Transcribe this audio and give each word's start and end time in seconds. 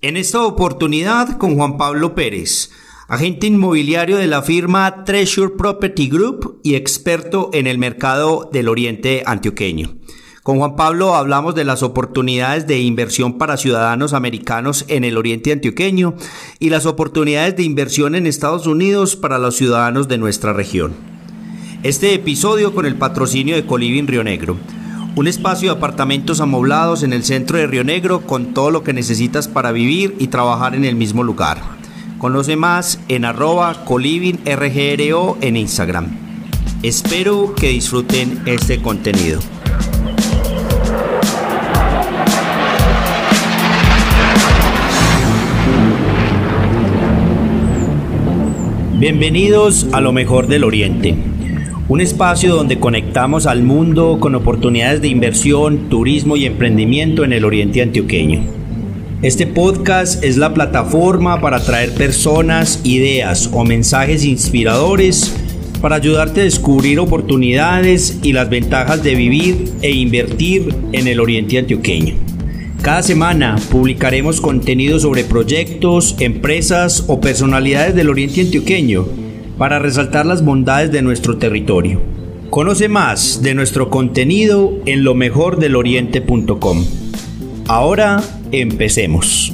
En 0.00 0.16
esta 0.16 0.44
oportunidad 0.44 1.38
con 1.38 1.56
Juan 1.56 1.76
Pablo 1.76 2.14
Pérez, 2.14 2.70
agente 3.08 3.48
inmobiliario 3.48 4.16
de 4.16 4.28
la 4.28 4.42
firma 4.42 5.02
Treasure 5.02 5.54
Property 5.58 6.08
Group 6.08 6.60
y 6.62 6.76
experto 6.76 7.50
en 7.52 7.66
el 7.66 7.78
mercado 7.78 8.48
del 8.52 8.68
Oriente 8.68 9.24
Antioqueño. 9.26 9.96
Con 10.44 10.58
Juan 10.58 10.76
Pablo 10.76 11.16
hablamos 11.16 11.56
de 11.56 11.64
las 11.64 11.82
oportunidades 11.82 12.68
de 12.68 12.78
inversión 12.78 13.38
para 13.38 13.56
ciudadanos 13.56 14.12
americanos 14.12 14.84
en 14.86 15.02
el 15.02 15.18
Oriente 15.18 15.50
Antioqueño 15.50 16.14
y 16.60 16.70
las 16.70 16.86
oportunidades 16.86 17.56
de 17.56 17.64
inversión 17.64 18.14
en 18.14 18.28
Estados 18.28 18.68
Unidos 18.68 19.16
para 19.16 19.40
los 19.40 19.56
ciudadanos 19.56 20.06
de 20.06 20.18
nuestra 20.18 20.52
región. 20.52 20.94
Este 21.82 22.14
episodio 22.14 22.72
con 22.72 22.86
el 22.86 22.94
patrocinio 22.94 23.56
de 23.56 23.66
Coliving 23.66 24.06
Río 24.06 24.22
Negro 24.22 24.58
un 25.16 25.26
espacio 25.26 25.70
de 25.70 25.76
apartamentos 25.76 26.40
amoblados 26.40 27.02
en 27.02 27.12
el 27.12 27.24
centro 27.24 27.58
de 27.58 27.66
Río 27.66 27.84
Negro 27.84 28.20
con 28.20 28.54
todo 28.54 28.70
lo 28.70 28.82
que 28.82 28.92
necesitas 28.92 29.48
para 29.48 29.72
vivir 29.72 30.14
y 30.18 30.28
trabajar 30.28 30.74
en 30.74 30.84
el 30.84 30.94
mismo 30.94 31.24
lugar. 31.24 31.58
Conoce 32.18 32.56
más 32.56 33.00
en 33.08 33.24
arroba 33.24 33.84
en 35.40 35.56
Instagram. 35.56 36.06
Espero 36.82 37.54
que 37.54 37.68
disfruten 37.68 38.42
este 38.46 38.80
contenido. 38.80 39.40
Bienvenidos 48.94 49.86
a 49.92 50.00
lo 50.00 50.12
mejor 50.12 50.48
del 50.48 50.64
Oriente 50.64 51.37
un 51.88 52.02
espacio 52.02 52.54
donde 52.54 52.78
conectamos 52.78 53.46
al 53.46 53.62
mundo 53.62 54.18
con 54.20 54.34
oportunidades 54.34 55.00
de 55.00 55.08
inversión, 55.08 55.88
turismo 55.88 56.36
y 56.36 56.44
emprendimiento 56.44 57.24
en 57.24 57.32
el 57.32 57.46
oriente 57.46 57.80
antioqueño. 57.80 58.42
Este 59.22 59.46
podcast 59.46 60.22
es 60.22 60.36
la 60.36 60.52
plataforma 60.52 61.40
para 61.40 61.60
traer 61.60 61.94
personas, 61.94 62.80
ideas 62.84 63.48
o 63.54 63.64
mensajes 63.64 64.26
inspiradores 64.26 65.34
para 65.80 65.96
ayudarte 65.96 66.42
a 66.42 66.44
descubrir 66.44 67.00
oportunidades 67.00 68.18
y 68.22 68.34
las 68.34 68.50
ventajas 68.50 69.02
de 69.02 69.14
vivir 69.14 69.72
e 69.80 69.90
invertir 69.92 70.74
en 70.92 71.08
el 71.08 71.20
oriente 71.20 71.56
antioqueño. 71.56 72.16
Cada 72.82 73.02
semana 73.02 73.56
publicaremos 73.70 74.42
contenido 74.42 75.00
sobre 75.00 75.24
proyectos, 75.24 76.16
empresas 76.20 77.04
o 77.08 77.18
personalidades 77.18 77.94
del 77.94 78.10
oriente 78.10 78.42
antioqueño 78.42 79.27
para 79.58 79.80
resaltar 79.80 80.24
las 80.24 80.44
bondades 80.44 80.92
de 80.92 81.02
nuestro 81.02 81.36
territorio. 81.36 82.00
Conoce 82.48 82.88
más 82.88 83.42
de 83.42 83.54
nuestro 83.54 83.90
contenido 83.90 84.72
en 84.86 85.04
lo 85.04 85.14
mejor 85.14 85.58
del 85.58 85.74
oriente.com. 85.74 86.84
Ahora 87.66 88.22
empecemos. 88.52 89.52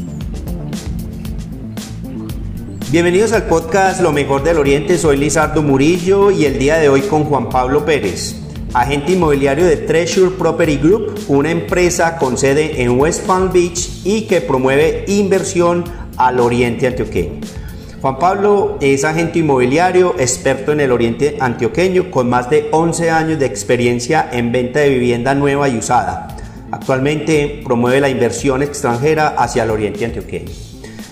Bienvenidos 2.92 3.32
al 3.32 3.44
podcast 3.44 4.00
Lo 4.00 4.12
mejor 4.12 4.44
del 4.44 4.58
Oriente, 4.58 4.98
soy 4.98 5.16
Lizardo 5.16 5.62
Murillo 5.62 6.30
y 6.30 6.44
el 6.44 6.60
día 6.60 6.76
de 6.76 6.88
hoy 6.88 7.00
con 7.00 7.24
Juan 7.24 7.48
Pablo 7.48 7.84
Pérez, 7.84 8.36
agente 8.72 9.14
inmobiliario 9.14 9.64
de 9.64 9.78
Treasure 9.78 10.30
Property 10.30 10.76
Group, 10.76 11.18
una 11.26 11.50
empresa 11.50 12.18
con 12.18 12.38
sede 12.38 12.82
en 12.82 13.00
West 13.00 13.26
Palm 13.26 13.52
Beach 13.52 14.02
y 14.04 14.28
que 14.28 14.40
promueve 14.40 15.04
inversión 15.08 15.82
al 16.16 16.38
oriente 16.38 16.86
antioqueño. 16.86 17.40
Juan 18.04 18.18
Pablo 18.18 18.76
es 18.82 19.02
agente 19.02 19.38
inmobiliario, 19.38 20.14
experto 20.18 20.72
en 20.72 20.80
el 20.80 20.92
oriente 20.92 21.38
antioqueño, 21.40 22.10
con 22.10 22.28
más 22.28 22.50
de 22.50 22.68
11 22.70 23.10
años 23.10 23.38
de 23.38 23.46
experiencia 23.46 24.28
en 24.30 24.52
venta 24.52 24.80
de 24.80 24.90
vivienda 24.90 25.34
nueva 25.34 25.70
y 25.70 25.78
usada. 25.78 26.36
Actualmente 26.70 27.62
promueve 27.64 28.02
la 28.02 28.10
inversión 28.10 28.62
extranjera 28.62 29.28
hacia 29.28 29.62
el 29.62 29.70
oriente 29.70 30.04
antioqueño. 30.04 30.52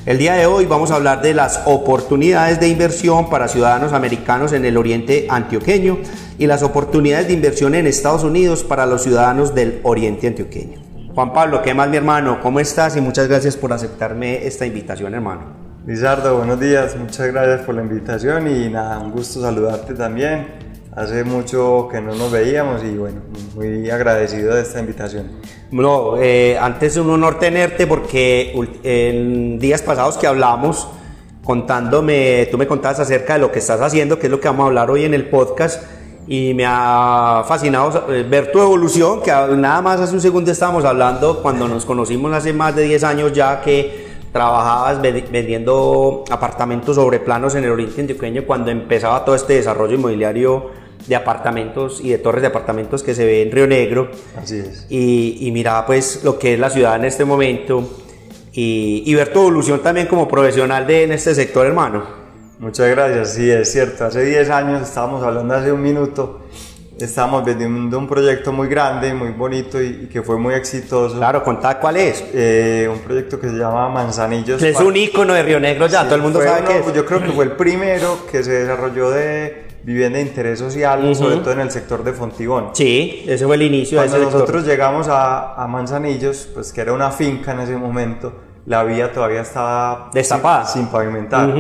El 0.04 0.18
día 0.18 0.34
de 0.34 0.44
hoy 0.44 0.66
vamos 0.66 0.90
a 0.90 0.96
hablar 0.96 1.22
de 1.22 1.32
las 1.32 1.62
oportunidades 1.64 2.60
de 2.60 2.68
inversión 2.68 3.30
para 3.30 3.48
ciudadanos 3.48 3.94
americanos 3.94 4.52
en 4.52 4.66
el 4.66 4.76
oriente 4.76 5.28
antioqueño 5.30 5.96
y 6.36 6.46
las 6.46 6.62
oportunidades 6.62 7.26
de 7.26 7.32
inversión 7.32 7.74
en 7.74 7.86
Estados 7.86 8.22
Unidos 8.22 8.64
para 8.64 8.84
los 8.84 9.02
ciudadanos 9.02 9.54
del 9.54 9.80
oriente 9.84 10.26
antioqueño. 10.26 10.82
Juan 11.14 11.32
Pablo, 11.32 11.62
¿qué 11.62 11.72
más 11.72 11.88
mi 11.88 11.96
hermano? 11.96 12.42
¿Cómo 12.42 12.60
estás? 12.60 12.98
Y 12.98 13.00
muchas 13.00 13.28
gracias 13.28 13.56
por 13.56 13.72
aceptarme 13.72 14.46
esta 14.46 14.66
invitación, 14.66 15.14
hermano. 15.14 15.61
Lizardo, 15.84 16.36
buenos 16.36 16.60
días, 16.60 16.94
muchas 16.94 17.32
gracias 17.32 17.62
por 17.62 17.74
la 17.74 17.82
invitación 17.82 18.46
y 18.46 18.68
nada, 18.68 19.00
un 19.00 19.10
gusto 19.10 19.40
saludarte 19.40 19.94
también. 19.94 20.46
Hace 20.94 21.24
mucho 21.24 21.88
que 21.90 22.00
no 22.00 22.14
nos 22.14 22.30
veíamos 22.30 22.84
y 22.84 22.96
bueno, 22.96 23.20
muy 23.56 23.90
agradecido 23.90 24.54
de 24.54 24.62
esta 24.62 24.78
invitación. 24.78 25.26
No, 25.72 26.18
eh, 26.18 26.56
antes 26.56 26.92
es 26.92 26.98
un 26.98 27.10
honor 27.10 27.40
tenerte 27.40 27.88
porque 27.88 28.54
en 28.84 29.58
días 29.58 29.82
pasados 29.82 30.16
que 30.18 30.28
hablamos, 30.28 30.86
contándome, 31.42 32.46
tú 32.48 32.58
me 32.58 32.68
contabas 32.68 33.00
acerca 33.00 33.32
de 33.32 33.40
lo 33.40 33.50
que 33.50 33.58
estás 33.58 33.80
haciendo, 33.80 34.20
que 34.20 34.28
es 34.28 34.30
lo 34.30 34.38
que 34.38 34.46
vamos 34.46 34.62
a 34.62 34.66
hablar 34.68 34.88
hoy 34.88 35.04
en 35.04 35.14
el 35.14 35.28
podcast, 35.28 35.82
y 36.28 36.54
me 36.54 36.64
ha 36.64 37.42
fascinado 37.48 38.06
eh, 38.12 38.22
ver 38.22 38.52
tu 38.52 38.60
evolución, 38.60 39.20
que 39.20 39.32
nada 39.32 39.82
más 39.82 39.98
hace 39.98 40.14
un 40.14 40.20
segundo 40.20 40.52
estábamos 40.52 40.84
hablando 40.84 41.42
cuando 41.42 41.66
nos 41.66 41.84
conocimos 41.84 42.32
hace 42.32 42.52
más 42.52 42.76
de 42.76 42.84
10 42.84 43.02
años 43.02 43.32
ya 43.32 43.60
que 43.60 44.11
trabajabas 44.32 45.00
vendiendo 45.02 46.24
apartamentos 46.30 46.96
sobre 46.96 47.20
planos 47.20 47.54
en 47.54 47.64
el 47.64 47.70
oriente 47.70 48.00
antioqueño 48.00 48.44
cuando 48.46 48.70
empezaba 48.70 49.24
todo 49.24 49.34
este 49.34 49.54
desarrollo 49.54 49.94
inmobiliario 49.94 50.70
de 51.06 51.16
apartamentos 51.16 52.00
y 52.02 52.10
de 52.10 52.18
torres 52.18 52.42
de 52.42 52.48
apartamentos 52.48 53.02
que 53.02 53.14
se 53.14 53.24
ve 53.24 53.42
en 53.42 53.52
Río 53.52 53.66
Negro. 53.66 54.10
Así 54.40 54.58
es. 54.58 54.86
Y, 54.88 55.38
y 55.40 55.50
miraba 55.50 55.84
pues 55.84 56.24
lo 56.24 56.38
que 56.38 56.54
es 56.54 56.60
la 56.60 56.70
ciudad 56.70 56.96
en 56.96 57.04
este 57.04 57.24
momento 57.24 57.88
y, 58.52 59.02
y, 59.06 59.14
ver 59.14 59.32
tu 59.32 59.40
evolución 59.40 59.82
también 59.82 60.06
como 60.06 60.28
profesional 60.28 60.86
de, 60.86 61.04
en 61.04 61.12
este 61.12 61.34
sector, 61.34 61.66
hermano. 61.66 62.04
Muchas 62.58 62.88
gracias, 62.90 63.34
sí, 63.34 63.50
es 63.50 63.72
cierto. 63.72 64.04
Hace 64.04 64.24
10 64.24 64.50
años, 64.50 64.82
estábamos 64.82 65.22
hablando 65.22 65.54
hace 65.54 65.72
un 65.72 65.82
minuto, 65.82 66.42
Estamos 66.98 67.44
vendiendo 67.44 67.98
un 67.98 68.06
proyecto 68.06 68.52
muy 68.52 68.68
grande, 68.68 69.12
muy 69.14 69.30
bonito 69.30 69.82
y, 69.82 70.08
que 70.12 70.22
fue 70.22 70.38
muy 70.38 70.54
exitoso. 70.54 71.16
Claro, 71.16 71.42
contá 71.42 71.78
cuál 71.80 71.96
es. 71.96 72.22
Eh, 72.32 72.88
un 72.92 73.00
proyecto 73.00 73.40
que 73.40 73.48
se 73.48 73.56
llama 73.56 73.88
Manzanillos. 73.88 74.62
Es 74.62 74.78
un 74.78 74.96
icono 74.96 75.32
de 75.34 75.42
Río 75.42 75.58
Negro 75.58 75.86
ya, 75.86 76.04
todo 76.04 76.16
el 76.16 76.22
mundo 76.22 76.40
sabe 76.40 76.64
que 76.64 76.78
es. 76.78 76.94
Yo 76.94 77.04
creo 77.04 77.22
que 77.22 77.32
fue 77.32 77.44
el 77.44 77.52
primero 77.52 78.26
que 78.30 78.42
se 78.44 78.52
desarrolló 78.52 79.10
de 79.10 79.72
vivienda 79.84 80.18
de 80.18 80.24
interés 80.24 80.58
social, 80.58 81.14
sobre 81.16 81.36
todo 81.36 81.52
en 81.52 81.60
el 81.60 81.70
sector 81.70 82.04
de 82.04 82.12
Fontibón. 82.12 82.70
Sí, 82.72 83.24
ese 83.26 83.46
fue 83.46 83.56
el 83.56 83.62
inicio 83.62 83.98
Cuando 83.98 84.18
de 84.18 84.22
ese 84.22 84.32
nosotros 84.32 84.64
llegamos 84.64 85.08
a, 85.08 85.54
a, 85.54 85.66
Manzanillos, 85.66 86.48
pues 86.54 86.72
que 86.72 86.82
era 86.82 86.92
una 86.92 87.10
finca 87.10 87.52
en 87.52 87.60
ese 87.60 87.76
momento, 87.76 88.32
la 88.66 88.84
vía 88.84 89.12
todavía 89.12 89.40
estaba 89.40 90.10
destapada, 90.12 90.66
sin, 90.66 90.82
sin 90.82 90.90
pavimentar. 90.92 91.52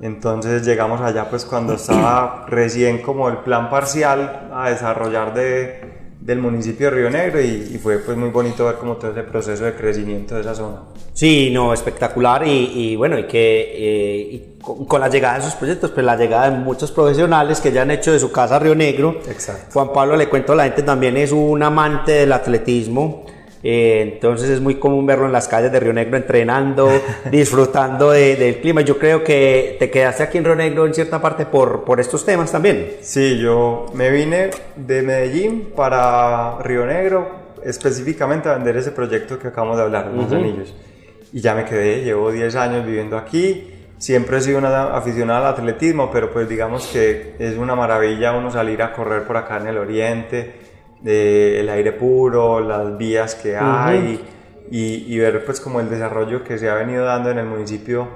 Entonces 0.00 0.64
llegamos 0.64 1.00
allá 1.00 1.28
pues 1.28 1.44
cuando 1.44 1.74
estaba 1.74 2.46
recién 2.48 3.02
como 3.02 3.28
el 3.28 3.38
plan 3.38 3.68
parcial 3.68 4.48
a 4.52 4.70
desarrollar 4.70 5.34
de, 5.34 6.00
del 6.20 6.38
municipio 6.38 6.90
de 6.90 6.96
Río 6.96 7.10
Negro 7.10 7.40
y, 7.40 7.78
fue 7.82 7.98
pues 7.98 8.16
muy 8.16 8.30
bonito 8.30 8.64
ver 8.64 8.76
como 8.76 8.96
todo 8.96 9.10
ese 9.10 9.22
proceso 9.22 9.64
de 9.64 9.74
crecimiento 9.74 10.34
de 10.34 10.42
esa 10.42 10.54
zona. 10.54 10.82
Sí, 11.12 11.50
no, 11.52 11.72
espectacular 11.72 12.46
y, 12.46 12.72
y 12.74 12.96
bueno, 12.96 13.18
y 13.18 13.24
que 13.24 13.72
eh, 13.74 14.56
con, 14.60 15.00
la 15.00 15.08
llegada 15.08 15.34
de 15.34 15.40
esos 15.40 15.54
proyectos, 15.54 15.90
pues 15.90 16.04
la 16.04 16.16
llegada 16.16 16.50
de 16.50 16.58
muchos 16.58 16.92
profesionales 16.92 17.60
que 17.60 17.72
ya 17.72 17.82
han 17.82 17.90
hecho 17.90 18.12
de 18.12 18.18
su 18.18 18.30
casa 18.30 18.58
Río 18.58 18.74
Negro. 18.74 19.20
Exacto. 19.28 19.66
Juan 19.72 19.92
Pablo, 19.92 20.16
le 20.16 20.28
cuento 20.28 20.52
a 20.52 20.56
la 20.56 20.64
gente, 20.64 20.82
también 20.82 21.16
es 21.16 21.32
un 21.32 21.62
amante 21.62 22.12
del 22.12 22.32
atletismo. 22.32 23.24
Eh, 23.62 24.12
entonces 24.14 24.48
es 24.48 24.60
muy 24.60 24.76
común 24.76 25.04
verlo 25.04 25.26
en 25.26 25.32
las 25.32 25.46
calles 25.46 25.70
de 25.70 25.80
Río 25.80 25.92
Negro 25.92 26.16
entrenando, 26.16 26.88
disfrutando 27.30 28.10
del 28.10 28.60
clima. 28.60 28.80
Yo 28.80 28.98
creo 28.98 29.22
que 29.22 29.76
te 29.78 29.90
quedaste 29.90 30.22
aquí 30.22 30.38
en 30.38 30.44
Río 30.44 30.56
Negro 30.56 30.86
en 30.86 30.94
cierta 30.94 31.20
parte 31.20 31.46
por, 31.46 31.84
por 31.84 32.00
estos 32.00 32.24
temas 32.24 32.50
también. 32.50 32.96
Sí, 33.02 33.38
yo 33.38 33.86
me 33.94 34.10
vine 34.10 34.50
de 34.76 35.02
Medellín 35.02 35.72
para 35.76 36.58
Río 36.62 36.86
Negro 36.86 37.40
específicamente 37.64 38.48
a 38.48 38.54
vender 38.54 38.76
ese 38.78 38.92
proyecto 38.92 39.38
que 39.38 39.48
acabamos 39.48 39.76
de 39.76 39.82
hablar, 39.82 40.10
Los 40.14 40.32
Anillos. 40.32 40.74
Y 41.32 41.40
ya 41.40 41.54
me 41.54 41.64
quedé, 41.64 42.02
llevo 42.02 42.32
10 42.32 42.56
años 42.56 42.86
viviendo 42.86 43.18
aquí. 43.18 43.74
Siempre 43.98 44.38
he 44.38 44.40
sido 44.40 44.58
una 44.58 44.96
aficionada 44.96 45.48
al 45.48 45.54
atletismo, 45.54 46.10
pero 46.10 46.32
pues 46.32 46.48
digamos 46.48 46.86
que 46.86 47.34
es 47.38 47.58
una 47.58 47.74
maravilla 47.74 48.32
uno 48.32 48.50
salir 48.50 48.82
a 48.82 48.94
correr 48.94 49.24
por 49.24 49.36
acá 49.36 49.58
en 49.58 49.66
el 49.66 49.76
oriente 49.76 50.59
el 51.04 51.68
aire 51.68 51.92
puro, 51.92 52.60
las 52.60 52.96
vías 52.98 53.34
que 53.34 53.56
hay 53.56 54.20
y, 54.70 55.18
ver 55.18 55.44
pues 55.44 55.60
como 55.60 55.80
el 55.80 55.90
desarrollo 55.90 56.44
que 56.44 56.58
se 56.58 56.68
ha 56.68 56.74
venido 56.74 57.04
dando 57.04 57.30
en 57.30 57.38
el 57.38 57.46
municipio 57.46 58.08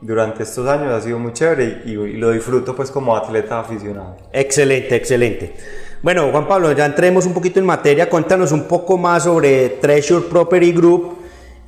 durante 0.00 0.42
estos 0.42 0.68
años 0.68 0.92
ha 0.92 1.00
sido 1.00 1.18
muy 1.18 1.32
chévere 1.32 1.82
y, 1.86 1.94
lo 1.94 2.30
disfruto 2.30 2.76
pues 2.76 2.90
como 2.90 3.16
atleta 3.16 3.60
aficionado. 3.60 4.16
Excelente, 4.32 4.96
excelente. 4.96 5.54
Bueno, 6.02 6.30
Juan 6.30 6.46
Pablo, 6.46 6.70
ya 6.72 6.84
entremos 6.84 7.24
un 7.24 7.32
poquito 7.32 7.58
en 7.58 7.64
materia, 7.64 8.10
cuéntanos 8.10 8.52
un 8.52 8.64
poco 8.64 8.98
más 8.98 9.24
sobre 9.24 9.70
Treasure 9.80 10.26
Property 10.28 10.72
Group 10.72 11.16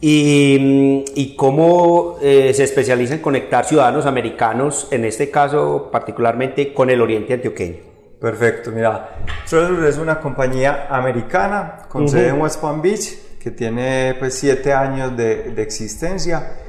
y, 0.02 1.04
y 1.14 1.34
cómo 1.36 2.18
eh, 2.20 2.52
se 2.52 2.64
especializa 2.64 3.14
en 3.14 3.20
conectar 3.20 3.64
ciudadanos 3.64 4.04
americanos, 4.04 4.88
en 4.90 5.06
este 5.06 5.30
caso 5.30 5.88
particularmente 5.90 6.74
con 6.74 6.90
el 6.90 7.00
oriente 7.00 7.32
antioqueño. 7.32 7.95
Perfecto, 8.20 8.70
mira, 8.70 9.10
Treasure 9.48 9.88
es 9.88 9.98
una 9.98 10.20
compañía 10.20 10.86
americana 10.88 11.82
con 11.88 12.08
sede 12.08 12.28
en 12.28 12.40
West 12.40 12.60
Palm 12.60 12.80
Beach 12.80 13.38
que 13.38 13.50
tiene 13.50 14.16
pues 14.18 14.34
siete 14.34 14.72
años 14.72 15.16
de, 15.16 15.52
de 15.52 15.62
existencia, 15.62 16.64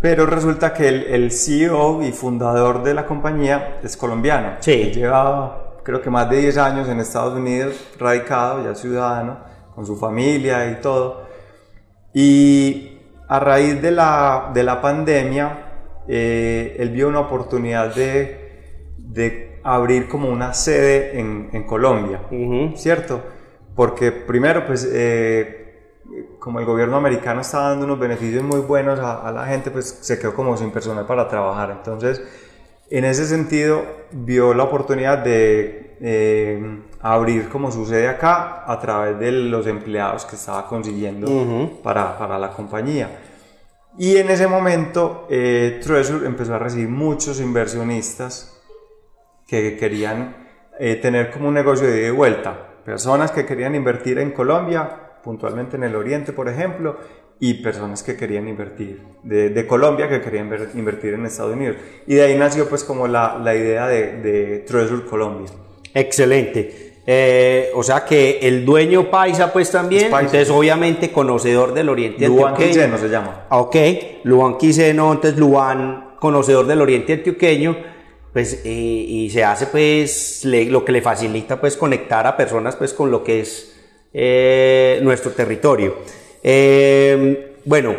pero 0.00 0.26
resulta 0.26 0.72
que 0.72 0.86
el, 0.88 1.02
el, 1.04 1.32
CEO 1.32 2.02
y 2.02 2.12
fundador 2.12 2.82
de 2.84 2.94
la 2.94 3.06
compañía 3.06 3.78
es 3.82 3.96
colombiano. 3.96 4.56
Sí. 4.60 4.92
Lleva 4.94 5.66
creo 5.86 6.02
que 6.02 6.10
más 6.10 6.28
de 6.28 6.38
10 6.38 6.58
años 6.58 6.88
en 6.88 6.98
Estados 6.98 7.34
Unidos, 7.34 7.76
radicado, 7.96 8.64
ya 8.64 8.74
ciudadano, 8.74 9.38
con 9.72 9.86
su 9.86 9.96
familia 9.96 10.68
y 10.68 10.80
todo. 10.80 11.28
Y 12.12 12.98
a 13.28 13.38
raíz 13.38 13.80
de 13.80 13.92
la, 13.92 14.50
de 14.52 14.64
la 14.64 14.80
pandemia, 14.80 16.02
eh, 16.08 16.74
él 16.80 16.90
vio 16.90 17.06
una 17.06 17.20
oportunidad 17.20 17.94
de, 17.94 18.94
de 18.98 19.45
abrir 19.66 20.08
como 20.08 20.28
una 20.28 20.54
sede 20.54 21.18
en, 21.18 21.50
en 21.52 21.64
Colombia, 21.64 22.20
¿cierto? 22.76 23.20
Porque 23.74 24.12
primero, 24.12 24.64
pues, 24.64 24.88
eh, 24.90 26.02
como 26.38 26.60
el 26.60 26.64
gobierno 26.64 26.96
americano 26.96 27.40
está 27.40 27.60
dando 27.70 27.84
unos 27.84 27.98
beneficios 27.98 28.44
muy 28.44 28.60
buenos 28.60 29.00
a, 29.00 29.26
a, 29.26 29.32
la 29.32 29.44
gente, 29.46 29.72
pues 29.72 29.98
se 30.00 30.18
quedó 30.20 30.34
como 30.34 30.56
sin 30.56 30.70
personal 30.70 31.04
para 31.04 31.26
trabajar. 31.26 31.70
Entonces, 31.70 32.22
en 32.90 33.04
ese 33.04 33.26
sentido, 33.26 33.82
vio 34.12 34.54
la 34.54 34.62
oportunidad 34.62 35.18
de 35.18 35.96
eh, 36.00 36.80
abrir 37.00 37.48
como 37.48 37.72
su 37.72 37.84
sede 37.86 38.06
acá 38.06 38.70
a 38.70 38.78
través 38.78 39.18
de 39.18 39.32
los 39.32 39.66
empleados 39.66 40.24
que 40.24 40.36
estaba 40.36 40.68
consiguiendo 40.68 41.28
uh 41.28 41.44
-huh. 41.44 41.82
para, 41.82 42.16
para 42.16 42.38
la 42.38 42.50
compañía. 42.50 43.18
Y 43.98 44.16
en 44.18 44.30
ese 44.30 44.46
momento, 44.46 45.26
eh, 45.28 45.80
Treasure 45.82 46.24
empezó 46.24 46.54
a 46.54 46.58
recibir 46.58 46.88
muchos 46.88 47.40
inversionistas 47.40 48.55
que 49.46 49.76
querían 49.76 50.36
eh, 50.78 50.96
tener 50.96 51.30
como 51.30 51.48
un 51.48 51.54
negocio 51.54 51.86
de 51.86 51.98
ida 52.00 52.08
y 52.08 52.10
vuelta. 52.10 52.68
Personas 52.84 53.30
que 53.32 53.44
querían 53.46 53.74
invertir 53.74 54.18
en 54.18 54.30
Colombia, 54.32 54.88
puntualmente 55.22 55.76
en 55.76 55.84
el 55.84 55.96
Oriente, 55.96 56.32
por 56.32 56.48
ejemplo, 56.48 56.96
y 57.38 57.54
personas 57.62 58.02
que 58.02 58.16
querían 58.16 58.48
invertir, 58.48 59.02
de, 59.22 59.50
de 59.50 59.66
Colombia 59.66 60.08
que 60.08 60.20
querían 60.20 60.48
ver, 60.48 60.70
invertir 60.74 61.14
en 61.14 61.26
Estados 61.26 61.54
Unidos. 61.54 61.76
Y 62.06 62.14
de 62.14 62.22
ahí 62.22 62.38
nació 62.38 62.68
pues 62.68 62.82
como 62.84 63.06
la, 63.08 63.38
la 63.42 63.54
idea 63.54 63.86
de, 63.88 64.16
de 64.22 64.58
Treasure 64.60 65.04
Colombia. 65.04 65.50
Excelente. 65.92 66.94
Eh, 67.08 67.70
o 67.74 67.82
sea 67.82 68.04
que 68.04 68.40
el 68.42 68.64
dueño 68.64 69.10
paisa 69.10 69.52
pues 69.52 69.70
también, 69.70 70.10
paisa. 70.10 70.26
entonces 70.38 70.50
obviamente 70.50 71.12
conocedor 71.12 71.72
del 71.72 71.88
Oriente 71.88 72.26
Luan. 72.26 72.54
Quiseno 72.56 72.98
se 72.98 73.08
llama. 73.08 73.46
Ah, 73.48 73.58
Ok, 73.60 73.76
Luan 74.24 74.58
Quiseno, 74.58 75.12
entonces 75.12 75.38
Luan, 75.38 76.14
conocedor 76.18 76.66
del 76.66 76.80
Oriente 76.80 77.12
Antioqueño, 77.12 77.76
pues 78.36 78.60
eh, 78.66 78.68
y 78.68 79.30
se 79.30 79.42
hace 79.44 79.64
pues 79.68 80.44
le, 80.44 80.66
lo 80.66 80.84
que 80.84 80.92
le 80.92 81.00
facilita 81.00 81.58
pues 81.58 81.74
conectar 81.74 82.26
a 82.26 82.36
personas 82.36 82.76
pues 82.76 82.92
con 82.92 83.10
lo 83.10 83.24
que 83.24 83.40
es 83.40 83.74
eh, 84.12 85.00
nuestro 85.02 85.30
territorio. 85.30 85.94
Eh, 86.42 87.54
bueno, 87.64 87.96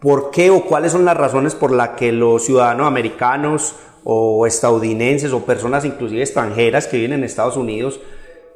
¿por 0.00 0.30
qué 0.30 0.48
o 0.48 0.64
cuáles 0.64 0.92
son 0.92 1.04
las 1.04 1.18
razones 1.18 1.54
por 1.54 1.70
las 1.70 1.90
que 1.90 2.12
los 2.12 2.46
ciudadanos 2.46 2.86
americanos 2.86 3.74
o 4.04 4.46
estadounidenses 4.46 5.30
o 5.34 5.44
personas 5.44 5.84
inclusive 5.84 6.22
extranjeras 6.22 6.86
que 6.86 6.96
viven 6.96 7.12
en 7.12 7.24
Estados 7.24 7.58
Unidos 7.58 8.00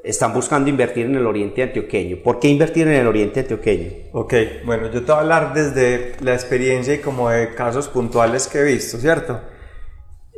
están 0.02 0.32
buscando 0.32 0.70
invertir 0.70 1.04
en 1.04 1.16
el 1.16 1.26
Oriente 1.26 1.62
Antioqueño? 1.62 2.22
¿Por 2.24 2.40
qué 2.40 2.48
invertir 2.48 2.88
en 2.88 2.94
el 2.94 3.06
Oriente 3.06 3.40
Antioqueño? 3.40 3.90
Ok, 4.12 4.32
bueno, 4.64 4.86
yo 4.90 5.02
te 5.02 5.12
voy 5.12 5.16
a 5.16 5.18
hablar 5.18 5.52
desde 5.52 6.14
la 6.22 6.32
experiencia 6.32 6.94
y 6.94 7.00
como 7.00 7.28
de 7.28 7.54
casos 7.54 7.86
puntuales 7.86 8.48
que 8.48 8.60
he 8.60 8.64
visto, 8.64 8.96
¿cierto? 8.96 9.42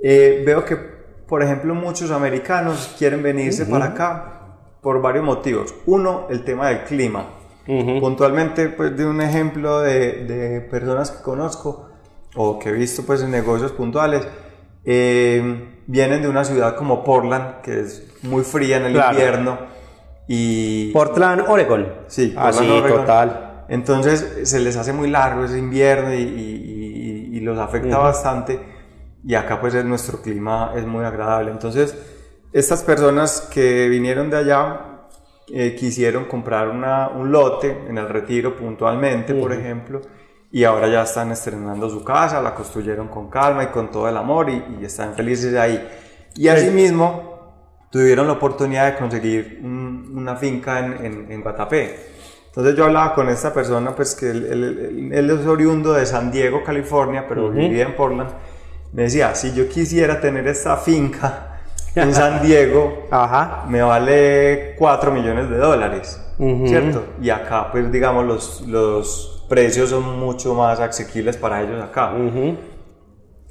Eh, 0.03 0.43
veo 0.45 0.65
que, 0.65 0.77
por 0.77 1.43
ejemplo, 1.43 1.75
muchos 1.75 2.11
americanos 2.11 2.95
quieren 2.99 3.23
venirse 3.23 3.63
uh 3.63 3.67
-huh. 3.67 3.71
para 3.71 3.85
acá 3.87 4.43
por 4.81 5.01
varios 5.01 5.25
motivos. 5.25 5.75
Uno, 5.87 6.27
el 6.29 6.43
tema 6.45 6.69
del 6.69 6.83
clima. 6.85 7.27
Uh 7.69 7.73
-huh. 7.73 8.01
Puntualmente, 8.01 8.69
pues, 8.69 8.97
de 8.97 9.07
un 9.07 9.21
ejemplo 9.21 9.81
de, 9.81 10.25
de, 10.25 10.61
personas 10.63 11.13
que 11.13 11.23
conozco 11.23 11.89
o 12.35 12.59
que 12.59 12.71
he 12.71 12.73
visto 12.73 13.05
pues 13.05 13.23
en 13.23 13.31
negocios 13.31 13.73
puntuales, 13.73 14.27
eh, 14.85 15.69
vienen 15.87 16.23
de 16.23 16.29
una 16.29 16.45
ciudad 16.45 16.75
como 16.75 17.05
Portland, 17.05 17.61
que 17.63 17.81
es 17.81 18.03
muy 18.23 18.43
fría 18.43 18.79
en 18.79 18.87
el 18.87 18.93
claro. 18.95 19.13
invierno. 19.13 19.59
Y... 20.27 20.91
Portland, 20.93 21.45
Oregon. 21.47 21.87
Sí, 22.09 22.29
Portland, 22.29 22.57
Así, 22.57 22.71
Oregon. 22.71 23.01
total. 23.01 23.65
Entonces 23.69 24.41
se 24.45 24.59
les 24.61 24.77
hace 24.77 24.93
muy 24.93 25.09
largo 25.09 25.45
ese 25.45 25.59
invierno 25.59 26.13
y, 26.13 26.23
y, 26.23 27.37
y 27.37 27.41
los 27.41 27.59
afecta 27.59 27.99
uh 27.99 28.01
-huh. 28.01 28.05
bastante. 28.05 28.72
Y 29.25 29.35
acá 29.35 29.61
pues 29.61 29.75
nuestro 29.85 30.21
clima 30.21 30.73
es 30.77 30.85
muy 30.87 31.05
agradable. 31.05 31.51
Entonces 31.51 31.97
estas 32.53 32.83
personas 32.83 33.49
que 33.53 33.89
vinieron 33.89 34.31
de 34.31 34.37
allá 34.37 34.81
eh, 35.49 35.75
quisieron 35.79 36.27
comprar 36.27 36.69
una, 36.69 37.09
un 37.09 37.33
lote 37.33 37.85
en 37.89 37.99
el 37.99 38.09
retiro 38.09 38.57
puntualmente, 38.57 39.33
uh 39.33 39.37
-huh. 39.37 39.41
por 39.41 39.53
ejemplo, 39.53 40.01
y 40.51 40.65
ahora 40.65 40.89
ya 40.89 41.03
están 41.03 41.33
estrenando 41.33 41.89
su 41.89 42.05
casa, 42.05 42.41
la 42.43 42.55
construyeron 42.55 43.09
con 43.09 43.31
calma 43.31 43.65
y 43.65 43.67
con 43.69 43.91
todo 43.91 44.09
el 44.09 44.17
amor 44.17 44.51
y, 44.51 44.63
y 44.81 44.85
están 44.85 45.15
felices 45.15 45.55
ahí. 45.57 45.83
Y 46.37 46.49
asimismo 46.49 47.33
tuvieron 47.91 48.27
la 48.27 48.35
oportunidad 48.35 48.93
de 48.93 48.99
conseguir 48.99 49.61
un, 49.63 50.13
una 50.15 50.37
finca 50.37 50.79
en, 50.79 51.05
en, 51.05 51.33
en, 51.33 51.43
Guatapé. 51.43 51.97
Entonces 52.47 52.75
yo 52.75 52.85
hablaba 52.85 53.15
con 53.15 53.29
esta 53.29 53.53
persona, 53.53 53.95
pues 53.95 54.15
que 54.15 54.31
él, 54.31 54.47
él, 54.51 55.11
él 55.13 55.31
es 55.31 55.47
oriundo 55.47 55.93
de 55.95 56.05
San 56.07 56.31
Diego, 56.31 56.63
California, 56.63 57.27
pero 57.29 57.47
uh 57.47 57.51
-huh. 57.51 57.69
vivía 57.69 57.85
en 57.85 57.97
Portland. 57.97 58.31
Me 58.93 59.03
decía, 59.05 59.35
si 59.35 59.53
yo 59.55 59.69
quisiera 59.69 60.21
tener 60.21 60.47
esta 60.47 60.77
finca 60.77 61.61
en 61.95 62.15
San 62.15 62.43
Diego 62.43 63.07
Ajá. 63.11 63.65
me 63.69 63.83
vale 63.83 64.75
4 64.79 65.11
millones 65.11 65.49
de 65.51 65.57
dólares, 65.57 66.21
uh 66.39 66.45
-huh. 66.45 66.69
¿cierto? 66.69 67.05
Y 67.21 67.31
acá, 67.31 67.71
pues 67.71 67.91
digamos, 67.91 68.27
los, 68.27 68.61
los 68.63 69.45
precios 69.49 69.91
son 69.91 70.19
mucho 70.19 70.55
más 70.55 70.81
asequibles 70.81 71.37
para 71.37 71.63
ellos 71.63 71.83
acá. 71.83 72.13
Uh 72.13 72.31
-huh. 72.31 72.57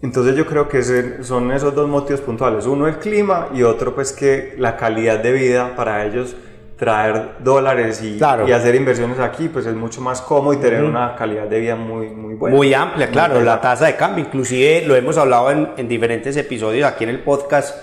Entonces 0.01 0.35
yo 0.35 0.45
creo 0.47 0.67
que 0.67 0.81
son 1.23 1.51
esos 1.51 1.75
dos 1.75 1.87
motivos 1.87 2.21
puntuales. 2.21 2.65
Uno 2.65 2.87
el 2.87 2.97
clima 2.97 3.49
y 3.53 3.61
otro 3.61 3.93
pues 3.93 4.11
que 4.11 4.55
la 4.57 4.75
calidad 4.75 5.19
de 5.19 5.31
vida 5.31 5.75
para 5.75 6.03
ellos 6.05 6.35
traer 6.81 7.35
dólares 7.43 8.01
y, 8.01 8.17
claro. 8.17 8.47
y 8.47 8.51
hacer 8.51 8.73
inversiones 8.73 9.19
aquí 9.19 9.49
pues 9.49 9.67
es 9.67 9.75
mucho 9.75 10.01
más 10.01 10.19
cómodo 10.19 10.53
y 10.53 10.57
tener 10.57 10.81
uh 10.81 10.87
-huh. 10.87 10.89
una 10.89 11.15
calidad 11.15 11.45
de 11.45 11.59
vida 11.59 11.75
muy, 11.75 12.07
muy 12.07 12.33
buena. 12.33 12.57
Muy 12.57 12.73
amplia, 12.73 13.07
claro. 13.11 13.39
La 13.41 13.61
tasa 13.61 13.85
de 13.85 13.95
cambio, 13.95 14.25
inclusive 14.25 14.81
lo 14.87 14.95
hemos 14.95 15.15
hablado 15.15 15.51
en, 15.51 15.69
en 15.77 15.87
diferentes 15.87 16.35
episodios 16.37 16.89
aquí 16.91 17.03
en 17.03 17.11
el 17.11 17.19
podcast 17.19 17.77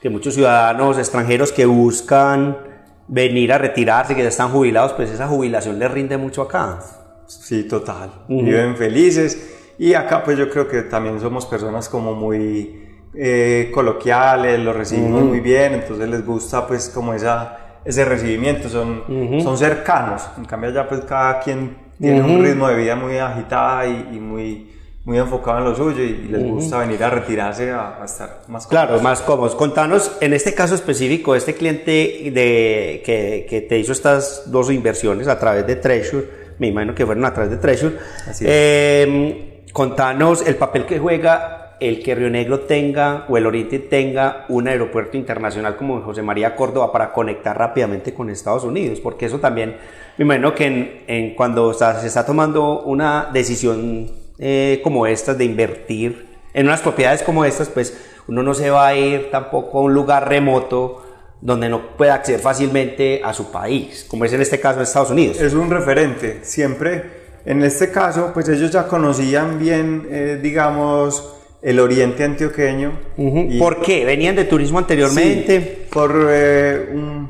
que 0.00 0.10
muchos 0.10 0.34
ciudadanos 0.34 0.98
extranjeros 0.98 1.52
que 1.52 1.64
buscan 1.64 2.58
venir 3.06 3.52
a 3.52 3.58
retirarse, 3.58 4.16
que 4.16 4.22
ya 4.24 4.30
están 4.30 4.48
jubilados, 4.48 4.94
pues 4.94 5.10
esa 5.10 5.28
jubilación 5.28 5.78
les 5.78 5.88
rinde 5.88 6.16
mucho 6.16 6.42
acá. 6.42 6.80
Sí, 7.26 7.68
total. 7.68 8.10
Uh 8.28 8.40
-huh. 8.40 8.44
Viven 8.46 8.76
felices. 8.76 9.74
Y 9.78 9.94
acá 9.94 10.24
pues 10.24 10.36
yo 10.36 10.50
creo 10.50 10.66
que 10.66 10.82
también 10.82 11.20
somos 11.20 11.46
personas 11.46 11.88
como 11.88 12.14
muy 12.14 12.98
eh, 13.14 13.70
coloquiales, 13.72 14.58
lo 14.58 14.72
recibimos 14.72 15.22
uh 15.22 15.24
-huh. 15.24 15.28
muy 15.28 15.40
bien, 15.40 15.74
entonces 15.74 16.08
les 16.08 16.26
gusta 16.26 16.66
pues 16.66 16.88
como 16.88 17.14
esa, 17.14 17.69
ese 17.84 18.04
recibimiento, 18.04 18.68
son, 18.68 19.02
uh 19.08 19.12
-huh. 19.12 19.42
son 19.42 19.56
cercanos. 19.56 20.22
En 20.38 20.44
cambio 20.44 20.70
allá 20.70 20.88
pues 20.88 21.00
cada 21.04 21.40
quien 21.40 21.76
tiene 22.00 22.22
un 22.22 22.42
ritmo 22.42 22.68
de 22.68 22.76
vida 22.76 22.96
muy 22.96 23.18
agitado 23.18 23.86
y, 23.86 24.16
y 24.16 24.20
muy 24.20 24.70
muy 25.04 25.18
enfocado 25.18 25.58
en 25.58 25.64
lo 25.64 25.74
suyo 25.74 26.02
y 26.02 26.28
les 26.28 26.42
gusta 26.44 26.76
uh 26.76 26.80
-huh. 26.80 26.86
venir 26.86 27.02
a 27.02 27.10
retirarse 27.10 27.70
a, 27.70 28.02
a 28.02 28.04
estar 28.04 28.42
más 28.48 28.66
cómodos. 28.66 28.66
Claro, 28.66 29.00
más 29.00 29.22
cómodos. 29.22 29.54
Contanos, 29.54 30.12
en 30.20 30.34
este 30.34 30.54
caso 30.54 30.74
específico, 30.74 31.34
este 31.34 31.54
cliente 31.54 32.30
de, 32.32 33.02
que, 33.04 33.46
que, 33.48 33.62
te 33.62 33.78
hizo 33.78 33.92
estas 33.92 34.50
dos 34.50 34.70
inversiones 34.70 35.26
a 35.26 35.38
través 35.38 35.66
de 35.66 35.76
Treasure, 35.76 36.26
me 36.58 36.66
imagino 36.68 36.94
que 36.94 37.06
fueron 37.06 37.24
a 37.24 37.32
través 37.32 37.50
de 37.50 37.56
Treasure, 37.56 37.96
eh, 38.40 39.64
contanos 39.72 40.46
el 40.46 40.56
papel 40.56 40.84
que 40.84 40.98
juega 40.98 41.59
el 41.80 42.02
que 42.02 42.14
Río 42.14 42.30
Negro 42.30 42.60
tenga 42.60 43.24
o 43.28 43.36
el 43.36 43.46
Oriente 43.46 43.78
tenga 43.78 44.44
un 44.48 44.68
aeropuerto 44.68 45.16
internacional 45.16 45.76
como 45.76 46.00
José 46.02 46.22
María 46.22 46.54
Córdoba 46.54 46.92
para 46.92 47.12
conectar 47.12 47.58
rápidamente 47.58 48.12
con 48.12 48.28
Estados 48.28 48.64
Unidos, 48.64 49.00
porque 49.00 49.26
eso 49.26 49.38
también, 49.38 49.76
me 50.18 50.24
imagino 50.24 50.54
que 50.54 50.66
en, 50.66 51.02
en 51.06 51.34
cuando 51.34 51.72
se 51.72 52.06
está 52.06 52.24
tomando 52.26 52.82
una 52.82 53.30
decisión 53.32 54.10
eh, 54.38 54.80
como 54.84 55.06
estas 55.06 55.38
de 55.38 55.44
invertir 55.44 56.26
en 56.52 56.66
unas 56.66 56.80
propiedades 56.80 57.22
como 57.22 57.44
estas, 57.44 57.68
pues 57.68 57.96
uno 58.28 58.42
no 58.42 58.54
se 58.54 58.70
va 58.70 58.88
a 58.88 58.94
ir 58.94 59.30
tampoco 59.30 59.78
a 59.78 59.82
un 59.82 59.94
lugar 59.94 60.28
remoto 60.28 61.02
donde 61.40 61.68
no 61.68 61.96
pueda 61.96 62.14
acceder 62.14 62.40
fácilmente 62.40 63.22
a 63.24 63.32
su 63.32 63.50
país, 63.50 64.06
como 64.08 64.24
es 64.24 64.32
en 64.32 64.42
este 64.42 64.60
caso 64.60 64.80
Estados 64.82 65.10
Unidos. 65.10 65.40
Es 65.40 65.54
un 65.54 65.70
referente, 65.70 66.40
siempre. 66.42 67.20
En 67.46 67.62
este 67.62 67.90
caso, 67.90 68.32
pues 68.34 68.48
ellos 68.50 68.70
ya 68.70 68.86
conocían 68.86 69.58
bien, 69.58 70.06
eh, 70.10 70.38
digamos, 70.42 71.39
el 71.62 71.80
oriente 71.80 72.24
antioqueño. 72.24 72.92
Uh 73.16 73.34
-huh. 73.34 73.58
¿Por 73.58 73.82
qué? 73.82 74.04
¿Venían 74.04 74.36
de 74.36 74.44
turismo 74.44 74.78
anteriormente? 74.78 75.60
Sí, 75.60 75.88
por 75.92 76.28
eh, 76.30 76.90
un, 76.92 77.28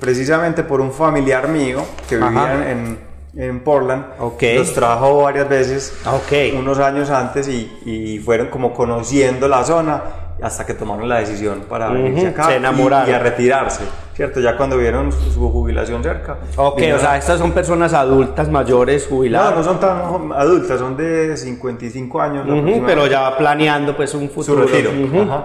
precisamente 0.00 0.62
por 0.64 0.80
un 0.80 0.92
familiar 0.92 1.48
mío 1.48 1.84
que 2.08 2.16
vivía 2.16 2.70
en 2.70 3.08
en 3.38 3.60
Portland. 3.60 4.04
Okay. 4.18 4.58
Los 4.58 4.74
trajo 4.74 5.22
varias 5.22 5.48
veces, 5.48 5.94
okay. 6.06 6.52
unos 6.52 6.78
años 6.78 7.08
antes, 7.10 7.48
y, 7.48 7.70
y, 7.84 8.18
fueron 8.18 8.48
como 8.48 8.74
conociendo 8.74 9.48
la 9.48 9.64
zona. 9.64 10.02
Hasta 10.42 10.64
que 10.64 10.74
tomaron 10.74 11.08
la 11.08 11.18
decisión 11.18 11.62
para 11.68 11.88
venirse 11.90 12.28
acá 12.28 12.44
se 12.44 12.56
enamoraron. 12.56 13.08
Y, 13.08 13.10
y, 13.10 13.14
a 13.14 13.18
retirarse, 13.18 13.82
¿cierto? 14.14 14.40
Ya 14.40 14.56
cuando 14.56 14.76
vieron 14.76 15.10
su, 15.10 15.30
su 15.32 15.50
jubilación 15.50 16.02
cerca. 16.02 16.36
Ok, 16.56 16.80
o 16.94 16.98
sea, 16.98 17.16
estas 17.16 17.38
son 17.38 17.52
personas 17.52 17.92
adultas, 17.92 18.48
mayores, 18.48 19.08
No, 19.10 19.16
jubiladas. 19.16 19.56
no 19.56 19.64
son 19.64 19.80
tan 19.80 20.32
adultas, 20.32 20.78
son 20.78 20.96
de 20.96 21.36
55 21.36 22.20
años. 22.20 22.44
Ujú, 22.44 22.52
aproximadamente. 22.52 22.86
pero 22.94 23.06
ya 23.06 23.36
planeando 23.36 23.96
pues 23.96 24.14
un 24.14 24.28
su 24.28 24.34
futuro. 24.34 24.64
retiro. 24.64 24.90
Ujú. 24.90 25.22
Ajá. 25.22 25.44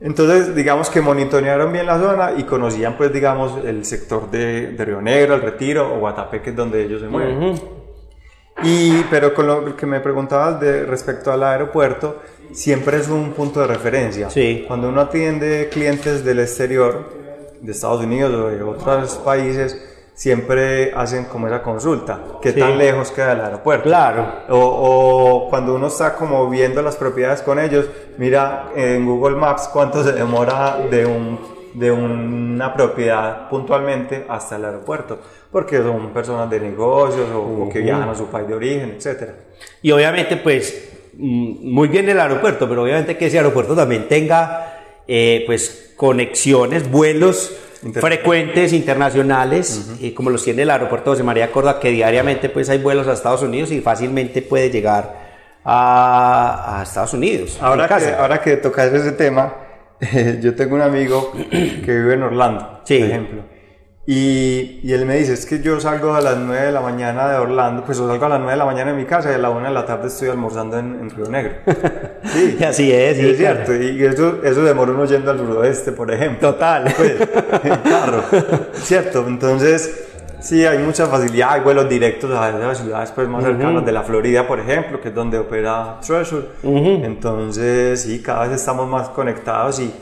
Entonces, 0.00 0.54
digamos 0.56 0.90
que 0.90 1.00
monitorearon 1.00 1.72
bien 1.72 1.86
la 1.86 1.96
zona 1.98 2.32
y 2.36 2.42
conocían, 2.42 2.96
pues, 2.96 3.12
digamos, 3.12 3.64
el 3.64 3.84
sector 3.84 4.28
de, 4.32 4.72
de 4.72 4.84
Río 4.84 5.00
Negro, 5.00 5.34
el 5.36 5.42
Retiro 5.42 5.94
o 5.94 6.00
Guatapé, 6.00 6.42
que 6.42 6.50
es 6.50 6.56
donde 6.56 6.82
ellos 6.84 7.00
se 7.02 7.06
mueven. 7.06 7.54
Y, 8.64 9.02
pero 9.10 9.32
con 9.32 9.46
lo 9.46 9.76
que 9.76 9.86
me 9.86 10.00
preguntabas 10.00 10.60
de 10.60 10.84
respecto 10.86 11.32
al 11.32 11.42
aeropuerto, 11.42 12.20
siempre 12.52 12.98
es 12.98 13.08
un 13.08 13.32
punto 13.32 13.60
de 13.60 13.66
referencia. 13.66 14.30
Sí. 14.30 14.64
Cuando 14.66 14.88
uno 14.88 15.00
atiende 15.02 15.68
clientes 15.72 16.24
del 16.24 16.40
exterior, 16.40 17.20
de 17.60 17.72
Estados 17.72 18.02
Unidos 18.02 18.32
o 18.34 18.48
de 18.48 18.62
otros 18.62 19.16
países, 19.24 19.88
siempre 20.14 20.92
hacen 20.94 21.24
como 21.24 21.46
esa 21.46 21.62
consulta, 21.62 22.20
qué 22.42 22.52
Sí. 22.52 22.58
tan 22.60 22.76
lejos 22.78 23.10
queda 23.10 23.32
el 23.32 23.40
aeropuerto. 23.40 23.84
Claro. 23.84 24.26
O, 24.50 24.56
o 24.58 25.50
cuando 25.50 25.74
uno 25.74 25.86
está 25.86 26.14
como 26.14 26.48
viendo 26.50 26.82
las 26.82 26.96
propiedades 26.96 27.42
con 27.42 27.58
ellos, 27.58 27.86
mira 28.18 28.70
en 28.76 29.06
Google 29.06 29.36
Maps 29.36 29.68
cuánto 29.72 30.04
se 30.04 30.12
demora 30.12 30.78
de, 30.90 31.06
un, 31.06 31.38
de 31.74 31.90
una 31.90 32.74
propiedad 32.74 33.48
puntualmente 33.48 34.26
hasta 34.28 34.56
el 34.56 34.66
aeropuerto, 34.66 35.18
porque 35.50 35.78
son 35.78 36.10
personas 36.12 36.48
de 36.50 36.60
negocios 36.60 37.28
o, 37.34 37.64
o 37.64 37.68
que 37.70 37.80
viajan 37.80 38.08
a 38.08 38.14
su 38.14 38.26
país 38.26 38.46
de 38.46 38.54
origen, 38.54 38.96
etc. 38.98 39.30
Y 39.80 39.90
obviamente, 39.92 40.36
pues, 40.36 40.90
muy 41.18 41.88
bien 41.88 42.08
el 42.08 42.18
aeropuerto, 42.20 42.68
pero 42.68 42.82
obviamente 42.82 43.16
que 43.16 43.26
ese 43.26 43.38
aeropuerto 43.38 43.74
también 43.74 44.08
tenga, 44.08 44.78
eh, 45.06 45.42
pues, 45.46 45.92
conexiones, 45.96 46.90
vuelos 46.90 47.54
Inter- 47.82 48.00
frecuentes 48.00 48.72
internacionales, 48.72 49.90
eh, 50.00 50.14
como 50.14 50.30
los 50.30 50.42
tiene 50.44 50.62
el 50.62 50.70
aeropuerto 50.70 51.10
José 51.10 51.22
María 51.22 51.50
Córdoba, 51.52 51.80
que 51.80 51.90
diariamente, 51.90 52.48
pues, 52.48 52.68
hay 52.70 52.78
vuelos 52.78 53.06
a 53.08 53.12
Estados 53.12 53.42
Unidos 53.42 53.70
y 53.72 53.80
fácilmente 53.80 54.42
puede 54.42 54.70
llegar 54.70 55.20
a, 55.64 56.80
a 56.80 56.82
Estados 56.82 57.12
Unidos. 57.14 57.58
Ahora 57.60 57.88
que, 57.88 58.06
ahora 58.18 58.40
que 58.40 58.56
tocas 58.56 58.92
ese 58.92 59.12
tema, 59.12 59.54
yo 60.40 60.54
tengo 60.54 60.74
un 60.76 60.82
amigo 60.82 61.32
que 61.50 61.86
vive 61.86 62.14
en 62.14 62.22
Orlando, 62.22 62.80
Sí. 62.84 62.98
por 62.98 63.08
ejemplo. 63.08 63.42
Y, 64.04 64.80
y 64.82 64.92
él 64.92 65.06
me 65.06 65.16
dice, 65.16 65.32
es 65.32 65.46
que 65.46 65.60
yo 65.62 65.78
salgo 65.78 66.12
a 66.14 66.20
las 66.20 66.36
9 66.36 66.66
de 66.66 66.72
la 66.72 66.80
mañana 66.80 67.28
de 67.30 67.36
Orlando, 67.36 67.84
pues 67.84 67.98
yo 67.98 68.08
salgo 68.08 68.26
a 68.26 68.30
las 68.30 68.38
9 68.40 68.50
de 68.52 68.58
la 68.58 68.64
mañana 68.64 68.90
de 68.90 68.96
mi 68.96 69.04
casa 69.04 69.30
y 69.30 69.34
a 69.34 69.38
la 69.38 69.50
1 69.50 69.68
de 69.68 69.72
la 69.72 69.86
tarde 69.86 70.08
estoy 70.08 70.28
almorzando 70.28 70.76
en, 70.76 70.98
en 71.00 71.10
Río 71.10 71.28
Negro. 71.28 71.52
Sí, 72.24 72.56
Y 72.58 72.64
así 72.64 72.90
es, 72.92 73.16
sí, 73.16 73.22
sí, 73.22 73.30
es 73.30 73.36
claro. 73.38 73.64
cierto. 73.64 73.84
Y 73.84 74.04
eso, 74.04 74.38
eso 74.44 74.64
demora 74.64 74.92
uno 74.92 75.04
yendo 75.04 75.30
al 75.30 75.38
suroeste, 75.38 75.92
por 75.92 76.10
ejemplo. 76.12 76.52
Total. 76.52 76.92
Pues, 76.96 77.14
en 77.64 77.76
carro. 77.78 78.22
Cierto, 78.74 79.24
entonces 79.26 80.08
sí, 80.40 80.64
hay 80.64 80.78
mucha 80.78 81.06
facilidad, 81.06 81.52
hay 81.52 81.60
vuelos 81.60 81.88
directos 81.88 82.30
a 82.32 82.50
las 82.50 82.78
ciudades 82.78 83.10
pues, 83.12 83.28
más 83.28 83.44
cercanas 83.44 83.84
de 83.84 83.92
la 83.92 84.02
Florida, 84.02 84.46
por 84.46 84.58
ejemplo, 84.60 85.00
que 85.00 85.08
es 85.10 85.14
donde 85.14 85.38
opera 85.38 85.98
Treasure. 86.04 86.46
Entonces 86.64 88.02
sí, 88.02 88.20
cada 88.22 88.46
vez 88.48 88.56
estamos 88.60 88.88
más 88.88 89.08
conectados 89.10 89.78
y, 89.80 89.92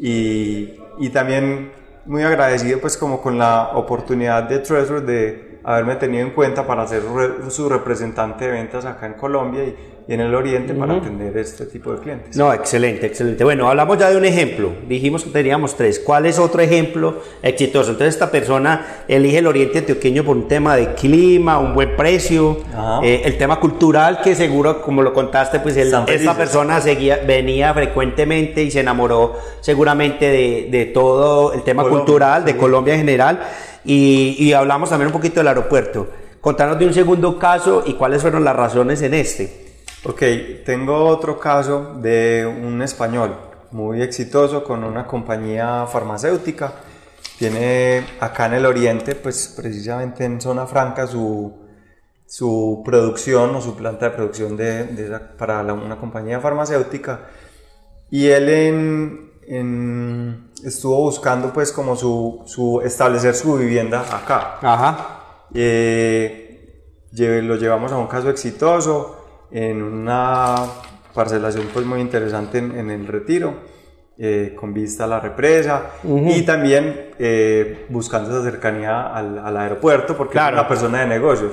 y, 0.00 0.74
y 0.98 1.08
también 1.10 1.72
muy 2.08 2.22
agradecido 2.22 2.80
pues 2.80 2.96
como 2.96 3.20
con 3.20 3.38
la 3.38 3.72
oportunidad 3.74 4.44
de 4.44 4.60
Treasure 4.60 5.02
de 5.02 5.60
haberme 5.62 5.96
tenido 5.96 6.26
en 6.26 6.32
cuenta 6.32 6.66
para 6.66 6.86
ser 6.86 7.02
su 7.50 7.68
representante 7.68 8.46
de 8.46 8.52
ventas 8.52 8.86
acá 8.86 9.06
en 9.06 9.12
Colombia 9.12 9.62
y, 9.64 9.76
y 10.08 10.14
en 10.14 10.20
el 10.20 10.34
Oriente 10.34 10.72
para 10.72 10.94
atender 10.94 11.36
este 11.36 11.66
tipo 11.66 11.92
de 11.92 11.98
clientes. 11.98 12.34
No, 12.34 12.50
excelente, 12.50 13.04
excelente. 13.04 13.44
Bueno, 13.44 13.68
hablamos 13.68 13.98
ya 13.98 14.08
de 14.08 14.16
un 14.16 14.24
ejemplo. 14.24 14.72
Dijimos 14.88 15.22
que 15.22 15.28
teníamos 15.28 15.76
tres. 15.76 15.98
¿Cuál 15.98 16.24
es 16.24 16.38
otro 16.38 16.62
ejemplo 16.62 17.20
exitoso? 17.42 17.90
Entonces, 17.90 18.14
esta 18.14 18.30
persona 18.30 19.04
elige 19.06 19.38
el 19.38 19.46
Oriente 19.46 19.80
Antioqueño 19.80 20.24
por 20.24 20.34
un 20.34 20.48
tema 20.48 20.76
de 20.76 20.94
clima, 20.94 21.58
un 21.58 21.74
buen 21.74 21.94
precio, 21.94 22.56
eh, 23.02 23.20
el 23.26 23.36
tema 23.36 23.60
cultural, 23.60 24.22
que 24.22 24.34
seguro, 24.34 24.80
como 24.80 25.02
lo 25.02 25.12
contaste, 25.12 25.60
pues 25.60 25.76
Están 25.76 26.08
esta 26.08 26.34
persona 26.34 26.80
seguía, 26.80 27.18
venía 27.26 27.74
frecuentemente 27.74 28.62
y 28.62 28.70
se 28.70 28.80
enamoró 28.80 29.34
seguramente 29.60 30.24
de, 30.30 30.68
de 30.70 30.86
todo 30.86 31.52
el 31.52 31.62
tema 31.64 31.82
Colombia, 31.82 32.04
cultural, 32.06 32.44
de 32.46 32.52
sí. 32.52 32.58
Colombia 32.58 32.94
en 32.94 33.00
general. 33.00 33.40
Y, 33.84 34.36
y 34.38 34.54
hablamos 34.54 34.88
también 34.88 35.08
un 35.08 35.12
poquito 35.12 35.40
del 35.40 35.48
aeropuerto. 35.48 36.08
Contanos 36.40 36.78
de 36.78 36.86
un 36.86 36.94
segundo 36.94 37.38
caso 37.38 37.82
y 37.84 37.92
cuáles 37.92 38.22
fueron 38.22 38.42
las 38.42 38.56
razones 38.56 39.02
en 39.02 39.12
este. 39.12 39.67
Ok, 40.04 40.22
tengo 40.64 41.04
otro 41.06 41.38
caso 41.38 41.94
de 42.00 42.46
un 42.46 42.80
español 42.82 43.36
muy 43.72 44.00
exitoso 44.02 44.62
con 44.64 44.84
una 44.84 45.06
compañía 45.06 45.86
farmacéutica. 45.86 46.72
Tiene 47.38 48.04
acá 48.20 48.46
en 48.46 48.54
el 48.54 48.66
oriente, 48.66 49.14
pues 49.14 49.52
precisamente 49.56 50.24
en 50.24 50.40
Zona 50.40 50.66
Franca, 50.66 51.06
su, 51.06 51.66
su 52.26 52.82
producción 52.84 53.54
o 53.54 53.60
su 53.60 53.76
planta 53.76 54.06
de 54.10 54.16
producción 54.16 54.56
de, 54.56 55.18
para 55.36 55.62
la- 55.62 55.74
una 55.74 55.96
compañía 55.98 56.40
farmacéutica. 56.40 57.26
Y 58.10 58.28
él 58.28 58.48
en- 58.48 59.30
en- 59.46 60.50
estuvo 60.64 60.96
buscando 61.02 61.52
pues 61.52 61.70
como 61.72 61.94
su, 61.96 62.42
su 62.46 62.80
establecer 62.82 63.34
su 63.34 63.56
vivienda 63.56 64.00
acá. 64.00 64.58
Ajá. 64.62 65.44
Eh, 65.54 66.44
lo 67.12 67.56
llevamos 67.56 67.90
a 67.92 67.96
un 67.98 68.06
caso 68.06 68.30
exitoso 68.30 69.17
en 69.50 69.82
una 69.82 70.54
parcelación 71.14 71.66
pues 71.72 71.84
muy 71.86 72.00
interesante 72.00 72.58
en, 72.58 72.76
en 72.78 72.90
el 72.90 73.06
retiro 73.06 73.54
eh, 74.18 74.54
con 74.58 74.74
vista 74.74 75.04
a 75.04 75.06
la 75.06 75.20
represa 75.20 75.82
y 76.04 76.42
también 76.42 77.10
eh, 77.18 77.86
buscando 77.88 78.30
esa 78.30 78.42
cercanía 78.50 79.14
al, 79.14 79.38
al 79.38 79.56
aeropuerto 79.56 80.16
porque 80.16 80.32
Claro. 80.32 80.56
es 80.56 80.60
una 80.60 80.68
persona 80.68 81.00
de 81.00 81.06
negocios. 81.06 81.52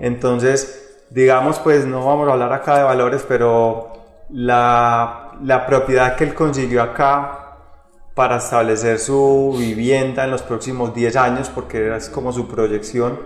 Entonces 0.00 1.04
digamos 1.10 1.58
pues 1.60 1.86
no 1.86 2.04
vamos 2.06 2.28
a 2.28 2.32
hablar 2.32 2.52
acá 2.52 2.78
de 2.78 2.84
valores 2.84 3.24
pero 3.28 3.92
la, 4.30 5.32
la 5.42 5.66
propiedad 5.66 6.16
que 6.16 6.24
él 6.24 6.34
consiguió 6.34 6.82
acá 6.82 7.36
para 8.14 8.36
establecer 8.36 8.98
su 8.98 9.56
vivienda 9.58 10.24
en 10.24 10.30
los 10.30 10.42
próximos 10.42 10.94
10 10.94 11.16
años, 11.16 11.48
porque 11.48 11.94
es 11.96 12.08
como 12.10 12.32
su 12.32 12.46
proyección, 12.48 13.18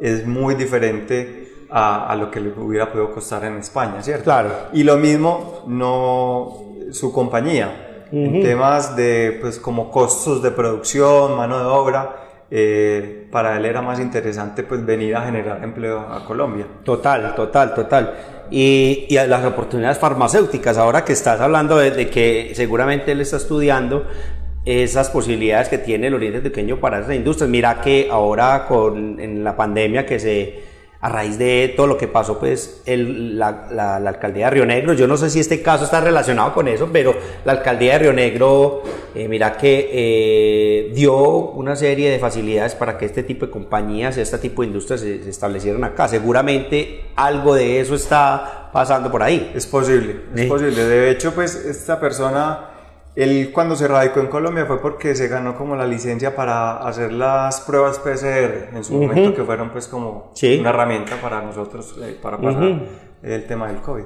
es 0.00 0.26
muy 0.26 0.54
diferente 0.54 1.51
a, 1.72 2.06
a 2.06 2.16
lo 2.16 2.30
que 2.30 2.40
le 2.40 2.50
hubiera 2.50 2.90
podido 2.90 3.12
costar 3.12 3.44
en 3.44 3.58
España, 3.58 4.02
¿cierto? 4.02 4.24
Claro. 4.24 4.50
Y 4.72 4.82
lo 4.82 4.96
mismo 4.96 5.64
no 5.66 6.72
su 6.92 7.12
compañía, 7.12 8.06
en 8.12 8.42
temas 8.42 8.94
de 8.94 9.38
pues 9.40 9.58
como 9.58 9.90
costos 9.90 10.42
de 10.42 10.50
producción, 10.50 11.34
mano 11.34 11.58
de 11.58 11.64
obra, 11.64 12.16
eh, 12.50 13.26
para 13.32 13.56
él 13.56 13.64
era 13.64 13.80
más 13.80 13.98
interesante 13.98 14.62
pues 14.62 14.84
venir 14.84 15.16
a 15.16 15.22
generar 15.22 15.64
empleo 15.64 16.00
a 16.00 16.22
Colombia. 16.26 16.66
Total, 16.84 17.34
total, 17.34 17.74
total. 17.74 18.14
Y, 18.50 19.06
y 19.08 19.14
las 19.14 19.42
oportunidades 19.46 19.98
farmacéuticas, 19.98 20.76
ahora 20.76 21.06
que 21.06 21.14
estás 21.14 21.40
hablando 21.40 21.78
de, 21.78 21.92
de 21.92 22.10
que 22.10 22.52
seguramente 22.54 23.12
él 23.12 23.22
está 23.22 23.38
estudiando 23.38 24.04
esas 24.66 25.08
posibilidades 25.08 25.70
que 25.70 25.78
tiene 25.78 26.08
el 26.08 26.14
Oriente 26.14 26.36
Antioqueño 26.36 26.78
para 26.78 27.00
esas 27.00 27.14
industrias. 27.14 27.48
Mira 27.48 27.80
que 27.80 28.08
ahora 28.10 28.66
con 28.68 29.18
en 29.18 29.42
la 29.42 29.56
pandemia 29.56 30.04
que 30.04 30.20
se 30.20 30.71
a 31.04 31.08
raíz 31.08 31.36
de 31.36 31.74
todo 31.76 31.88
lo 31.88 31.98
que 31.98 32.06
pasó, 32.06 32.38
pues 32.38 32.80
el- 32.86 33.36
la, 33.36 33.66
la- 33.72 33.98
la 33.98 34.10
alcaldía 34.10 34.44
de 34.46 34.50
Río 34.52 34.66
Negro, 34.66 34.92
yo 34.92 35.08
no 35.08 35.16
sé 35.16 35.30
si 35.30 35.40
este 35.40 35.60
caso 35.60 35.84
está 35.84 36.00
relacionado 36.00 36.54
con 36.54 36.68
eso, 36.68 36.88
pero 36.92 37.12
la 37.44 37.52
alcaldía 37.52 37.94
de 37.94 37.98
Río 37.98 38.12
Negro, 38.12 38.82
eh, 39.14 39.26
mira 39.26 39.56
que 39.56 39.90
eh, 39.92 40.92
dio 40.94 41.12
una 41.18 41.74
serie 41.74 42.08
de 42.08 42.20
facilidades 42.20 42.76
para 42.76 42.98
que 42.98 43.06
este 43.06 43.24
tipo 43.24 43.46
de 43.46 43.50
compañías, 43.52 44.16
este 44.16 44.38
tipo 44.38 44.62
de 44.62 44.68
industrias 44.68 45.00
se, 45.00 45.24
se 45.24 45.28
establecieran 45.30 45.82
acá. 45.82 46.06
Seguramente 46.06 47.06
algo 47.16 47.54
de 47.56 47.80
eso 47.80 47.96
está 47.96 48.70
pasando 48.72 49.10
por 49.10 49.24
ahí. 49.24 49.50
Es 49.56 49.66
posible, 49.66 50.20
es 50.34 50.42
Sí. 50.42 50.46
posible. 50.46 50.84
De 50.84 51.10
hecho, 51.10 51.32
pues 51.34 51.54
esta 51.56 51.98
persona, 51.98 52.68
él 53.14 53.50
cuando 53.52 53.76
se 53.76 53.86
radicó 53.88 54.20
en 54.20 54.28
Colombia 54.28 54.64
fue 54.66 54.80
porque 54.80 55.14
se 55.14 55.28
ganó 55.28 55.56
como 55.56 55.76
la 55.76 55.86
licencia 55.86 56.34
para 56.34 56.78
hacer 56.78 57.12
las 57.12 57.60
pruebas 57.62 57.98
PCR 57.98 58.70
en 58.74 58.82
su 58.84 58.94
momento, 58.94 59.34
que 59.34 59.42
fueron 59.44 59.70
pues 59.70 59.86
como 59.88 60.30
Sí. 60.34 60.58
una 60.60 60.70
herramienta 60.70 61.16
para 61.20 61.42
nosotros 61.42 61.94
eh, 62.02 62.18
para 62.22 62.38
pasar 62.38 62.80
el 63.22 63.46
tema 63.46 63.68
del 63.68 63.80
COVID. 63.82 64.04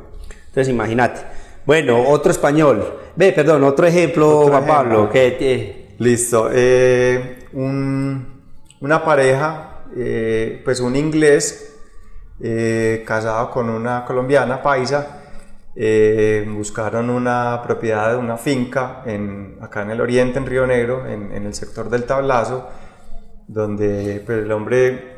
Entonces 0.48 0.68
imagínate. 0.68 1.20
Bueno, 1.64 2.00
otro 2.08 2.30
español. 2.30 2.84
Ve, 3.16 3.32
perdón, 3.32 3.64
otro 3.64 3.86
ejemplo, 3.86 4.38
Otro 4.40 4.52
Juan 4.52 4.64
ejemplo. 4.64 4.74
Pablo, 4.98 5.10
que 5.10 5.36
eh, 5.40 5.94
Listo. 5.98 6.48
eh, 6.52 7.46
un- 7.52 8.42
una 8.80 9.04
pareja, 9.04 9.84
eh, 9.96 10.60
pues 10.64 10.80
un 10.80 10.94
inglés 10.96 11.72
eh, 12.40 13.02
casado 13.06 13.50
con 13.50 13.70
una 13.70 14.04
colombiana 14.04 14.62
paisa, 14.62 15.22
eh, 15.76 16.46
buscaron 16.48 17.10
una 17.10 17.60
propiedad 17.62 18.16
una 18.16 18.38
finca 18.38 19.02
en, 19.04 19.58
acá 19.60 19.82
en 19.82 19.90
el 19.90 20.00
oriente, 20.00 20.38
en 20.38 20.46
Río 20.46 20.66
Negro, 20.66 21.06
en, 21.06 21.32
en 21.32 21.44
el 21.44 21.54
sector 21.54 21.90
del 21.90 22.04
Tablazo, 22.04 22.68
donde 23.46 24.22
pues, 24.24 24.38
el 24.44 24.50
hombre 24.52 25.16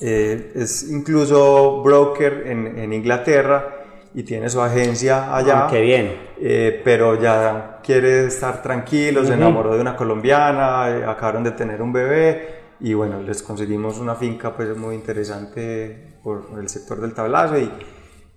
eh, 0.00 0.52
es 0.54 0.88
incluso 0.88 1.82
broker 1.82 2.44
en, 2.46 2.78
en 2.78 2.92
Inglaterra 2.92 3.74
y 4.14 4.22
tiene 4.22 4.48
su 4.48 4.60
agencia 4.60 5.34
allá. 5.34 5.66
Ah, 5.66 5.68
qué 5.70 5.80
bien. 5.80 6.16
Eh, 6.40 6.80
pero 6.84 7.20
ya 7.20 7.80
quiere 7.82 8.26
estar 8.26 8.62
tranquilo, 8.62 9.24
se 9.24 9.34
enamoró 9.34 9.74
de 9.74 9.80
una 9.80 9.96
colombiana, 9.96 10.88
eh, 10.88 11.04
acabaron 11.04 11.42
de 11.42 11.50
tener 11.50 11.82
un 11.82 11.92
bebé 11.92 12.58
y 12.80 12.94
bueno, 12.94 13.20
les 13.20 13.42
conseguimos 13.42 13.98
una 13.98 14.14
finca 14.14 14.54
pues 14.54 14.76
muy 14.76 14.94
interesante 14.94 16.14
por 16.22 16.46
el 16.58 16.68
sector 16.68 17.00
del 17.00 17.12
tablazo 17.12 17.58
y 17.58 17.70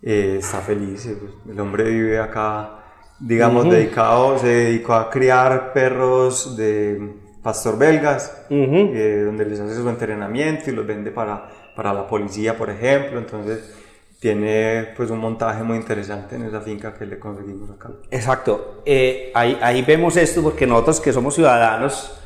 eh, 0.01 0.37
está 0.39 0.59
feliz. 0.59 1.09
Pues, 1.19 1.33
el 1.53 1.59
hombre 1.59 1.83
vive 1.83 2.19
acá, 2.19 2.83
digamos, 3.19 3.69
dedicado, 3.69 4.37
se 4.37 4.47
dedicó 4.47 4.93
a 4.93 5.09
criar 5.09 5.73
perros 5.73 6.55
de 6.57 7.15
pastor 7.41 7.77
belgas, 7.77 8.45
donde 8.49 9.45
les 9.45 9.59
hace 9.59 9.75
su 9.75 9.89
entrenamiento 9.89 10.69
y 10.69 10.73
los 10.73 10.85
vende 10.85 11.11
para, 11.11 11.49
para 11.75 11.93
la 11.93 12.07
policía, 12.07 12.57
por 12.57 12.69
ejemplo. 12.69 13.19
Entonces, 13.19 13.73
tiene 14.21 14.89
pues 14.95 15.09
un 15.09 15.17
montaje 15.17 15.63
muy 15.63 15.77
interesante 15.77 16.35
en 16.35 16.43
esa 16.43 16.61
finca 16.61 16.93
que 16.93 17.07
le 17.07 17.17
conseguimos 17.17 17.71
acá. 17.71 17.89
Exacto, 18.11 18.83
eh, 18.85 19.31
ahí, 19.33 19.57
ahí, 19.59 19.81
vemos 19.81 20.15
esto 20.15 20.43
porque 20.43 20.67
nosotros 20.67 21.01
que 21.01 21.11
somos 21.11 21.33
ciudadanos 21.33 22.20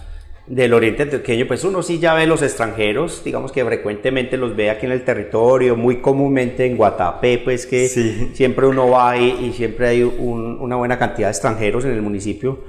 del 0.47 0.73
oriente 0.73 1.03
antioqueño, 1.03 1.47
pues 1.47 1.63
uno 1.63 1.81
sí 1.81 1.99
ya 1.99 2.13
ve 2.13 2.27
los 2.27 2.41
extranjeros, 2.41 3.23
digamos 3.23 3.51
que 3.51 3.65
frecuentemente 3.65 4.37
los 4.37 4.55
ve 4.55 4.69
aquí 4.69 4.85
en 4.85 4.91
el 4.91 5.03
territorio, 5.03 5.75
muy 5.75 6.01
comúnmente 6.01 6.65
en 6.65 6.77
Guatapé, 6.77 7.39
pues 7.39 7.65
que 7.65 7.87
siempre 8.33 8.67
uno 8.67 8.89
va 8.89 9.17
y 9.17 9.53
siempre 9.53 9.87
hay 9.87 10.03
una 10.03 10.75
buena 10.75 10.99
cantidad 10.99 11.27
de 11.27 11.31
extranjeros 11.31 11.85
en 11.85 11.91
el 11.91 12.01
municipio, 12.01 12.59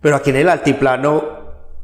pero 0.00 0.16
aquí 0.16 0.30
en 0.30 0.36
el 0.36 0.48
altiplano 0.48 1.38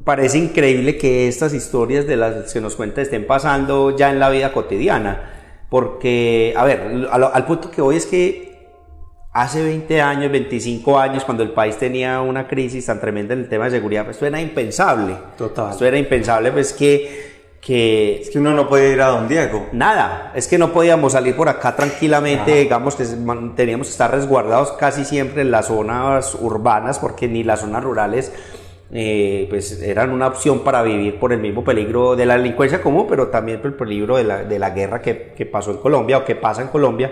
parece 0.04 0.38
increíble 0.38 0.96
que 0.98 1.26
estas 1.26 1.52
historias 1.52 2.06
de 2.06 2.16
las 2.16 2.52
que 2.52 2.60
nos 2.60 2.76
cuenta 2.76 3.02
estén 3.02 3.26
pasando 3.26 3.96
ya 3.96 4.10
en 4.10 4.20
la 4.20 4.30
vida 4.30 4.52
cotidiana 4.52 5.32
porque, 5.74 6.54
a 6.56 6.64
ver, 6.64 7.08
al, 7.10 7.46
punto 7.46 7.68
que 7.68 7.82
hoy 7.82 7.96
es 7.96 8.06
que 8.06 8.53
hace 9.34 9.62
20 9.62 10.00
años, 10.00 10.32
25 10.32 10.98
años, 10.98 11.24
cuando 11.24 11.42
el 11.42 11.50
país 11.50 11.76
tenía 11.76 12.20
una 12.20 12.46
crisis 12.46 12.86
tan 12.86 13.00
tremenda 13.00 13.34
en 13.34 13.40
el 13.40 13.48
tema 13.48 13.64
de 13.66 13.72
seguridad, 13.72 14.04
pues 14.04 14.16
esto 14.16 14.26
era 14.26 14.40
impensable. 14.40 15.16
Total. 15.36 15.72
Esto 15.72 15.84
era 15.84 15.98
impensable, 15.98 16.50
pues 16.52 16.72
que... 16.72 17.34
Que, 17.64 18.20
es 18.20 18.28
que 18.28 18.38
uno 18.38 18.52
no 18.52 18.68
podía 18.68 18.90
ir 18.90 19.00
a 19.00 19.06
Don 19.06 19.26
Diego. 19.26 19.68
Nada, 19.72 20.32
es 20.34 20.46
que 20.48 20.58
no 20.58 20.70
podíamos 20.70 21.12
salir 21.12 21.34
por 21.34 21.48
acá 21.48 21.74
tranquilamente, 21.74 22.56
digamos 22.56 22.94
que 22.94 23.06
teníamos 23.56 23.86
que 23.86 23.92
estar 23.92 24.10
resguardados 24.10 24.72
casi 24.72 25.06
siempre 25.06 25.40
en 25.40 25.50
las 25.50 25.68
zonas 25.68 26.34
urbanas, 26.34 26.98
porque 26.98 27.26
ni 27.26 27.42
las 27.42 27.60
zonas 27.60 27.82
rurales 27.82 28.32
eh, 28.92 29.46
pues 29.48 29.80
eran 29.80 30.10
una 30.10 30.26
opción 30.26 30.60
para 30.60 30.82
vivir 30.82 31.18
por 31.18 31.32
el 31.32 31.40
mismo 31.40 31.64
peligro 31.64 32.16
de 32.16 32.26
la 32.26 32.36
delincuencia 32.36 32.82
común, 32.82 33.06
pero 33.08 33.28
también 33.28 33.62
por 33.62 33.68
el 33.70 33.76
peligro 33.78 34.18
de 34.18 34.24
la, 34.24 34.44
de 34.44 34.58
la 34.58 34.70
guerra 34.70 35.00
que, 35.00 35.32
que, 35.34 35.46
pasó 35.46 35.70
en 35.70 35.78
Colombia 35.78 36.18
o 36.18 36.24
que 36.26 36.36
pasa 36.36 36.60
en 36.60 36.68
Colombia, 36.68 37.10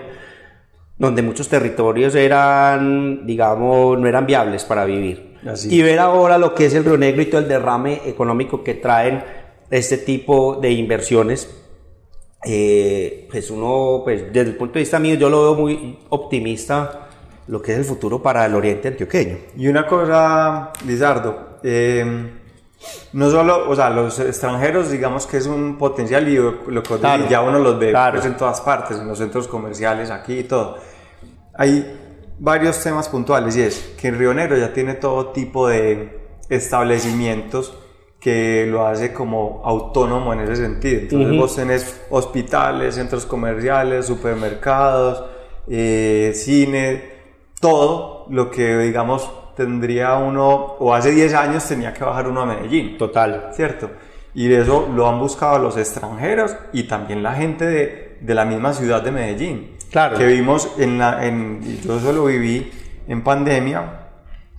donde 0.97 1.21
muchos 1.21 1.49
territorios 1.49 2.15
eran, 2.15 3.25
digamos, 3.25 3.99
no 3.99 4.07
eran 4.07 4.25
viables 4.25 4.63
para 4.63 4.85
vivir. 4.85 5.33
Y 5.69 5.81
ver 5.81 5.99
ahora 5.99 6.37
lo 6.37 6.55
que 6.55 6.67
es 6.67 6.73
el 6.73 6.85
Río 6.85 6.97
Negro 6.97 7.21
y 7.21 7.25
todo 7.25 7.41
el 7.41 7.47
derrame 7.47 8.01
económico 8.05 8.63
que 8.63 8.75
traen 8.75 9.23
este 9.69 9.97
tipo 9.97 10.55
de 10.55 10.71
inversiones, 10.71 11.49
eh, 12.45 13.27
pues 13.29 13.49
uno, 13.49 14.01
pues 14.03 14.31
desde 14.31 14.51
el 14.51 14.55
punto 14.55 14.75
de 14.75 14.81
vista 14.81 14.99
mío, 14.99 15.15
yo 15.15 15.29
lo 15.29 15.43
veo 15.43 15.55
muy 15.55 15.99
optimista 16.09 17.09
lo 17.47 17.61
que 17.61 17.73
es 17.73 17.79
el 17.79 17.85
futuro 17.85 18.21
para 18.21 18.45
el 18.45 18.55
oriente 18.55 18.89
antioqueño. 18.89 19.37
Y 19.57 19.67
una 19.67 19.85
cosa, 19.85 20.71
Lizardo, 20.85 21.59
eh, 21.63 22.31
no 23.13 23.29
solo, 23.29 23.69
o 23.69 23.75
sea, 23.75 23.89
los 23.89 24.19
extranjeros, 24.19 24.89
digamos 24.89 25.27
que 25.27 25.37
es 25.37 25.45
un 25.45 25.77
potencial 25.77 26.27
y 26.27 26.35
lo 26.35 26.83
que 26.83 26.99
ya 27.29 27.41
uno 27.41 27.59
los 27.59 27.79
ve 27.79 27.93
pues, 28.11 28.25
en 28.25 28.35
todas 28.35 28.61
partes, 28.61 28.99
en 28.99 29.07
los 29.07 29.17
centros 29.17 29.47
comerciales, 29.47 30.09
aquí 30.09 30.39
y 30.39 30.43
todo. 30.43 30.77
Hay 31.55 31.99
varios 32.39 32.81
temas 32.81 33.09
puntuales 33.09 33.55
y 33.55 33.61
es 33.61 33.93
que 33.99 34.07
en 34.07 34.17
Río 34.17 34.33
Negro 34.33 34.57
ya 34.57 34.73
tiene 34.73 34.95
todo 34.95 35.27
tipo 35.27 35.67
de 35.67 36.19
establecimientos 36.49 37.73
que 38.19 38.65
lo 38.65 38.87
hace 38.87 39.13
como 39.13 39.61
autónomo 39.65 40.33
en 40.33 40.39
ese 40.39 40.55
sentido. 40.55 41.01
Entonces 41.01 41.37
vos 41.37 41.55
tenés 41.55 42.01
hospitales, 42.09 42.95
centros 42.95 43.25
comerciales, 43.25 44.05
supermercados, 44.05 45.23
eh, 45.67 46.31
cine, 46.33 47.03
todo 47.59 48.25
lo 48.29 48.49
que, 48.49 48.77
digamos, 48.77 49.29
tendría 49.55 50.15
uno, 50.15 50.75
o 50.79 50.93
hace 50.93 51.11
10 51.11 51.33
años 51.33 51.67
tenía 51.67 51.93
que 51.93 52.03
bajar 52.03 52.27
uno 52.27 52.41
a 52.41 52.45
Medellín. 52.45 52.97
Total. 52.97 53.49
¿Cierto? 53.53 53.89
Y 54.33 54.51
eso 54.51 54.89
lo 54.93 55.07
han 55.07 55.19
buscado 55.19 55.59
los 55.59 55.77
extranjeros 55.77 56.55
y 56.71 56.83
también 56.83 57.21
la 57.21 57.33
gente 57.33 57.65
de, 57.65 58.17
de 58.19 58.33
la 58.33 58.45
misma 58.45 58.73
ciudad 58.73 59.01
de 59.01 59.11
Medellín. 59.11 59.77
Claro. 59.91 60.17
Que 60.17 60.25
vimos 60.25 60.71
en 60.79 60.97
la, 60.97 61.25
en, 61.25 61.61
yo 61.83 61.97
eso 61.97 62.11
lo 62.11 62.25
viví 62.25 62.71
en 63.07 63.23
pandemia, 63.23 64.03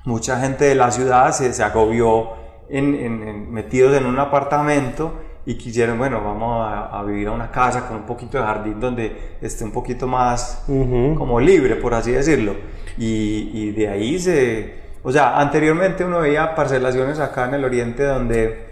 mucha 0.05 0.39
gente 0.39 0.67
de 0.67 0.75
la 0.75 0.91
ciudad 0.91 1.33
se, 1.33 1.53
se 1.53 1.63
agobió 1.63 2.29
en, 2.69 2.95
en, 2.95 3.53
metidos 3.53 3.97
en 3.97 4.07
un 4.07 4.19
apartamento 4.19 5.15
y 5.47 5.57
quisieron, 5.57 5.99
bueno, 5.99 6.23
vamos 6.23 6.67
a, 6.67 7.03
vivir 7.03 7.29
a 7.29 7.33
una 7.33 7.51
casa 7.51 7.87
con 7.87 7.99
un 7.99 8.03
poquito 8.05 8.39
de 8.39 8.45
jardín 8.45 8.81
donde 8.81 9.37
esté 9.43 9.65
un 9.65 9.73
poquito 9.73 10.07
más 10.07 10.65
como 10.67 11.39
libre, 11.39 11.77
por 11.77 11.93
así 11.95 12.13
decirlo. 12.13 12.55
Y, 12.97 13.51
y, 13.53 13.73
de 13.73 13.89
ahí 13.89 14.19
se... 14.19 14.84
O 15.05 15.13
sea, 15.13 15.39
anteriormente 15.39 16.03
uno 16.05 16.21
veía 16.21 16.55
parcelaciones 16.55 17.21
acá 17.21 17.45
en 17.45 17.55
el 17.55 17.65
oriente 17.65 18.05
donde 18.05 18.69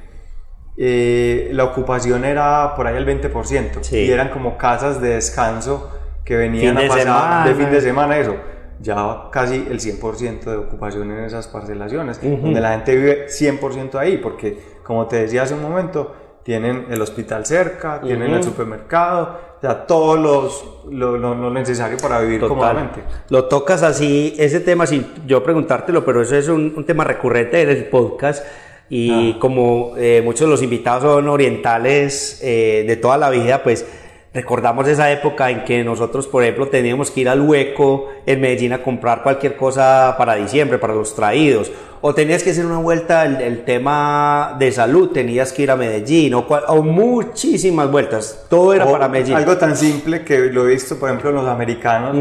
eh, 0.78 1.50
la 1.52 1.64
ocupación 1.64 2.24
era 2.24 2.74
por 2.74 2.86
ahí 2.86 2.96
el 2.96 3.06
20% 3.06 3.92
y 3.92 4.10
eran 4.10 4.30
como 4.30 4.56
casas 4.56 5.00
de 5.02 5.10
descanso 5.10 5.92
que 6.24 6.36
venían 6.36 6.78
a 6.78 6.88
pasar 6.88 7.46
de 7.46 7.54
fin 7.54 7.70
de 7.70 7.80
semana, 7.82 8.16
eso. 8.16 8.34
Ya 8.80 9.28
casi 9.30 9.56
el 9.70 9.78
100% 9.78 10.44
de 10.44 10.56
ocupación 10.56 11.10
en 11.10 11.24
esas 11.24 11.46
parcelaciones, 11.48 12.20
donde 12.20 12.60
la 12.60 12.72
gente 12.72 12.96
vive 12.96 13.26
100% 13.28 13.96
ahí, 13.96 14.16
porque 14.16 14.58
como 14.82 15.06
te 15.06 15.16
decía 15.16 15.42
hace 15.42 15.54
un 15.54 15.62
momento, 15.62 16.16
tienen 16.42 16.86
el 16.90 17.00
hospital 17.00 17.46
cerca, 17.46 18.00
tienen 18.00 18.32
el 18.34 18.42
supermercado, 18.42 19.38
o 19.58 19.60
sea, 19.60 19.86
todo 19.86 20.16
los, 20.16 20.64
lo, 20.90 21.16
lo, 21.16 21.50
necesario 21.50 21.96
para 21.98 22.20
vivir 22.20 22.40
cómodamente. 22.40 23.02
Lo 23.28 23.44
tocas 23.44 23.82
así, 23.82 24.34
ese 24.38 24.60
tema, 24.60 24.86
sin 24.86 25.06
yo 25.26 25.42
preguntártelo, 25.44 26.04
pero 26.04 26.22
eso 26.22 26.36
es 26.36 26.48
un, 26.48 26.84
tema 26.84 27.04
recurrente 27.04 27.62
en 27.62 27.68
el 27.68 27.84
podcast. 27.84 28.44
Y 28.90 29.32
ah. 29.32 29.36
como 29.38 29.94
eh, 29.96 30.20
muchos 30.22 30.46
de 30.46 30.50
los 30.50 30.62
invitados 30.62 31.02
son 31.04 31.28
orientales 31.28 32.40
eh, 32.42 32.84
de 32.86 32.96
toda 32.96 33.16
la 33.16 33.30
vida, 33.30 33.62
pues 33.62 33.86
Recordamos 34.34 34.88
esa 34.88 35.10
época 35.10 35.50
en 35.50 35.62
que 35.62 35.84
nosotros, 35.84 36.26
por 36.26 36.42
ejemplo, 36.42 36.68
teníamos 36.68 37.10
que 37.10 37.20
ir 37.20 37.28
al 37.28 37.42
hueco 37.42 38.08
en 38.24 38.40
Medellín 38.40 38.72
a 38.72 38.82
comprar 38.82 39.22
cualquier 39.22 39.56
cosa 39.56 40.14
para 40.16 40.36
diciembre, 40.36 40.78
para 40.78 40.94
los 40.94 41.14
traídos. 41.14 41.70
O 42.00 42.14
tenías 42.14 42.42
que 42.42 42.50
hacer 42.50 42.64
una 42.64 42.78
vuelta 42.78 43.26
el, 43.26 43.62
tema 43.64 44.56
de 44.58 44.72
salud, 44.72 45.10
tenías 45.10 45.52
que 45.52 45.62
ir 45.62 45.70
a 45.70 45.76
Medellín, 45.76 46.32
o, 46.32 46.40
o 46.40 46.82
muchísimas 46.82 47.90
vueltas. 47.90 48.46
Todo 48.48 48.72
era 48.72 48.90
para 48.90 49.06
Medellín. 49.06 49.36
Algo 49.36 49.58
tan 49.58 49.76
simple 49.76 50.24
que 50.24 50.38
lo 50.38 50.66
he 50.66 50.72
visto, 50.72 50.98
por 50.98 51.10
ejemplo, 51.10 51.28
en 51.28 51.36
los 51.36 51.46
americanos, 51.46 52.16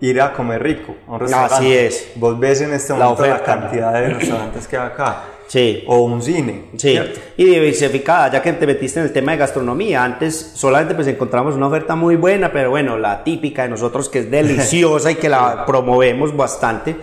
ir 0.00 0.20
a 0.20 0.32
comer 0.32 0.62
rico 0.62 0.94
a 1.08 1.12
un 1.14 1.20
restaurante. 1.20 1.54
Así 1.56 1.74
es. 1.74 2.12
Vos 2.14 2.38
ves 2.38 2.60
en 2.60 2.72
este 2.72 2.92
momento 2.92 3.22
la, 3.22 3.28
la 3.30 3.42
cantidad 3.42 3.92
de 3.94 4.10
restaurantes 4.10 4.68
que 4.68 4.76
hay 4.76 4.86
acá. 4.86 5.24
Sí. 5.48 5.82
O 5.86 6.02
un 6.02 6.22
cine. 6.22 6.66
Sí. 6.76 6.98
Y 7.36 7.44
diversificada, 7.44 8.30
ya 8.30 8.42
que 8.42 8.52
te 8.52 8.66
metiste 8.66 9.00
en 9.00 9.06
el 9.06 9.12
tema 9.12 9.32
de 9.32 9.38
gastronomía. 9.38 10.04
Antes 10.04 10.52
solamente 10.54 10.94
pues 10.94 11.06
encontramos 11.08 11.54
una 11.56 11.66
oferta 11.66 11.96
muy 11.96 12.16
buena, 12.16 12.52
pero 12.52 12.70
bueno, 12.70 12.98
la 12.98 13.24
típica 13.24 13.62
de 13.62 13.70
nosotros 13.70 14.08
que 14.08 14.20
es 14.20 14.30
deliciosa 14.30 15.10
y 15.10 15.16
que 15.16 15.28
la 15.28 15.64
promovemos 15.66 16.36
bastante. 16.36 16.96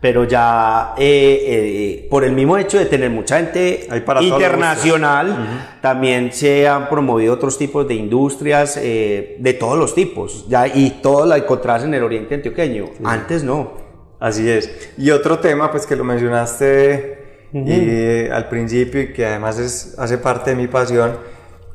Pero 0.00 0.24
ya 0.24 0.94
eh, 0.96 1.44
eh, 1.46 2.08
por 2.08 2.24
el 2.24 2.32
mismo 2.32 2.56
hecho 2.56 2.78
de 2.78 2.86
tener 2.86 3.10
mucha 3.10 3.36
gente 3.36 3.86
internacional, 4.22 5.76
también 5.82 6.32
se 6.32 6.66
han 6.66 6.88
promovido 6.88 7.34
otros 7.34 7.58
tipos 7.58 7.86
de 7.86 7.96
industrias 7.96 8.78
eh, 8.80 9.36
de 9.38 9.52
todos 9.52 9.78
los 9.78 9.94
tipos. 9.94 10.48
Ya, 10.48 10.66
y 10.66 11.00
todo 11.02 11.26
la 11.26 11.36
encontrás 11.36 11.84
en 11.84 11.92
el 11.92 12.02
oriente 12.02 12.34
antioqueño. 12.34 12.86
Antes 13.04 13.44
no. 13.44 13.72
Así 14.18 14.48
es. 14.48 14.90
Y 14.96 15.10
otro 15.10 15.38
tema, 15.38 15.70
pues 15.70 15.86
que 15.86 15.96
lo 15.96 16.04
mencionaste 16.04 17.19
y 17.52 18.28
al 18.28 18.48
principio, 18.48 19.02
y 19.02 19.12
que 19.12 19.26
además 19.26 19.58
es, 19.58 19.94
hace 19.98 20.18
parte 20.18 20.50
de 20.50 20.56
mi 20.56 20.68
pasión, 20.68 21.18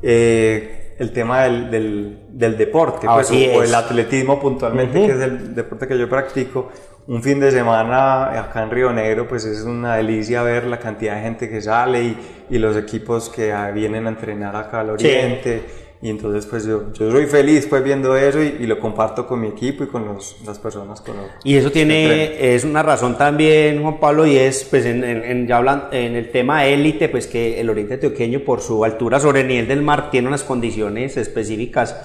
eh, 0.02 0.94
el 0.98 1.12
tema 1.12 1.42
del, 1.42 1.70
del, 1.70 2.18
del 2.30 2.56
deporte, 2.56 3.06
pues, 3.06 3.30
o, 3.30 3.62
el 3.62 3.74
atletismo 3.74 4.40
puntualmente, 4.40 5.06
que 5.06 5.12
es 5.12 5.20
el 5.20 5.54
deporte 5.54 5.86
que 5.86 5.98
yo 5.98 6.08
practico. 6.08 6.70
Un 7.06 7.22
fin 7.22 7.38
de 7.38 7.52
semana 7.52 8.40
acá 8.40 8.64
en 8.64 8.70
Río 8.70 8.92
Negro, 8.92 9.28
pues 9.28 9.44
es 9.44 9.62
una 9.62 9.96
delicia 9.96 10.42
ver 10.42 10.64
la 10.64 10.78
cantidad 10.78 11.14
de 11.14 11.22
gente 11.22 11.48
que 11.48 11.60
sale 11.60 12.02
y, 12.02 12.18
y 12.50 12.58
los 12.58 12.76
equipos 12.76 13.28
que 13.28 13.54
vienen 13.72 14.06
a 14.06 14.08
entrenar 14.08 14.56
acá 14.56 14.80
al 14.80 14.90
oriente. 14.90 15.85
Y 16.02 16.10
entonces 16.10 16.46
pues 16.46 16.66
yo, 16.66 16.92
yo 16.92 17.10
soy 17.10 17.26
feliz 17.26 17.66
pues 17.68 17.82
viendo 17.82 18.16
eso 18.16 18.42
y, 18.42 18.66
lo 18.66 18.78
comparto 18.78 19.26
con 19.26 19.40
mi 19.40 19.48
equipo 19.48 19.84
y 19.84 19.86
con 19.86 20.04
los, 20.04 20.36
las 20.44 20.58
personas 20.58 21.00
con 21.00 21.16
los 21.16 21.26
Y 21.42 21.56
eso 21.56 21.72
tiene, 21.72 22.54
es 22.54 22.64
una 22.64 22.82
razón 22.82 23.16
también 23.16 23.80
Juan 23.82 23.98
Pablo 23.98 24.26
y 24.26 24.36
es 24.36 24.64
pues 24.64 24.84
en, 24.84 25.02
en, 25.02 25.46
ya 25.46 25.56
hablan, 25.56 25.84
en 25.92 26.14
el 26.14 26.30
tema 26.30 26.66
élite 26.66 27.08
pues 27.08 27.26
que 27.26 27.60
el 27.60 27.70
oriente 27.70 27.94
antioqueño 27.94 28.40
por 28.40 28.60
su 28.60 28.84
altura 28.84 29.20
sobre 29.20 29.40
el 29.40 29.48
nivel 29.48 29.68
del 29.68 29.82
mar 29.82 30.10
tiene 30.10 30.28
unas 30.28 30.42
condiciones 30.42 31.16
específicas 31.16 31.96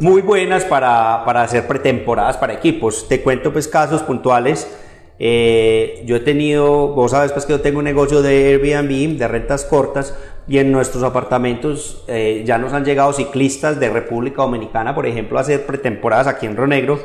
muy 0.00 0.22
buenas 0.22 0.64
para, 0.64 1.22
para 1.24 1.42
hacer 1.42 1.66
pretemporadas 1.66 2.36
para 2.36 2.54
equipos. 2.54 3.06
Te 3.08 3.20
cuento 3.20 3.52
pues 3.52 3.68
casos 3.68 4.02
puntuales. 4.02 4.68
Eh, 5.18 6.02
yo 6.06 6.16
he 6.16 6.20
tenido, 6.20 6.88
vos 6.88 7.12
sabes 7.12 7.32
pues 7.32 7.46
que 7.46 7.52
yo 7.52 7.60
tengo 7.60 7.78
un 7.78 7.84
negocio 7.84 8.22
de 8.22 8.48
Airbnb, 8.48 9.16
de 9.18 9.28
rentas 9.28 9.64
cortas, 9.64 10.14
y 10.46 10.58
en 10.58 10.70
nuestros 10.70 11.02
apartamentos 11.02 12.04
eh, 12.06 12.42
ya 12.44 12.58
nos 12.58 12.72
han 12.72 12.84
llegado 12.84 13.12
ciclistas 13.12 13.80
de 13.80 13.88
República 13.88 14.42
Dominicana, 14.42 14.94
por 14.94 15.06
ejemplo, 15.06 15.38
a 15.38 15.40
hacer 15.40 15.64
pretemporadas 15.64 16.26
aquí 16.26 16.46
en 16.46 16.56
Río 16.56 16.66
Negro, 16.66 17.00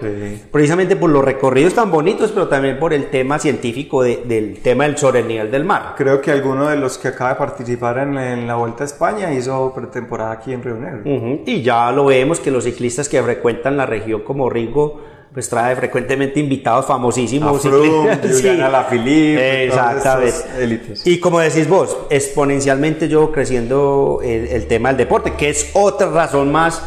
precisamente 0.51 0.95
por 0.95 1.09
los 1.09 1.23
recorridos 1.23 1.73
tan 1.73 1.89
bonitos, 1.89 2.31
pero 2.31 2.47
también 2.47 2.79
por 2.79 2.93
el 2.93 3.09
tema 3.09 3.39
científico 3.39 4.03
del 4.03 4.59
tema 4.61 4.83
del 4.83 4.97
sobre 4.97 5.19
el 5.19 5.27
nivel 5.27 5.51
del 5.51 5.63
mar. 5.63 5.93
Creo 5.97 6.21
que 6.21 6.31
alguno 6.31 6.67
de 6.67 6.75
los 6.75 6.97
que 6.97 7.07
acaba 7.07 7.31
de 7.31 7.35
participar 7.37 7.99
en, 7.99 8.47
la 8.47 8.55
Vuelta 8.55 8.83
a 8.83 8.87
España 8.87 9.31
hizo 9.31 9.73
pretemporada 9.73 10.31
aquí 10.31 10.53
en 10.53 10.63
Río 10.63 10.75
Negro. 10.75 11.41
Y 11.45 11.61
ya 11.61 11.91
lo 11.91 12.05
vemos 12.05 12.39
que 12.39 12.51
los 12.51 12.65
ciclistas 12.65 13.07
que 13.07 13.21
frecuentan 13.21 13.77
la 13.77 13.85
región 13.85 14.21
como 14.21 14.49
Rigo, 14.49 15.01
pues 15.33 15.47
trae 15.47 15.75
frecuentemente 15.75 16.39
invitados 16.39 16.85
famosísimos. 16.85 17.65
A 17.65 17.69
Froome, 17.69 18.19
sí. 18.33 18.47
la 18.55 18.87
Philippe, 18.89 19.65
exactamente. 19.65 20.93
Y 21.05 21.19
como 21.19 21.39
decís 21.39 21.67
vos, 21.67 21.97
exponencialmente 22.09 23.07
yo 23.07 23.31
creciendo 23.31 24.21
el, 24.23 24.67
tema 24.67 24.89
del 24.89 24.97
deporte, 24.97 25.33
que 25.33 25.49
es 25.49 25.71
otra 25.73 26.09
razón 26.09 26.51
más 26.51 26.81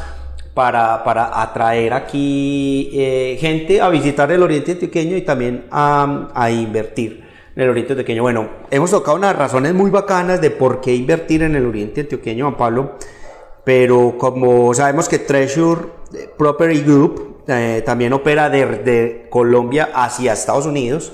para, 0.54 1.04
para 1.04 1.40
atraer 1.40 1.92
aquí 1.92 2.90
eh, 2.92 3.38
gente 3.40 3.80
a 3.80 3.88
visitar 3.88 4.30
el 4.32 4.42
Oriente 4.42 4.72
Antioqueño 4.72 5.16
y 5.16 5.22
también 5.22 5.66
a, 5.70 6.30
a 6.34 6.50
invertir 6.50 7.24
en 7.54 7.62
el 7.62 7.70
Oriente 7.70 7.92
Antioqueño. 7.92 8.22
Bueno, 8.22 8.48
hemos 8.70 8.90
tocado 8.90 9.16
unas 9.16 9.36
razones 9.36 9.72
muy 9.72 9.90
bacanas 9.90 10.40
de 10.40 10.50
por 10.50 10.80
qué 10.80 10.94
invertir 10.94 11.42
en 11.42 11.54
el 11.54 11.64
Oriente 11.64 12.02
Antioqueño, 12.02 12.46
Juan 12.46 12.58
Pablo, 12.58 12.92
pero 13.64 14.16
como 14.18 14.74
sabemos 14.74 15.08
que 15.08 15.20
Treasure 15.20 15.80
Property 16.36 16.80
Group 16.80 17.31
eh, 17.46 17.82
también 17.84 18.12
opera 18.12 18.48
de, 18.50 19.26
Colombia 19.30 19.90
hacia 19.94 20.32
Estados 20.32 20.66
Unidos. 20.66 21.12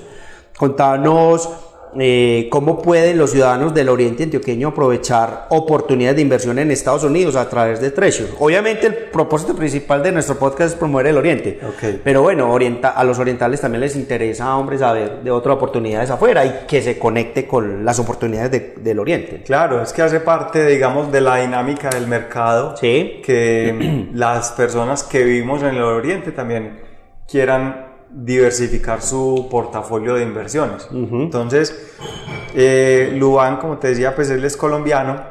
Contanos 0.57 1.49
eh, 1.99 2.47
cómo 2.51 2.81
pueden 2.81 3.17
los 3.17 3.31
ciudadanos 3.31 3.73
del 3.73 3.89
Oriente 3.89 4.23
Antioqueño 4.23 4.69
aprovechar 4.69 5.47
oportunidades 5.49 6.17
de 6.17 6.21
inversión 6.21 6.59
en 6.59 6.71
Estados 6.71 7.03
Unidos 7.03 7.35
a 7.35 7.49
través 7.49 7.81
de 7.81 7.91
Treasure. 7.91 8.29
Obviamente 8.39 8.87
el 8.87 8.95
propósito 8.95 9.55
principal 9.55 10.03
de 10.03 10.11
nuestro 10.11 10.35
podcast 10.35 10.73
es 10.73 10.75
promover 10.75 11.07
el 11.07 11.17
Oriente, 11.17 11.59
pero 12.03 12.21
bueno, 12.21 12.51
orienta, 12.51 12.89
a 12.89 13.03
los 13.03 13.19
orientales 13.19 13.61
también 13.61 13.81
les 13.81 13.95
interesa, 13.95 14.55
hombre, 14.55 14.77
saber 14.77 15.21
de 15.23 15.31
otras 15.31 15.55
oportunidades 15.55 16.09
afuera 16.09 16.45
y 16.45 16.67
que 16.67 16.81
se 16.81 16.99
conecte 16.99 17.47
con 17.47 17.83
las 17.83 17.99
oportunidades 17.99 18.83
del 18.83 18.99
Oriente. 18.99 19.43
Claro, 19.43 19.81
es 19.81 19.93
que 19.93 20.01
hace 20.01 20.19
parte, 20.19 20.65
digamos, 20.65 21.11
de 21.11 21.21
la 21.21 21.37
dinámica 21.37 21.89
del 21.89 22.07
mercado 22.07 22.75
¿Sí? 22.77 23.21
que 23.23 24.07
las 24.13 24.51
personas 24.51 25.03
que 25.03 25.23
vivimos 25.23 25.61
en 25.63 25.75
el 25.75 25.81
Oriente 25.81 26.31
también 26.31 26.79
quieran 27.27 27.88
diversificar 28.11 29.01
su 29.01 29.47
portafolio 29.49 30.15
de 30.15 30.23
inversiones. 30.23 30.87
Entonces, 30.91 31.97
eh, 32.55 33.13
Luan, 33.15 33.57
como 33.57 33.77
te 33.77 33.89
decía, 33.89 34.15
pues 34.15 34.29
él 34.29 34.43
es 34.43 34.57
colombiano 34.57 35.21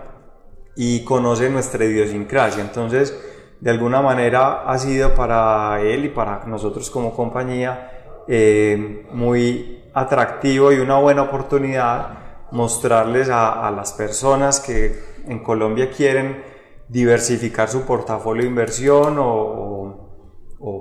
y 0.76 1.04
conoce 1.04 1.50
nuestra 1.50 1.84
idiosincrasia. 1.84 2.62
Entonces, 2.62 3.16
de 3.60 3.70
alguna 3.70 4.00
manera 4.00 4.62
ha 4.62 4.78
sido 4.78 5.14
para 5.14 5.80
él 5.82 6.04
y 6.04 6.08
para 6.10 6.44
nosotros 6.46 6.90
como 6.90 7.14
compañía 7.14 7.90
eh, 8.28 9.06
muy 9.12 9.84
atractivo 9.94 10.70
y 10.70 10.78
una 10.78 10.98
buena 10.98 11.22
oportunidad 11.22 12.18
mostrarles 12.52 13.28
a, 13.30 13.70
las 13.74 13.92
personas 13.92 14.60
que 14.60 15.02
en 15.26 15.42
Colombia 15.42 15.90
quieren 15.90 16.42
diversificar 16.88 17.68
su 17.68 17.82
portafolio 17.82 18.44
de 18.44 18.48
inversión 18.48 19.18
o 19.18 19.77
o 19.77 19.77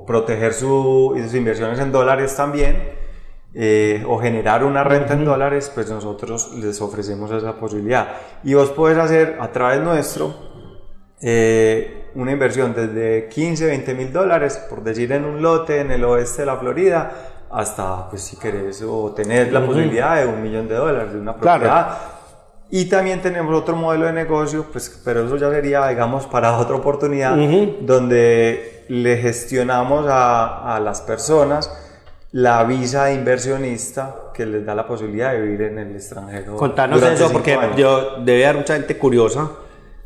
proteger 0.05 0.53
sus 0.53 1.33
inversiones 1.33 1.79
en 1.79 1.91
dólares 1.91 2.35
también, 2.35 2.91
eh, 3.53 4.03
o 4.07 4.19
generar 4.19 4.63
una 4.63 4.83
renta 4.83 5.13
en 5.13 5.25
dólares, 5.25 5.71
pues 5.73 5.89
nosotros 5.89 6.53
les 6.55 6.79
ofrecemos 6.81 7.31
esa 7.31 7.55
posibilidad. 7.55 8.09
Y 8.43 8.53
vos 8.53 8.69
puedes 8.71 8.97
hacer 8.97 9.37
a 9.39 9.51
través 9.51 9.81
nuestro 9.81 10.33
eh, 11.21 12.09
una 12.15 12.31
inversión 12.31 12.73
desde 12.75 13.27
15, 13.29 13.65
20 13.65 13.93
mil 13.95 14.13
dólares, 14.13 14.63
por 14.69 14.83
decir 14.83 15.11
en 15.11 15.25
un 15.25 15.41
lote 15.41 15.79
en 15.79 15.91
el 15.91 16.03
oeste 16.03 16.43
de 16.43 16.45
la 16.45 16.57
Florida, 16.57 17.11
hasta, 17.49 18.09
pues 18.09 18.23
si 18.23 18.37
querés, 18.37 18.83
o 18.83 19.11
tener 19.13 19.51
la 19.51 19.65
posibilidad 19.65 20.17
de 20.17 20.27
un 20.27 20.41
millón 20.41 20.67
de 20.67 20.75
dólares 20.75 21.13
de 21.13 21.19
una 21.19 21.35
propiedad. 21.35 22.16
Y 22.69 22.85
también 22.85 23.21
tenemos 23.21 23.55
otro 23.55 23.75
modelo 23.75 24.07
de 24.07 24.13
negocio, 24.13 24.65
pues, 24.71 25.01
pero 25.03 25.25
eso 25.25 25.37
ya 25.37 25.49
sería, 25.49 25.87
digamos, 25.87 26.25
para 26.25 26.57
otra 26.57 26.75
oportunidad, 26.75 27.35
donde 27.81 28.83
le 28.89 29.17
gestionamos 29.17 30.05
a, 30.07 30.75
a, 30.75 30.79
las 30.79 31.01
personas 31.01 31.71
la 32.31 32.63
visa 32.65 33.05
de 33.05 33.15
inversionista 33.15 34.15
que 34.33 34.45
les 34.45 34.65
da 34.65 34.75
la 34.75 34.85
posibilidad 34.85 35.31
de 35.33 35.41
vivir 35.41 35.61
en 35.61 35.79
el 35.79 35.95
extranjero. 35.95 36.57
Contanos 36.57 37.01
eso, 37.01 37.31
porque 37.31 37.57
yo 37.77 38.17
debe 38.23 38.45
haber 38.45 38.57
mucha 38.57 38.73
gente 38.73 38.97
curiosa 38.97 39.49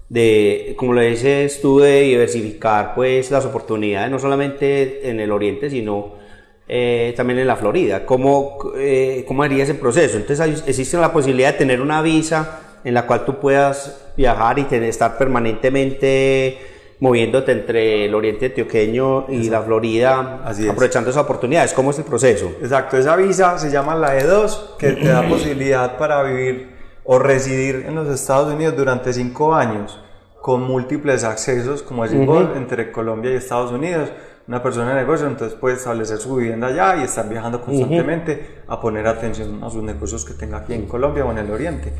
de, 0.08 0.76
como 0.78 0.93
lo 0.93 1.02
dices 1.02 1.62
tú, 1.62 1.80
de 1.80 2.02
diversificar 2.02 2.93
pues 2.93 3.32
las 3.32 3.45
oportunidades, 3.45 4.12
no 4.12 4.19
solamente 4.19 5.10
en 5.10 5.19
el 5.19 5.32
oriente, 5.32 5.69
sino 5.69 6.20
eh, 6.67 7.13
también 7.17 7.39
en 7.39 7.47
la 7.47 7.56
Florida. 7.56 8.06
¿Cómo, 8.06 8.58
eh, 8.78 9.24
¿Cómo 9.28 9.43
haría 9.43 9.63
ese 9.63 9.76
proceso? 9.76 10.17
Entonces 10.17 10.63
existe 10.65 10.97
la 10.97 11.12
posibilidad 11.12 11.52
de 11.52 11.58
tener 11.58 11.82
una 11.82 12.02
visa 12.02 12.60
en 12.84 12.93
la 12.93 13.06
cual 13.06 13.26
tú 13.26 13.39
puedas 13.39 14.12
viajar 14.17 14.60
y 14.60 14.63
tener, 14.63 14.89
estar 14.89 15.17
permanentemente 15.17 16.58
moviéndote 17.02 17.52
entre 17.52 18.06
el 18.06 18.13
oriente 18.13 18.45
antioqueño 18.45 19.26
y 19.28 19.50
la 19.50 19.62
Florida, 19.63 20.43
aprovechando 20.45 21.10
esas 21.10 21.24
oportunidades. 21.24 21.74
¿Cómo 21.74 21.89
es 21.89 21.97
el 21.97 22.06
proceso? 22.06 22.54
Exacto, 22.62 22.95
esa 22.95 23.15
visa 23.15 23.58
se 23.58 23.71
llama 23.71 23.95
la 23.95 24.19
E2, 24.19 24.78
que 24.78 24.91
te 24.91 25.08
da 25.08 25.28
posibilidad 25.28 25.97
para 25.97 26.21
vivir 26.24 26.69
o 27.04 27.17
residir 27.17 27.86
en 27.88 27.95
los 27.95 28.08
Estados 28.08 28.54
Unidos 28.54 28.78
durante 28.78 29.12
cinco 29.13 29.56
años, 29.56 30.00
con 30.41 30.62
múltiples 30.62 31.24
accesos, 31.24 31.82
como 31.82 32.04
decimos, 32.04 32.50
entre 32.56 32.91
Colombia 32.91 33.32
y 33.32 33.36
Estados 33.36 33.71
Unidos. 33.71 34.10
Una 34.52 34.62
persona 34.62 34.90
de 34.90 34.96
negocio, 34.96 35.28
entonces 35.28 35.58
puede 35.58 35.78
establecer 35.78 36.18
su 36.18 36.36
vivienda 36.36 36.68
allá 36.68 36.98
y 36.98 37.04
estar 37.04 37.30
viajando 37.30 37.62
constantemente 37.62 38.64
a 38.68 38.82
poner 38.82 39.08
atención 39.08 39.64
a 39.64 39.70
sus 39.70 39.82
negocios 39.82 40.26
que 40.26 40.34
tenga 40.34 40.58
aquí 40.58 40.74
en 40.74 40.88
Colombia 40.88 41.24
o 41.24 41.32
en 41.32 41.38
el 41.38 41.50
Oriente. 41.50 41.94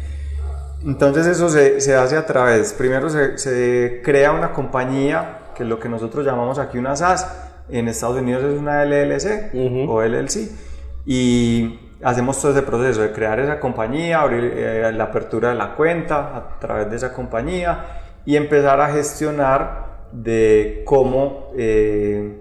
Entonces 0.86 1.28
eso 1.28 1.48
se, 1.48 1.80
se 1.80 1.96
hace 1.96 2.18
a 2.18 2.26
través, 2.26 2.74
primero 2.74 3.10
se, 3.10 3.38
se, 3.38 4.02
crea 4.04 4.34
una 4.34 4.52
compañía, 4.52 5.54
que 5.56 5.64
es 5.64 5.70
lo 5.70 5.80
que 5.80 5.88
nosotros 5.88 6.26
llamamos 6.26 6.60
aquí 6.60 6.78
una 6.78 6.94
SAS, 6.98 7.26
en 7.70 7.88
Estados 7.88 8.18
Unidos 8.18 8.44
es 8.44 8.60
una 8.60 8.84
LLC 8.84 9.88
o 9.88 10.04
LLC, 10.04 10.52
y 11.06 11.80
hacemos 12.04 12.42
todo 12.42 12.52
ese 12.52 12.64
proceso 12.64 13.02
de 13.02 13.14
crear 13.14 13.40
esa 13.40 13.62
compañía, 13.62 14.20
abrir 14.20 14.44
eh, 14.44 14.92
la 14.94 15.06
apertura 15.06 15.52
de 15.52 15.56
la 15.56 15.74
cuenta 15.76 16.36
a 16.36 16.60
través 16.60 16.90
de 16.90 16.98
esa 16.98 17.14
compañía 17.14 17.86
y 18.26 18.36
empezar 18.36 18.82
a 18.82 18.90
gestionar 18.92 20.02
de 20.12 20.84
cómo 20.86 21.52
eh, 21.56 22.41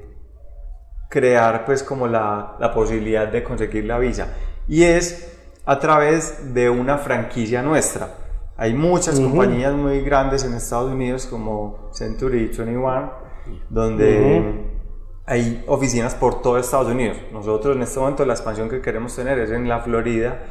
crear 1.10 1.66
pues 1.66 1.82
como 1.82 2.06
la, 2.06 2.56
la 2.58 2.72
posibilidad 2.72 3.28
de 3.28 3.42
conseguir 3.42 3.84
la 3.84 3.98
visa. 3.98 4.28
Y 4.66 4.84
es 4.84 5.36
a 5.66 5.78
través 5.78 6.54
de 6.54 6.70
una 6.70 6.96
franquicia 6.96 7.62
nuestra. 7.62 8.14
Hay 8.56 8.74
muchas 8.74 9.18
compañías 9.18 9.74
muy 9.74 10.00
grandes 10.02 10.44
en 10.44 10.54
Estados 10.54 10.92
Unidos 10.92 11.26
como 11.26 11.90
Century 11.92 12.46
21, 12.46 13.12
donde 13.68 14.70
hay 15.26 15.64
oficinas 15.66 16.14
por 16.14 16.42
todo 16.42 16.58
Estados 16.58 16.88
Unidos. 16.88 17.16
Nosotros 17.32 17.74
en 17.74 17.82
este 17.82 17.98
momento 17.98 18.24
la 18.24 18.34
expansión 18.34 18.68
que 18.68 18.80
queremos 18.80 19.16
tener 19.16 19.38
es 19.38 19.50
en 19.50 19.68
la 19.68 19.80
Florida 19.80 20.44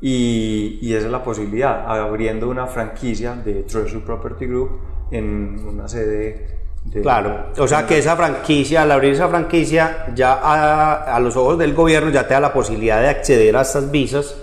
y, 0.00 0.78
y 0.80 0.94
esa 0.94 1.06
es 1.06 1.12
la 1.12 1.22
posibilidad, 1.22 1.84
abriendo 1.86 2.48
una 2.48 2.66
franquicia 2.66 3.34
de 3.34 3.62
Treasure 3.64 4.04
Property 4.04 4.46
Group 4.46 4.80
en 5.10 5.60
una 5.66 5.86
sede 5.86 6.60
de, 6.92 7.02
claro, 7.02 7.46
o 7.56 7.68
sea 7.68 7.86
que 7.86 7.98
esa 7.98 8.16
franquicia, 8.16 8.82
al 8.82 8.90
abrir 8.90 9.12
esa 9.12 9.28
franquicia, 9.28 10.06
ya 10.14 10.32
a, 10.34 11.14
a, 11.16 11.20
los 11.20 11.36
ojos 11.36 11.58
del 11.58 11.72
gobierno 11.74 12.10
ya 12.10 12.26
te 12.26 12.34
da 12.34 12.40
la 12.40 12.52
posibilidad 12.52 13.00
de 13.00 13.08
acceder 13.08 13.56
a 13.56 13.62
estas 13.62 13.90
visas 13.90 14.34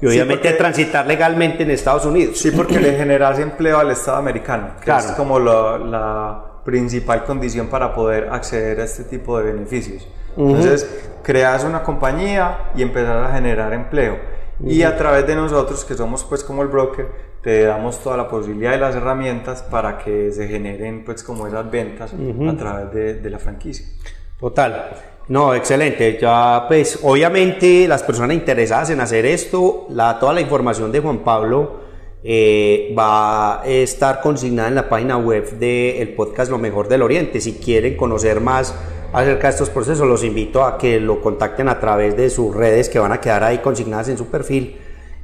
y 0.00 0.06
obviamente 0.06 0.52
transitar 0.52 1.06
legalmente 1.06 1.64
en 1.64 1.72
Estados 1.72 2.04
Unidos. 2.04 2.38
Sí, 2.38 2.52
porque 2.52 2.78
le 2.78 2.96
generas 2.96 3.38
empleo 3.40 3.78
al 3.78 3.90
Estado 3.90 4.18
americano, 4.18 4.74
que 4.82 4.90
es 4.90 5.06
como 5.16 5.40
la 5.40 6.48
principal 6.64 7.24
condición 7.24 7.68
para 7.68 7.94
poder 7.94 8.28
acceder 8.30 8.80
a 8.80 8.84
este 8.84 9.04
tipo 9.04 9.38
de 9.38 9.52
beneficios. 9.52 10.06
Entonces, 10.36 10.88
creas 11.22 11.64
una 11.64 11.82
compañía 11.82 12.70
y 12.76 12.82
empezar 12.82 13.24
a 13.24 13.32
generar 13.32 13.72
empleo. 13.72 14.18
Y 14.64 14.82
a 14.82 14.96
través 14.96 15.26
de 15.26 15.34
nosotros, 15.34 15.84
que 15.84 15.94
somos 15.94 16.24
pues 16.24 16.44
como 16.44 16.62
el 16.62 16.68
broker, 16.68 17.08
te 17.48 17.62
damos 17.62 18.02
toda 18.02 18.18
la 18.18 18.28
posibilidad 18.28 18.76
y 18.76 18.78
las 18.78 18.94
herramientas 18.94 19.62
para 19.62 19.96
que 19.96 20.30
se 20.32 20.48
generen 20.48 21.02
pues 21.02 21.22
como 21.22 21.46
esas 21.46 21.70
ventas 21.70 22.12
a 22.12 22.56
través 22.58 22.92
de, 22.92 23.14
de 23.14 23.30
la 23.30 23.38
franquicia. 23.38 23.86
Total. 24.38 24.90
No, 25.28 25.54
excelente. 25.54 26.18
Ya, 26.20 26.66
pues, 26.68 26.98
obviamente 27.02 27.88
las 27.88 28.02
personas 28.02 28.36
interesadas 28.36 28.90
en 28.90 29.00
hacer 29.00 29.24
esto, 29.24 29.86
la, 29.88 30.18
toda 30.18 30.34
la 30.34 30.42
información 30.42 30.92
de 30.92 31.00
Juan 31.00 31.20
Pablo 31.20 31.80
eh, 32.22 32.94
va 32.98 33.62
a 33.62 33.66
estar 33.66 34.20
consignada 34.20 34.68
en 34.68 34.74
la 34.74 34.86
página 34.86 35.16
web 35.16 35.52
del 35.52 36.10
podcast 36.10 36.50
Lo 36.50 36.58
Mejor 36.58 36.86
del 36.86 37.00
Oriente. 37.00 37.40
Si 37.40 37.54
quieren 37.54 37.96
conocer 37.96 38.42
más 38.42 38.74
acerca 39.10 39.46
de 39.46 39.52
estos 39.54 39.70
procesos, 39.70 40.06
los 40.06 40.22
invito 40.22 40.64
a 40.64 40.76
que 40.76 41.00
lo 41.00 41.22
contacten 41.22 41.70
a 41.70 41.80
través 41.80 42.14
de 42.14 42.28
sus 42.28 42.54
redes 42.54 42.90
que 42.90 42.98
van 42.98 43.12
a 43.12 43.22
quedar 43.22 43.42
ahí 43.42 43.56
consignadas 43.60 44.10
en 44.10 44.18
su 44.18 44.26
perfil 44.26 44.76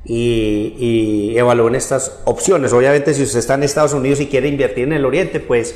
y, 0.05 0.75
y 0.79 1.39
evalúen 1.39 1.75
estas 1.75 2.21
opciones. 2.25 2.73
Obviamente, 2.73 3.15
si 3.15 3.23
usted 3.23 3.39
está 3.39 3.55
en 3.55 3.63
Estados 3.63 3.95
Unidos 3.95 4.21
y 4.21 4.27
quiere 4.27 4.49
invertir 4.49 4.85
en 4.85 4.93
el 4.93 5.05
Oriente, 5.05 5.41
pues 5.41 5.75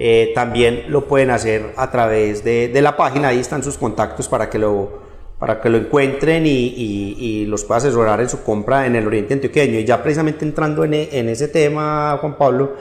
eh, 0.00 0.30
también 0.34 0.84
lo 0.88 1.06
pueden 1.06 1.30
hacer 1.30 1.72
a 1.76 1.90
través 1.90 2.44
de, 2.44 2.70
la 2.80 2.96
página. 2.96 3.28
Ahí 3.28 3.40
están 3.40 3.62
sus 3.62 3.76
contactos 3.76 4.28
para 4.28 4.48
que 4.48 4.58
lo, 4.58 5.02
para 5.38 5.60
que 5.60 5.68
lo 5.68 5.78
encuentren 5.78 6.44
y, 6.46 7.44
los 7.46 7.64
pueda 7.64 7.78
asesorar 7.78 8.20
en 8.20 8.28
su 8.28 8.42
compra 8.42 8.86
en 8.86 8.94
el 8.94 9.06
Oriente 9.06 9.34
Antioqueño. 9.34 9.78
Y 9.78 9.84
ya 9.84 10.02
precisamente 10.02 10.44
entrando 10.44 10.84
en, 10.84 10.94
en 10.94 11.28
ese 11.28 11.48
tema, 11.48 12.16
Juan 12.20 12.36
Pablo, 12.36 12.74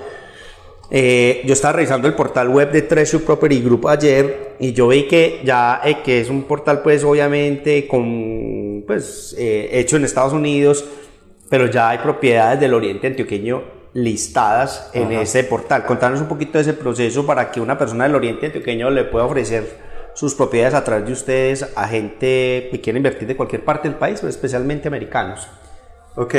eh, 0.89 1.41
yo 1.45 1.53
estaba 1.53 1.73
revisando 1.73 2.07
el 2.07 2.13
portal 2.13 2.49
web 2.49 2.71
de 2.71 2.83
Treasure 2.83 3.23
Property 3.23 3.62
Group 3.62 3.88
ayer 3.88 4.46
y 4.59 4.73
yo 4.73 4.87
vi 4.87 5.07
que 5.07 5.41
ya 5.43 5.81
eh, 5.83 5.97
que 6.03 6.21
es 6.21 6.29
un 6.29 6.43
portal 6.43 6.81
pues 6.81 7.03
obviamente 7.03 7.87
con 7.87 8.83
pues 8.87 9.35
eh, 9.37 9.69
hecho 9.73 9.97
en 9.97 10.05
Estados 10.05 10.33
Unidos, 10.33 10.85
pero 11.49 11.67
ya 11.67 11.89
hay 11.89 11.99
propiedades 11.99 12.59
del 12.59 12.73
Oriente 12.73 13.07
Antioqueño 13.07 13.63
listadas 13.93 14.91
en 14.93 15.11
Ajá. 15.11 15.21
ese 15.21 15.43
portal. 15.43 15.85
Contanos 15.85 16.21
un 16.21 16.27
poquito 16.27 16.57
de 16.57 16.61
ese 16.61 16.73
proceso 16.73 17.25
para 17.25 17.51
que 17.51 17.59
una 17.59 17.77
persona 17.77 18.03
del 18.03 18.15
Oriente 18.15 18.47
Antioqueño 18.47 18.89
le 18.89 19.05
pueda 19.05 19.25
ofrecer 19.25 19.77
sus 20.13 20.33
propiedades 20.33 20.73
a 20.73 20.83
través 20.83 21.05
de 21.05 21.13
ustedes 21.13 21.73
a 21.75 21.87
gente 21.87 22.69
que 22.71 22.81
quiere 22.81 22.97
invertir 22.97 23.27
de 23.27 23.35
cualquier 23.35 23.63
parte 23.63 23.87
del 23.87 23.97
país, 23.97 24.19
pero 24.19 24.29
especialmente 24.29 24.87
americanos. 24.87 25.47
Ok, 26.15 26.35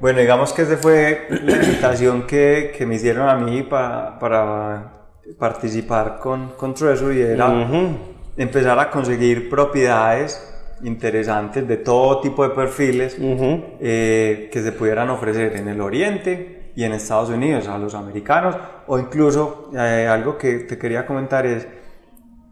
bueno, 0.00 0.18
digamos 0.18 0.52
que 0.52 0.62
esa 0.62 0.76
fue 0.76 1.28
la 1.30 1.56
invitación 1.56 2.26
que, 2.26 2.74
que 2.76 2.84
me 2.86 2.96
hicieron 2.96 3.28
a 3.28 3.36
mí 3.36 3.62
para, 3.62 4.18
para 4.18 5.03
participar 5.38 6.18
con, 6.18 6.52
con 6.56 6.74
Treasury, 6.74 7.22
era 7.22 7.48
uh 7.48 7.52
-huh. 7.52 7.88
empezar 8.36 8.78
a 8.78 8.90
conseguir 8.90 9.48
propiedades 9.48 10.40
interesantes 10.82 11.66
de 11.66 11.76
todo 11.78 12.20
tipo 12.20 12.42
de 12.42 12.50
perfiles 12.54 13.16
uh 13.18 13.22
-huh. 13.22 13.64
eh, 13.80 14.48
que 14.52 14.62
se 14.62 14.72
pudieran 14.72 15.10
ofrecer 15.10 15.56
en 15.56 15.68
el 15.68 15.80
Oriente 15.80 16.72
y 16.76 16.84
en 16.84 16.92
Estados 16.92 17.30
Unidos 17.30 17.68
a 17.68 17.78
los 17.78 17.94
americanos 17.94 18.56
o 18.86 18.98
incluso 18.98 19.70
eh, 19.76 20.06
algo 20.10 20.36
que 20.36 20.60
te 20.60 20.76
quería 20.76 21.06
comentar 21.06 21.46
es 21.46 21.66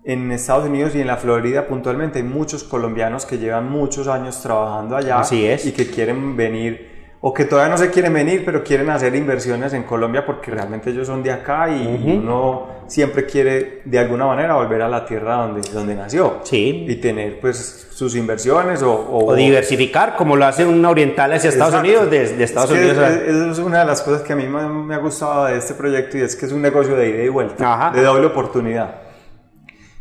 en 0.04 0.32
Estados 0.32 0.68
Unidos 0.68 0.94
y 0.94 1.00
en 1.00 1.06
la 1.06 1.16
Florida 1.16 1.66
puntualmente 1.66 2.18
hay 2.18 2.24
muchos 2.24 2.64
colombianos 2.64 3.24
que 3.24 3.38
llevan 3.38 3.70
muchos 3.70 4.08
años 4.08 4.40
trabajando 4.42 4.96
allá 4.96 5.20
Así 5.20 5.46
es. 5.46 5.66
y 5.66 5.72
que 5.72 5.86
quieren 5.86 6.36
venir 6.36 6.91
o 7.24 7.32
que 7.32 7.44
todavía 7.44 7.70
no 7.70 7.78
se 7.78 7.88
quieren 7.90 8.12
venir, 8.12 8.42
pero 8.44 8.64
quieren 8.64 8.90
hacer 8.90 9.14
inversiones 9.14 9.72
en 9.74 9.84
Colombia 9.84 10.26
porque 10.26 10.50
realmente 10.50 10.90
ellos 10.90 11.06
son 11.06 11.22
de 11.22 11.30
acá 11.30 11.68
y 11.68 11.86
uh 11.86 11.90
-huh. 11.90 12.18
uno 12.18 12.66
siempre 12.88 13.26
quiere 13.26 13.80
de 13.84 13.96
alguna 14.00 14.26
manera 14.26 14.56
volver 14.56 14.82
a 14.82 14.88
la 14.88 15.06
tierra 15.06 15.36
donde, 15.36 15.60
donde 15.70 15.94
nació. 15.94 16.40
Sí. 16.42 16.84
Y 16.88 16.96
tener 16.96 17.38
pues 17.38 17.86
sus 17.92 18.16
inversiones 18.16 18.82
o... 18.82 18.92
O, 18.92 19.26
o 19.26 19.34
diversificar, 19.36 20.16
como 20.16 20.34
lo 20.34 20.46
hace 20.46 20.66
un 20.66 20.84
oriental 20.84 21.32
hacia 21.32 21.50
Estados 21.50 21.74
Exacto. 21.74 21.88
Unidos, 21.88 22.10
de, 22.10 22.36
de 22.36 22.44
Estados 22.44 22.72
es 22.72 22.76
Unidos. 22.76 22.98
Es, 22.98 23.58
es, 23.58 23.58
una 23.60 23.78
de 23.78 23.84
las 23.84 24.02
cosas 24.02 24.22
que 24.22 24.32
a 24.32 24.36
mí 24.36 24.48
me, 24.48 24.68
me, 24.68 24.94
ha 24.96 24.98
gustado 24.98 25.44
de 25.44 25.58
este 25.58 25.74
proyecto 25.74 26.18
y 26.18 26.22
es 26.22 26.34
que 26.34 26.46
es 26.46 26.52
un 26.52 26.60
negocio 26.60 26.96
de 26.96 27.08
ida 27.08 27.22
y 27.22 27.28
vuelta, 27.28 27.72
Ajá. 27.72 27.96
de 27.96 28.02
doble 28.02 28.26
oportunidad. 28.26 28.96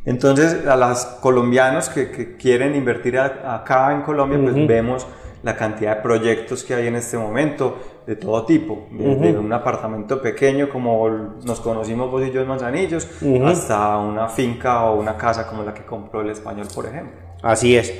Entonces, 0.05 0.65
a 0.65 0.75
los 0.75 1.05
colombianos 1.21 1.87
que, 1.89 2.09
que 2.09 2.35
quieren 2.35 2.75
invertir 2.75 3.19
a, 3.19 3.53
acá 3.57 3.91
en 3.93 4.01
Colombia, 4.01 4.39
uh 4.39 4.41
-huh. 4.41 4.53
pues 4.53 4.67
vemos 4.67 5.07
la 5.43 5.55
cantidad 5.55 5.97
de 5.97 6.01
proyectos 6.01 6.63
que 6.63 6.73
hay 6.75 6.87
en 6.87 6.95
este 6.95 7.17
momento 7.17 7.77
de 8.05 8.15
todo 8.15 8.45
tipo, 8.45 8.87
desde 8.91 9.31
uh 9.31 9.35
-huh. 9.35 9.39
un 9.39 9.53
apartamento 9.53 10.21
pequeño 10.21 10.69
como 10.69 11.09
nos 11.43 11.59
conocimos 11.59 12.09
vos 12.11 12.25
y 12.27 12.31
yo 12.31 12.41
en 12.41 12.47
Manzanillos, 12.47 13.07
uh 13.21 13.25
-huh. 13.25 13.51
hasta 13.51 13.97
una 13.97 14.27
finca 14.27 14.85
o 14.85 14.99
una 14.99 15.17
casa 15.17 15.47
como 15.47 15.63
la 15.63 15.73
que 15.73 15.83
compró 15.83 16.21
el 16.21 16.29
español, 16.29 16.67
por 16.73 16.85
ejemplo. 16.85 17.13
Así 17.41 17.75
es. 17.75 17.93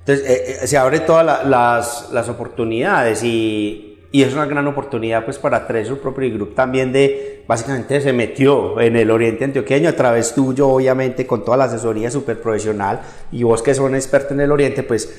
Entonces, 0.00 0.28
eh, 0.28 0.58
eh, 0.62 0.66
se 0.66 0.78
abren 0.78 1.04
todas 1.04 1.24
la, 1.24 1.44
las, 1.44 2.10
las 2.12 2.28
oportunidades 2.28 3.22
y, 3.22 3.98
y, 4.10 4.22
es 4.22 4.32
una 4.32 4.46
gran 4.46 4.66
oportunidad 4.66 5.24
pues 5.24 5.38
para 5.38 5.66
Treasure 5.66 6.00
Property 6.00 6.30
Group 6.30 6.54
también 6.54 6.92
de, 6.92 7.44
básicamente 7.46 8.00
se 8.00 8.12
metió 8.14 8.80
en 8.80 8.96
el 8.96 9.10
oriente 9.10 9.44
antioqueño 9.44 9.88
a 9.88 9.92
través 9.92 10.34
tuyo, 10.34 10.68
obviamente, 10.68 11.26
con 11.26 11.44
toda 11.44 11.58
la 11.58 11.64
asesoría 11.64 12.10
súper 12.10 12.40
profesional 12.40 13.00
y 13.30 13.42
vos 13.42 13.62
que 13.62 13.74
son 13.74 13.94
expertos 13.94 14.32
en 14.32 14.40
el 14.40 14.50
oriente, 14.50 14.82
pues 14.82 15.14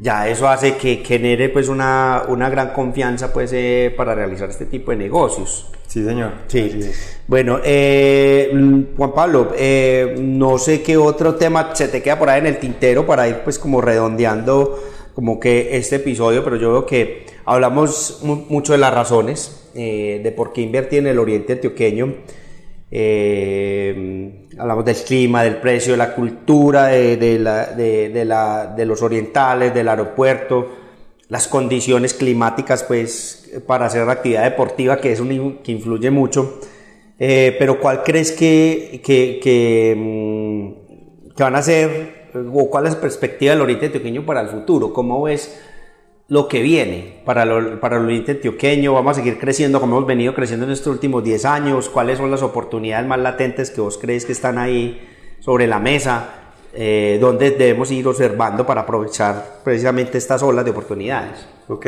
ya 0.00 0.28
eso 0.28 0.48
hace 0.48 0.76
que 0.76 1.02
genere 1.04 1.48
pues 1.48 1.68
una, 1.68 2.22
una 2.28 2.48
gran 2.48 2.72
confianza 2.72 3.32
pues 3.32 3.52
eh, 3.52 3.92
para 3.96 4.14
realizar 4.14 4.48
este 4.48 4.66
tipo 4.66 4.92
de 4.92 4.96
negocios. 4.96 5.70
Sí, 5.88 6.04
señor. 6.04 6.32
Sí. 6.46 6.90
Bueno, 7.26 7.58
eh, 7.64 8.50
Juan 8.96 9.12
Pablo, 9.12 9.52
eh, 9.56 10.16
no 10.20 10.58
sé 10.58 10.82
qué 10.82 10.96
otro 10.96 11.34
tema 11.34 11.74
se 11.74 11.88
te 11.88 12.00
queda 12.02 12.18
por 12.18 12.30
ahí 12.30 12.38
en 12.40 12.46
el 12.46 12.58
tintero 12.58 13.06
para 13.06 13.28
ir 13.28 13.40
pues 13.42 13.58
como 13.58 13.80
redondeando 13.80 14.78
como 15.14 15.40
que 15.40 15.76
este 15.76 15.96
episodio, 15.96 16.44
pero 16.44 16.54
yo 16.56 16.70
veo 16.70 16.86
que 16.86 17.26
hablamos 17.44 18.20
mucho 18.22 18.72
de 18.72 18.78
las 18.78 18.94
razones 18.94 19.68
de 19.74 20.34
por 20.36 20.52
qué 20.52 20.60
invertir 20.60 21.00
en 21.00 21.08
el 21.08 21.18
oriente 21.18 21.54
antioqueño. 21.54 22.14
Hablamos 24.58 24.84
del 24.84 24.96
clima, 24.96 25.42
del 25.44 25.56
precio, 25.56 25.92
de 25.92 25.98
la 25.98 26.14
cultura 26.14 26.86
de, 26.88 27.16
de, 27.16 27.38
la, 27.38 27.66
de, 27.66 28.24
la, 28.24 28.66
de 28.66 28.84
los 28.84 29.02
orientales, 29.02 29.72
del 29.72 29.88
aeropuerto, 29.88 30.68
las 31.28 31.46
condiciones 31.46 32.14
climáticas 32.14 32.82
pues 32.82 33.50
para 33.66 33.86
hacer 33.86 34.06
la 34.06 34.14
actividad 34.14 34.44
deportiva 34.44 34.98
que 34.98 35.12
es 35.12 35.20
un 35.20 35.58
que 35.62 35.72
influye 35.72 36.10
mucho. 36.10 36.60
Eh, 37.18 37.56
pero 37.58 37.80
¿cuál 37.80 38.02
crees 38.02 38.32
que, 38.32 39.00
que, 39.04 39.40
que, 39.42 39.94
mm, 39.96 41.34
que, 41.34 41.42
van 41.42 41.56
a 41.56 41.62
ser 41.62 42.30
o 42.52 42.70
cuál 42.70 42.86
es 42.86 42.94
la 42.94 43.00
perspectiva 43.00 43.52
del 43.52 43.62
Oriente 43.62 43.86
Antioqueño 43.86 44.24
para 44.24 44.40
el 44.40 44.48
futuro? 44.48 44.92
¿Cómo 44.92 45.22
ves 45.22 45.58
lo 46.28 46.46
que 46.46 46.60
viene 46.60 47.22
para, 47.24 47.44
lo, 47.44 47.80
para 47.80 47.96
el 47.96 48.04
Oriente 48.04 48.32
Antioqueño? 48.32 48.92
¿Vamos 48.92 49.12
a 49.12 49.14
seguir 49.16 49.38
creciendo 49.38 49.80
como 49.80 49.96
hemos 49.96 50.06
venido 50.06 50.34
creciendo 50.34 50.66
en 50.66 50.72
estos 50.72 50.92
últimos 50.92 51.24
10 51.24 51.44
años? 51.46 51.88
¿Cuáles 51.88 52.18
son 52.18 52.30
las 52.30 52.42
oportunidades 52.42 53.06
más 53.06 53.18
latentes 53.18 53.70
que 53.70 53.80
vos 53.80 53.98
crees 53.98 54.24
que 54.24 54.32
están 54.32 54.58
ahí 54.58 55.08
sobre 55.40 55.66
la 55.66 55.78
mesa? 55.78 56.34
Eh, 56.74 57.18
¿Dónde 57.20 57.52
debemos 57.52 57.90
ir 57.90 58.06
observando 58.06 58.66
para 58.66 58.82
aprovechar 58.82 59.60
precisamente 59.64 60.18
estas 60.18 60.42
olas 60.42 60.64
de 60.66 60.70
oportunidades? 60.70 61.48
Ok, 61.66 61.86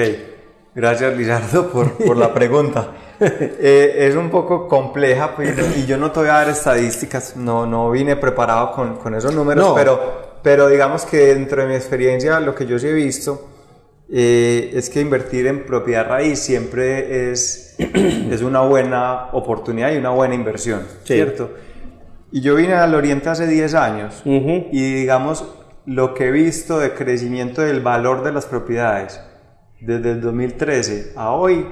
gracias 0.75 1.17
Lizardo 1.17 1.71
por, 1.71 1.93
por 1.93 2.17
la 2.17 2.33
pregunta. 2.33 2.93
eh, 3.21 3.95
es 3.99 4.17
un 4.17 4.31
poco 4.31 4.67
compleja 4.67 5.37
pues, 5.37 5.55
y 5.77 5.85
yo 5.85 5.99
no 5.99 6.11
te 6.11 6.21
voy 6.21 6.31
a 6.31 6.35
dar 6.35 6.49
estadísticas, 6.49 7.37
no, 7.37 7.67
no 7.67 7.91
vine 7.91 8.17
preparado 8.17 8.73
con, 8.73 8.97
con 8.97 9.15
esos 9.15 9.35
números, 9.35 9.69
no. 9.69 9.75
pero, 9.75 10.39
pero 10.43 10.69
digamos 10.69 11.05
que 11.05 11.19
dentro 11.35 11.61
de 11.61 11.69
mi 11.69 11.75
experiencia, 11.75 12.41
lo 12.41 12.55
que 12.55 12.65
yo 12.65 12.79
sí 12.79 12.87
he 12.87 12.95
visto, 12.95 13.50
eh, 14.13 14.73
es 14.75 14.91
que 14.91 15.01
invertir 15.01 15.47
en 15.47 15.65
propiedad 15.65 16.09
raíz 16.09 16.41
siempre 16.41 17.31
es, 17.31 17.77
es 17.79 18.43
una 18.43 18.61
buena 18.63 19.29
oportunidad 19.33 19.93
y 19.93 19.99
una 19.99 20.11
buena 20.11 20.35
inversión, 20.35 20.83
sí. 21.05 21.15
¿cierto? 21.15 21.51
Y 22.33 22.41
yo 22.41 22.57
vine 22.57 22.75
al 22.75 22.95
Oriente 22.95 23.29
hace 23.29 23.47
10 23.47 23.75
años 23.75 24.23
uh 24.25 24.31
-huh. 24.31 24.69
y 24.73 24.95
digamos 24.95 25.45
lo 25.87 26.15
que 26.15 26.29
he 26.29 26.31
visto 26.31 26.79
de 26.79 26.93
crecimiento 26.95 27.63
del 27.63 27.81
valor 27.81 28.23
de 28.23 28.33
las 28.33 28.47
propiedades 28.47 29.21
desde 29.81 30.13
el 30.13 30.21
2013 30.21 31.13
a 31.17 31.33
hoy 31.33 31.67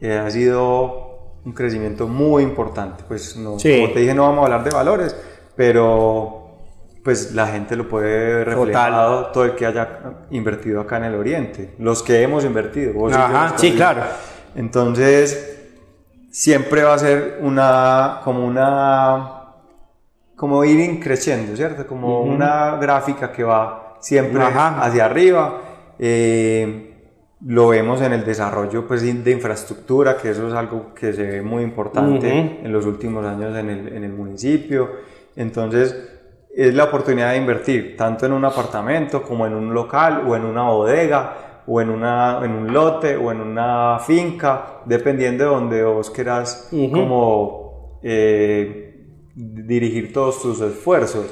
eh, 0.00 0.16
ha 0.16 0.30
sido 0.30 1.40
un 1.44 1.52
crecimiento 1.52 2.06
muy 2.06 2.42
importante. 2.42 3.04
Pues 3.06 3.36
no, 3.36 3.58
sí. 3.58 3.80
como 3.80 3.92
te 3.92 4.00
dije 4.00 4.14
no 4.14 4.22
vamos 4.22 4.40
a 4.40 4.44
hablar 4.44 4.64
de 4.64 4.70
valores, 4.70 5.16
pero 5.56 6.39
pues 7.02 7.32
la 7.32 7.46
gente 7.46 7.76
lo 7.76 7.88
puede 7.88 8.34
ver 8.34 8.48
reflejado 8.48 9.16
Total. 9.16 9.32
todo 9.32 9.44
el 9.44 9.54
que 9.54 9.66
haya 9.66 9.88
invertido 10.30 10.80
acá 10.80 10.98
en 10.98 11.04
el 11.04 11.14
Oriente, 11.14 11.74
los 11.78 12.02
que 12.02 12.22
hemos 12.22 12.44
invertido. 12.44 12.92
Vos 12.92 13.12
Ajá, 13.12 13.54
sí, 13.56 13.72
claro. 13.72 14.02
Entonces, 14.54 15.58
siempre 16.30 16.82
va 16.82 16.94
a 16.94 16.98
ser 16.98 17.38
una, 17.40 18.20
como 18.22 18.46
una, 18.46 19.42
como 20.36 20.64
ir 20.64 21.00
creciendo, 21.00 21.56
¿cierto? 21.56 21.86
Como 21.86 22.22
uh 22.22 22.26
-huh. 22.26 22.34
una 22.34 22.76
gráfica 22.76 23.32
que 23.32 23.44
va 23.44 23.96
siempre 24.00 24.42
Ajá. 24.42 24.82
hacia 24.82 25.04
arriba. 25.04 25.60
Eh, 25.98 26.86
lo 27.46 27.68
vemos 27.68 28.02
en 28.02 28.12
el 28.12 28.24
desarrollo 28.24 28.86
pues, 28.86 29.02
de 29.02 29.30
infraestructura, 29.30 30.16
que 30.18 30.30
eso 30.30 30.46
es 30.48 30.54
algo 30.54 30.92
que 30.94 31.12
se 31.14 31.22
ve 31.22 31.42
muy 31.42 31.62
importante 31.62 32.26
uh 32.26 32.34
-huh. 32.34 32.64
en 32.64 32.72
los 32.72 32.84
últimos 32.84 33.24
años 33.24 33.56
en 33.56 33.70
el, 33.70 33.88
en 33.88 34.04
el 34.04 34.12
municipio. 34.12 34.90
Entonces, 35.36 36.19
es 36.54 36.74
la 36.74 36.84
oportunidad 36.84 37.30
de 37.32 37.36
invertir 37.38 37.96
tanto 37.96 38.26
en 38.26 38.32
un 38.32 38.44
apartamento 38.44 39.22
como 39.22 39.46
en 39.46 39.54
un 39.54 39.72
local 39.72 40.24
o 40.26 40.34
en 40.34 40.44
una 40.44 40.62
bodega 40.64 41.62
o 41.66 41.80
en, 41.80 41.90
una, 41.90 42.40
en 42.42 42.50
un 42.50 42.72
lote 42.72 43.16
o 43.16 43.30
en 43.30 43.40
una 43.40 43.98
finca, 44.00 44.80
dependiendo 44.84 45.44
de 45.44 45.50
donde 45.50 45.84
vos 45.84 46.10
quieras 46.10 46.68
uh 46.72 46.76
-huh. 46.76 46.90
como 46.90 48.00
eh, 48.02 48.96
dirigir 49.34 50.12
todos 50.12 50.42
tus 50.42 50.60
esfuerzos. 50.60 51.26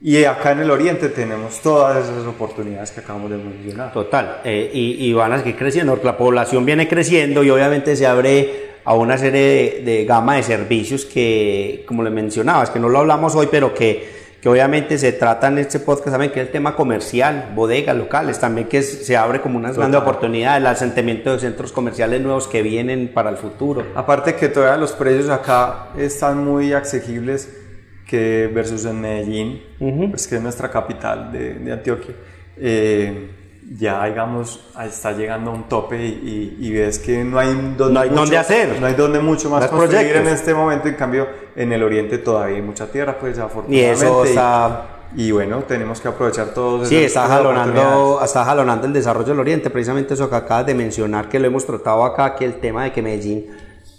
Y 0.00 0.24
acá 0.24 0.50
en 0.50 0.60
el 0.60 0.70
oriente 0.70 1.08
tenemos 1.08 1.60
todas 1.60 2.04
esas 2.04 2.26
oportunidades 2.26 2.90
que 2.90 3.00
acabamos 3.00 3.30
de 3.30 3.36
mencionar. 3.36 3.92
Total, 3.92 4.40
eh, 4.44 4.68
y, 4.74 5.06
y, 5.06 5.12
van 5.12 5.32
a 5.32 5.38
seguir 5.38 5.56
creciendo, 5.56 5.98
la 6.02 6.16
población 6.16 6.66
viene 6.66 6.88
creciendo 6.88 7.44
y 7.44 7.50
obviamente 7.50 7.94
se 7.94 8.06
abre 8.06 8.72
a 8.84 8.94
una 8.94 9.16
serie 9.16 9.40
de, 9.40 9.82
de 9.84 10.04
gama 10.04 10.36
de 10.36 10.42
servicios 10.42 11.04
que, 11.04 11.84
como 11.86 12.02
le 12.02 12.10
mencionabas, 12.10 12.70
que 12.70 12.80
no 12.80 12.88
lo 12.88 12.98
hablamos 12.98 13.36
hoy, 13.36 13.46
pero 13.48 13.72
que 13.72 14.21
que 14.42 14.48
obviamente 14.48 14.98
se 14.98 15.12
trata 15.12 15.46
en 15.46 15.58
este 15.58 15.78
podcast 15.78 16.10
también, 16.10 16.32
que 16.32 16.40
es 16.40 16.46
el 16.48 16.52
tema 16.52 16.74
comercial, 16.74 17.52
bodegas 17.54 17.96
locales, 17.96 18.40
también 18.40 18.66
que 18.66 18.82
se 18.82 19.16
abre 19.16 19.40
como 19.40 19.56
unas 19.56 19.76
grandes 19.76 20.00
oportunidades, 20.00 20.60
el 20.60 20.66
asentamiento 20.66 21.32
de 21.32 21.38
centros 21.38 21.70
comerciales 21.70 22.20
nuevos 22.20 22.48
que 22.48 22.60
vienen 22.60 23.12
para 23.14 23.30
el 23.30 23.36
futuro. 23.36 23.86
Aparte 23.94 24.34
que 24.34 24.48
todavía 24.48 24.76
los 24.78 24.94
precios 24.94 25.30
acá 25.30 25.90
están 25.96 26.44
muy 26.44 26.72
accesibles 26.72 27.56
que 28.04 28.50
versus 28.52 28.84
en 28.84 29.00
Medellín, 29.00 29.62
pues 30.10 30.26
que 30.26 30.34
es 30.34 30.42
nuestra 30.42 30.68
capital 30.72 31.30
de, 31.30 31.54
de 31.54 31.72
Antioquia. 31.72 32.14
Eh, 32.56 33.30
ya 33.78 34.04
digamos 34.04 34.60
está 34.82 35.12
llegando 35.12 35.50
a 35.50 35.54
un 35.54 35.64
tope 35.64 35.96
y, 36.04 36.72
ves 36.72 36.98
que 36.98 37.24
no 37.24 37.38
hay 37.38 37.74
donde, 37.76 37.94
no 37.94 38.00
hay 38.00 38.08
donde 38.10 38.36
hacer. 38.36 38.80
no 38.80 38.86
hay 38.86 38.94
donde 38.94 39.20
mucho 39.20 39.48
más 39.50 39.68
construir 39.68 40.16
en 40.16 40.28
este 40.28 40.54
momento. 40.54 40.88
En 40.88 40.94
cambio 40.94 41.28
en 41.54 41.72
el 41.72 41.82
oriente 41.82 42.18
todavía 42.18 42.56
hay 42.56 42.62
mucha 42.62 42.86
tierra 42.86 43.16
pues 43.18 43.38
afortunadamente 43.38 44.04
y 44.04 44.08
eso 44.08 44.24
está 44.24 44.86
y, 45.14 45.30
bueno 45.30 45.62
tenemos 45.68 46.00
que 46.00 46.08
aprovechar 46.08 46.48
todos 46.54 46.88
sí 46.88 46.96
está 46.96 47.26
jalonando 47.26 48.20
está 48.24 48.44
jalonando 48.44 48.86
el 48.86 48.92
desarrollo 48.92 49.28
del 49.28 49.40
oriente. 49.40 49.70
Precisamente 49.70 50.14
eso 50.14 50.28
que 50.28 50.36
acabas 50.36 50.66
de 50.66 50.74
mencionar 50.74 51.28
que 51.28 51.38
lo 51.38 51.46
hemos 51.46 51.64
tratado 51.64 52.04
acá 52.04 52.34
que 52.34 52.44
el 52.44 52.54
tema 52.54 52.84
de 52.84 52.92
que 52.92 53.02
Medellín 53.02 53.46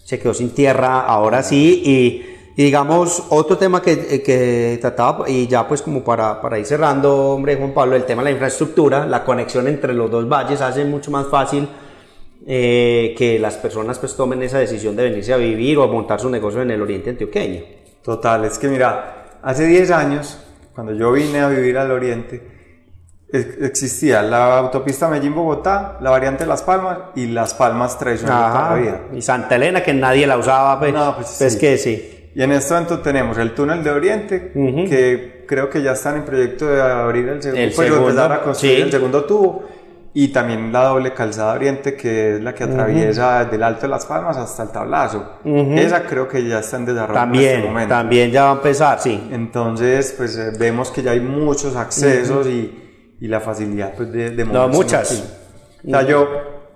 se 0.03 0.19
quedó 0.19 0.33
sin 0.33 0.53
tierra 0.53 1.01
ahora 1.01 1.41
sí 1.41 1.81
y 1.85 2.32
y 2.55 2.63
digamos, 2.63 3.23
otro 3.29 3.57
tema 3.57 3.81
que, 3.81 3.93
eh, 3.93 4.21
que, 4.21 4.77
trataba, 4.79 5.27
y 5.27 5.47
ya 5.47 5.67
pues 5.67 5.81
como 5.81 6.03
para, 6.03 6.39
para 6.39 6.59
ir 6.59 6.65
cerrando, 6.65 7.31
hombre, 7.31 7.55
Juan 7.55 7.73
Pablo, 7.73 7.95
el 7.95 8.05
tema 8.05 8.21
de 8.21 8.25
la 8.25 8.31
infraestructura, 8.31 9.05
la 9.07 9.23
conexión 9.23 9.67
entre 9.67 9.93
los 9.93 10.11
dos 10.11 10.29
valles 10.29 10.61
hace 10.61 10.85
mucho 10.85 11.09
más 11.09 11.27
fácil 11.27 11.67
eh, 12.45 13.15
que 13.17 13.39
las 13.39 13.55
personas 13.55 13.97
pues 13.97 14.15
tomen 14.15 14.43
esa 14.43 14.59
decisión 14.59 14.95
de 14.95 15.03
venirse 15.03 15.33
a 15.33 15.37
vivir 15.37 15.77
o 15.77 15.83
a 15.83 15.87
montar 15.87 16.19
su 16.19 16.29
negocio 16.29 16.61
en 16.61 16.71
el 16.71 16.81
oriente 16.81 17.09
antioqueño. 17.09 17.61
Total, 18.03 18.45
es 18.45 18.59
que 18.59 18.67
mira, 18.67 19.37
hace 19.41 19.65
10 19.65 19.91
años, 19.91 20.39
cuando 20.75 20.93
yo 20.93 21.11
vine 21.11 21.39
a 21.39 21.47
vivir 21.47 21.77
al 21.77 21.89
oriente, 21.89 22.53
existía 23.31 24.21
la 24.21 24.59
autopista 24.59 25.09
Medellín-Bogotá, 25.09 25.97
la 26.01 26.11
variante 26.11 26.45
Las 26.45 26.61
Palmas 26.61 26.97
y 27.15 27.27
Las 27.27 27.55
Palmas 27.55 27.97
tradicional 27.97 28.51
todavía. 28.51 29.01
Y 29.13 29.21
Santa 29.23 29.55
Elena, 29.55 29.81
que 29.81 29.93
nadie 29.93 30.27
la 30.27 30.37
usaba, 30.37 30.77
pues, 30.79 30.93
no, 30.93 31.15
pues, 31.15 31.35
pues 31.39 31.55
que 31.55 31.77
sí. 31.79 32.12
Y 32.35 32.41
en 32.41 32.51
este 32.51 32.73
momento 32.73 32.99
tenemos 32.99 33.37
el 33.37 33.53
túnel 33.53 33.83
de 33.83 33.91
Oriente, 33.91 34.51
que 34.53 35.45
creo 35.47 35.69
que 35.69 35.81
ya 35.81 35.91
están 35.91 36.17
en 36.17 36.23
proyecto 36.23 36.67
de 36.67 36.81
abrir 36.81 37.27
el 37.29 37.41
segundo, 37.41 37.61
el 37.61 37.71
pues, 37.73 37.87
segundo 37.87 38.23
a 38.23 38.41
construir 38.41 38.81
el 38.81 38.91
segundo 38.91 39.25
tubo. 39.25 39.63
Y 40.15 40.27
también 40.27 40.71
la 40.71 40.83
doble 40.83 41.11
calzada 41.11 41.53
Oriente, 41.53 41.95
que 41.95 42.35
es 42.35 42.41
la 42.41 42.53
que 42.53 42.65
atraviesa 42.65 43.45
del 43.45 43.63
Alto 43.63 43.81
de 43.81 43.87
las 43.87 44.05
Palmas 44.05 44.37
hasta 44.37 44.63
el 44.63 44.69
Tablazo. 44.69 45.39
Esa 45.43 46.03
creo 46.03 46.27
que 46.27 46.47
ya 46.47 46.59
está 46.59 46.77
en 46.77 46.85
desarrollo 46.85 47.19
también, 47.19 47.49
en 47.49 47.55
este 47.57 47.67
momento. 47.67 47.89
También 47.95 48.31
ya 48.31 48.43
va 48.43 48.51
a 48.51 48.53
empezar, 48.53 48.99
sí. 48.99 49.29
Entonces, 49.31 50.13
pues 50.15 50.37
eh, 50.37 50.51
vemos 50.57 50.91
que 50.91 51.01
ya 51.01 51.11
hay 51.11 51.19
muchos 51.19 51.75
accesos 51.75 52.45
y, 52.45 53.15
y, 53.19 53.27
la 53.27 53.39
facilidad 53.39 53.93
pues, 53.95 54.11
de, 54.11 54.29
de 54.29 54.45
No, 54.45 54.67
muchas. 54.67 55.35
O 55.83 55.89
sea, 55.89 56.03
yo, 56.03 56.27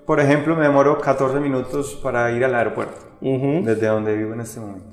por 0.08 0.22
ejemplo, 0.22 0.56
me 0.56 0.64
demoro 0.64 1.00
14 1.00 1.38
minutos 1.42 2.00
para 2.02 2.32
ir 2.32 2.46
al 2.46 2.56
aeropuerto 2.56 2.96
desde 3.20 3.88
donde 3.88 4.16
vivo 4.16 4.34
en 4.34 4.40
este 4.40 4.62
momento. 4.62 4.88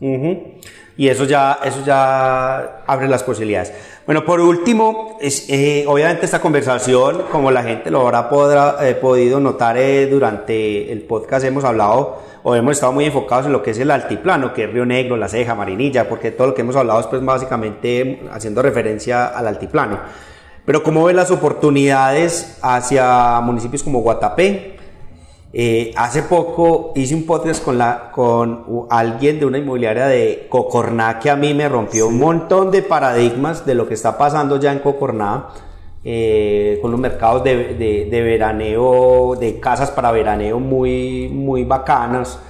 Y 0.97 1.09
eso 1.09 1.25
ya, 1.25 1.61
eso 1.65 1.85
ya 1.85 2.83
abre 2.85 3.07
las 3.07 3.23
posibilidades. 3.23 3.73
Bueno, 4.07 4.25
por 4.25 4.41
último, 4.41 5.17
es, 5.21 5.49
eh, 5.49 5.85
obviamente 5.87 6.25
esta 6.25 6.41
conversación, 6.41 7.27
como 7.31 7.53
la 7.53 7.63
gente 7.63 7.93
lo 7.93 8.01
habrá 8.01 8.29
podrá, 8.29 8.77
eh, 8.81 8.95
podido 8.95 9.39
notar 9.39 9.77
eh, 9.79 10.09
durante 10.09 10.91
el 10.91 11.03
podcast, 11.03 11.45
hemos 11.45 11.63
hablado 11.63 12.21
o 12.43 12.57
hemos 12.57 12.73
estado 12.73 12.93
muy 12.93 13.05
enfocados 13.05 13.47
en 13.47 13.53
lo 13.53 13.63
que 13.63 13.71
es 13.71 13.79
el 13.79 13.93
altiplano, 13.93 14.53
que 14.53 14.65
es 14.65 14.73
Río 14.73 14.85
Negro, 14.85 15.17
La 15.17 15.29
Ceja, 15.29 15.55
Marinilla, 15.55 16.09
porque 16.09 16.33
todo 16.33 16.49
lo 16.49 16.55
que 16.55 16.63
hemos 16.63 16.75
hablado 16.75 16.99
es 17.01 17.07
pues 17.07 17.25
básicamente 17.25 18.21
haciendo 18.33 18.63
referencia 18.63 19.27
al 19.27 19.47
altiplano. 19.47 20.01
Pero 20.65 20.83
¿cómo 20.83 21.05
ven 21.05 21.17
las 21.17 21.31
oportunidades 21.31 22.59
hacia 22.63 23.41
municipios 23.41 23.83
como 23.83 24.01
Guatapé, 24.01 24.74
eh, 25.57 25.93
hace 25.97 26.25
poco 26.25 26.93
hice 26.97 27.15
un 27.15 27.27
podcast 27.27 27.63
con, 27.63 27.79
la, 27.79 28.11
con 28.11 28.89
alguien 28.91 29.39
de 29.39 29.47
una 29.47 29.59
inmobiliaria 29.59 30.09
de 30.09 30.49
Cocorná 30.49 31.21
que 31.21 31.31
a 31.31 31.37
mí 31.37 31.55
me 31.55 31.69
rompió 31.69 32.09
un 32.09 32.19
montón 32.19 32.73
de 32.73 32.83
paradigmas 32.83 33.65
de 33.65 33.77
lo 33.77 33.87
que 33.87 33.95
está 33.95 34.19
pasando 34.19 34.59
ya 34.59 34.73
en 34.73 34.81
Cocorná, 34.81 35.51
eh, 36.03 36.81
con 36.83 36.91
los 36.91 36.99
mercados 36.99 37.45
de, 37.45 37.75
de, 38.11 38.21
veraneo, 38.21 39.37
de 39.39 39.61
casas 39.61 39.93
para 39.93 40.11
veraneo 40.11 40.59
muy, 40.59 41.29
muy 41.29 41.63
bacanas, 41.63 42.41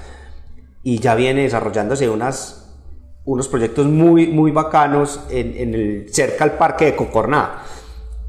y 0.82 0.98
ya 0.98 1.14
viene 1.14 1.42
desarrollándose 1.42 2.08
unas, 2.08 2.74
unos 3.26 3.48
proyectos 3.48 3.84
muy, 3.84 4.28
muy 4.28 4.50
bacanos 4.50 5.20
en, 5.28 5.54
en 5.58 5.74
el, 5.74 6.06
cerca 6.10 6.44
al 6.44 6.52
parque 6.52 6.86
de 6.86 6.96
Cocorná. 6.96 7.64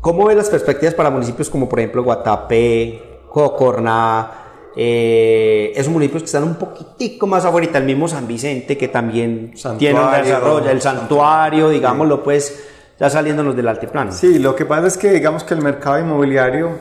¿Cómo 0.01 0.25
ven 0.25 0.37
las 0.37 0.49
perspectivas 0.49 0.95
para 0.95 1.09
municipios 1.09 1.49
como 1.49 1.69
por 1.69 1.79
ejemplo 1.79 2.03
Guatapé, 2.03 3.21
Cocorná, 3.29 4.44
eh, 4.75 5.71
esos 5.75 5.91
municipios 5.91 6.23
que 6.23 6.27
están 6.27 6.43
un 6.43 6.55
poquitico 6.55 7.27
más 7.27 7.45
afuera, 7.45 7.77
el 7.77 7.85
mismo 7.85 8.07
San 8.07 8.27
Vicente, 8.27 8.77
que 8.77 8.87
también 8.87 9.53
tiene 9.77 9.99
un 9.99 10.11
desarrollo, 10.11 10.69
el 10.69 10.81
santuario, 10.81 11.69
digámoslo, 11.69 12.23
pues, 12.23 12.67
ya 12.99 13.09
saliéndonos 13.09 13.55
del 13.55 13.67
altiplano. 13.67 14.11
Sí, 14.11 14.39
lo 14.39 14.55
que 14.55 14.65
pasa 14.65 14.87
es 14.87 14.97
que, 14.97 15.11
digamos 15.11 15.43
que 15.43 15.53
el 15.53 15.61
mercado 15.61 15.99
inmobiliario 15.99 16.71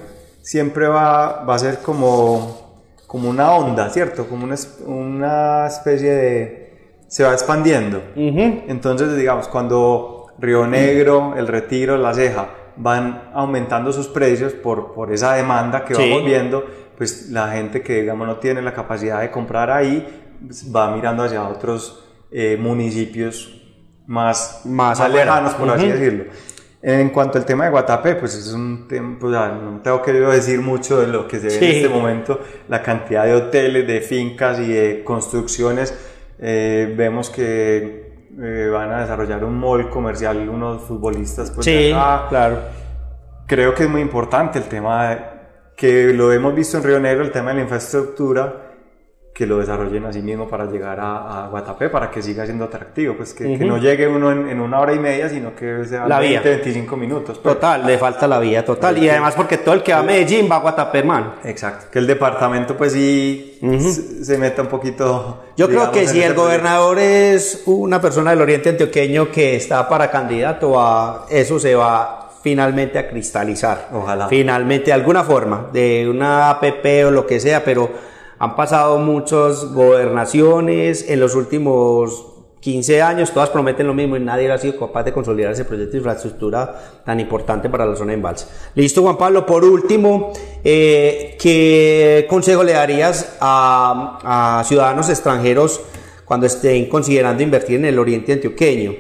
siempre 0.42 0.88
va, 0.88 1.44
va 1.44 1.54
a 1.54 1.58
ser 1.58 1.78
como, 1.78 2.92
como 3.06 3.30
una 3.30 3.52
onda, 3.52 3.90
¿cierto? 3.90 4.26
Como 4.26 4.44
una, 4.44 4.56
una 4.86 5.66
especie 5.66 6.10
de... 6.10 6.98
se 7.08 7.24
va 7.24 7.32
expandiendo. 7.32 8.02
Entonces, 8.16 9.16
digamos, 9.16 9.48
cuando 9.48 10.26
Río 10.38 10.66
Negro, 10.66 11.34
El 11.36 11.46
Retiro, 11.46 11.96
La 11.96 12.12
Ceja 12.12 12.48
van 12.76 13.30
aumentando 13.34 13.92
sus 13.92 14.08
precios 14.08 14.52
por, 14.52 14.94
por 14.94 15.12
esa 15.12 15.34
demanda 15.34 15.84
que 15.84 15.94
vamos 15.94 16.24
viendo, 16.24 16.64
pues 16.96 17.30
la 17.30 17.48
gente 17.52 17.82
que 17.82 18.00
digamos 18.00 18.26
no 18.26 18.36
tiene 18.36 18.62
la 18.62 18.72
capacidad 18.72 19.20
de 19.20 19.30
comprar 19.30 19.70
ahí 19.70 20.06
pues, 20.44 20.74
va 20.74 20.94
mirando 20.94 21.22
hacia 21.22 21.46
otros 21.48 22.04
eh, 22.30 22.56
municipios 22.60 23.60
más, 24.06 24.62
más, 24.64 25.08
lejanos, 25.10 25.54
por 25.54 25.70
así 25.70 25.88
decirlo. 25.88 26.24
En 26.82 27.08
cuanto 27.08 27.38
al 27.38 27.46
tema 27.46 27.64
de 27.64 27.70
Guatapé, 27.70 28.16
pues 28.16 28.34
es 28.34 28.52
un 28.52 28.86
tema, 28.86 29.16
pues, 29.18 29.32
no 29.32 29.80
tengo 29.82 30.02
que 30.02 30.12
decir 30.12 30.60
mucho 30.60 31.00
de 31.00 31.06
lo 31.06 31.26
que 31.26 31.40
se 31.40 31.46
ve 31.46 31.56
en 31.56 31.76
este 31.76 31.88
momento, 31.88 32.40
la 32.68 32.82
cantidad 32.82 33.24
de 33.24 33.34
hoteles, 33.34 33.86
de 33.86 34.02
fincas 34.02 34.58
y 34.58 34.70
de 34.70 35.02
construcciones. 35.02 35.96
Eh, 36.38 36.92
vemos 36.94 37.30
que 37.30 38.28
eh, 38.38 38.68
van 38.70 38.92
a 38.92 39.00
desarrollar 39.00 39.44
un 39.44 39.58
mall 39.58 39.88
comercial 39.88 40.46
unos 40.46 40.82
futbolistas. 40.82 41.50
Pues, 41.52 41.64
sí, 41.64 41.94
claro. 42.28 42.58
Creo 43.46 43.74
que 43.74 43.84
es 43.84 43.88
muy 43.88 44.02
importante 44.02 44.58
el 44.58 44.64
tema 44.64 45.08
de, 45.08 45.18
que 45.76 46.12
lo 46.12 46.32
hemos 46.32 46.54
visto 46.54 46.76
en 46.76 46.84
Río 46.84 47.00
Negro, 47.00 47.24
el 47.24 47.30
tema 47.30 47.50
de 47.50 47.56
la 47.56 47.62
infraestructura, 47.62 48.64
que 49.34 49.46
lo 49.46 49.58
desarrollen 49.58 50.04
así 50.04 50.22
mismo 50.22 50.48
para 50.48 50.64
llegar 50.66 51.00
a, 51.00 51.46
a 51.46 51.48
Guatapé, 51.48 51.88
para 51.88 52.08
que 52.08 52.22
siga 52.22 52.44
siendo 52.44 52.66
atractivo, 52.66 53.16
pues 53.16 53.34
que, 53.34 53.58
que 53.58 53.64
no 53.64 53.78
llegue 53.78 54.06
uno 54.06 54.30
en, 54.30 54.48
en, 54.48 54.60
una 54.60 54.78
hora 54.78 54.94
y 54.94 55.00
media, 55.00 55.28
sino 55.28 55.56
que 55.56 55.84
sea 55.84 56.06
la 56.06 56.20
20, 56.20 56.48
25 56.48 56.96
minutos. 56.96 57.40
Pues. 57.40 57.54
Total, 57.56 57.84
le 57.84 57.98
falta 57.98 58.28
la 58.28 58.38
vía 58.38 58.64
total. 58.64 58.96
Y 58.96 59.08
además 59.08 59.34
porque 59.34 59.58
todo 59.58 59.74
el 59.74 59.82
que 59.82 59.92
va 59.92 59.98
a 59.98 60.02
Medellín 60.04 60.48
va 60.48 60.56
a 60.56 60.60
Guatapé, 60.60 61.00
hermano. 61.00 61.34
Exacto. 61.42 61.86
Que 61.90 61.98
el 61.98 62.06
departamento 62.06 62.76
pues 62.76 62.92
sí 62.92 63.58
se, 64.22 64.38
meta 64.38 64.62
un 64.62 64.68
poquito... 64.68 65.46
Yo 65.56 65.68
creo 65.68 65.90
que 65.90 66.06
si 66.06 66.22
el 66.22 66.34
gobernador 66.34 67.00
es 67.00 67.64
una 67.66 68.00
persona 68.00 68.30
del 68.30 68.40
oriente 68.40 68.68
antioqueño 68.68 69.32
que 69.32 69.56
está 69.56 69.88
para 69.88 70.12
candidato 70.12 70.80
a 70.80 71.26
eso 71.28 71.58
se 71.58 71.74
va 71.74 72.23
finalmente 72.44 72.98
a 72.98 73.08
cristalizar. 73.08 73.88
Ojalá. 73.90 74.28
Finalmente, 74.28 74.86
de 74.86 74.92
alguna 74.92 75.24
forma, 75.24 75.70
de 75.72 76.06
una 76.06 76.50
APP 76.50 77.06
o 77.06 77.10
lo 77.10 77.26
que 77.26 77.40
sea, 77.40 77.64
pero 77.64 77.90
han 78.38 78.54
pasado 78.54 78.98
muchas 78.98 79.72
gobernaciones 79.72 81.08
en 81.08 81.20
los 81.20 81.34
últimos 81.34 82.26
15 82.60 83.00
años, 83.00 83.32
todas 83.32 83.48
prometen 83.48 83.86
lo 83.86 83.94
mismo 83.94 84.16
y 84.18 84.20
nadie 84.20 84.52
ha 84.52 84.58
sido 84.58 84.78
capaz 84.78 85.04
de 85.04 85.12
consolidar 85.14 85.52
ese 85.52 85.64
proyecto 85.64 85.92
de 85.92 85.98
infraestructura 85.98 87.00
tan 87.02 87.18
importante 87.18 87.70
para 87.70 87.86
la 87.86 87.96
zona 87.96 88.10
de 88.10 88.16
embalse. 88.16 88.46
Listo, 88.74 89.00
Juan 89.00 89.16
Pablo. 89.16 89.46
Por 89.46 89.64
último, 89.64 90.34
eh, 90.62 91.38
¿qué 91.40 92.26
consejo 92.28 92.62
le 92.62 92.72
darías 92.72 93.38
a, 93.40 94.58
a 94.60 94.64
ciudadanos 94.64 95.08
extranjeros 95.08 95.80
cuando 96.26 96.44
estén 96.44 96.90
considerando 96.90 97.42
invertir 97.42 97.76
en 97.76 97.86
el 97.86 97.98
oriente 97.98 98.34
antioqueño? 98.34 98.92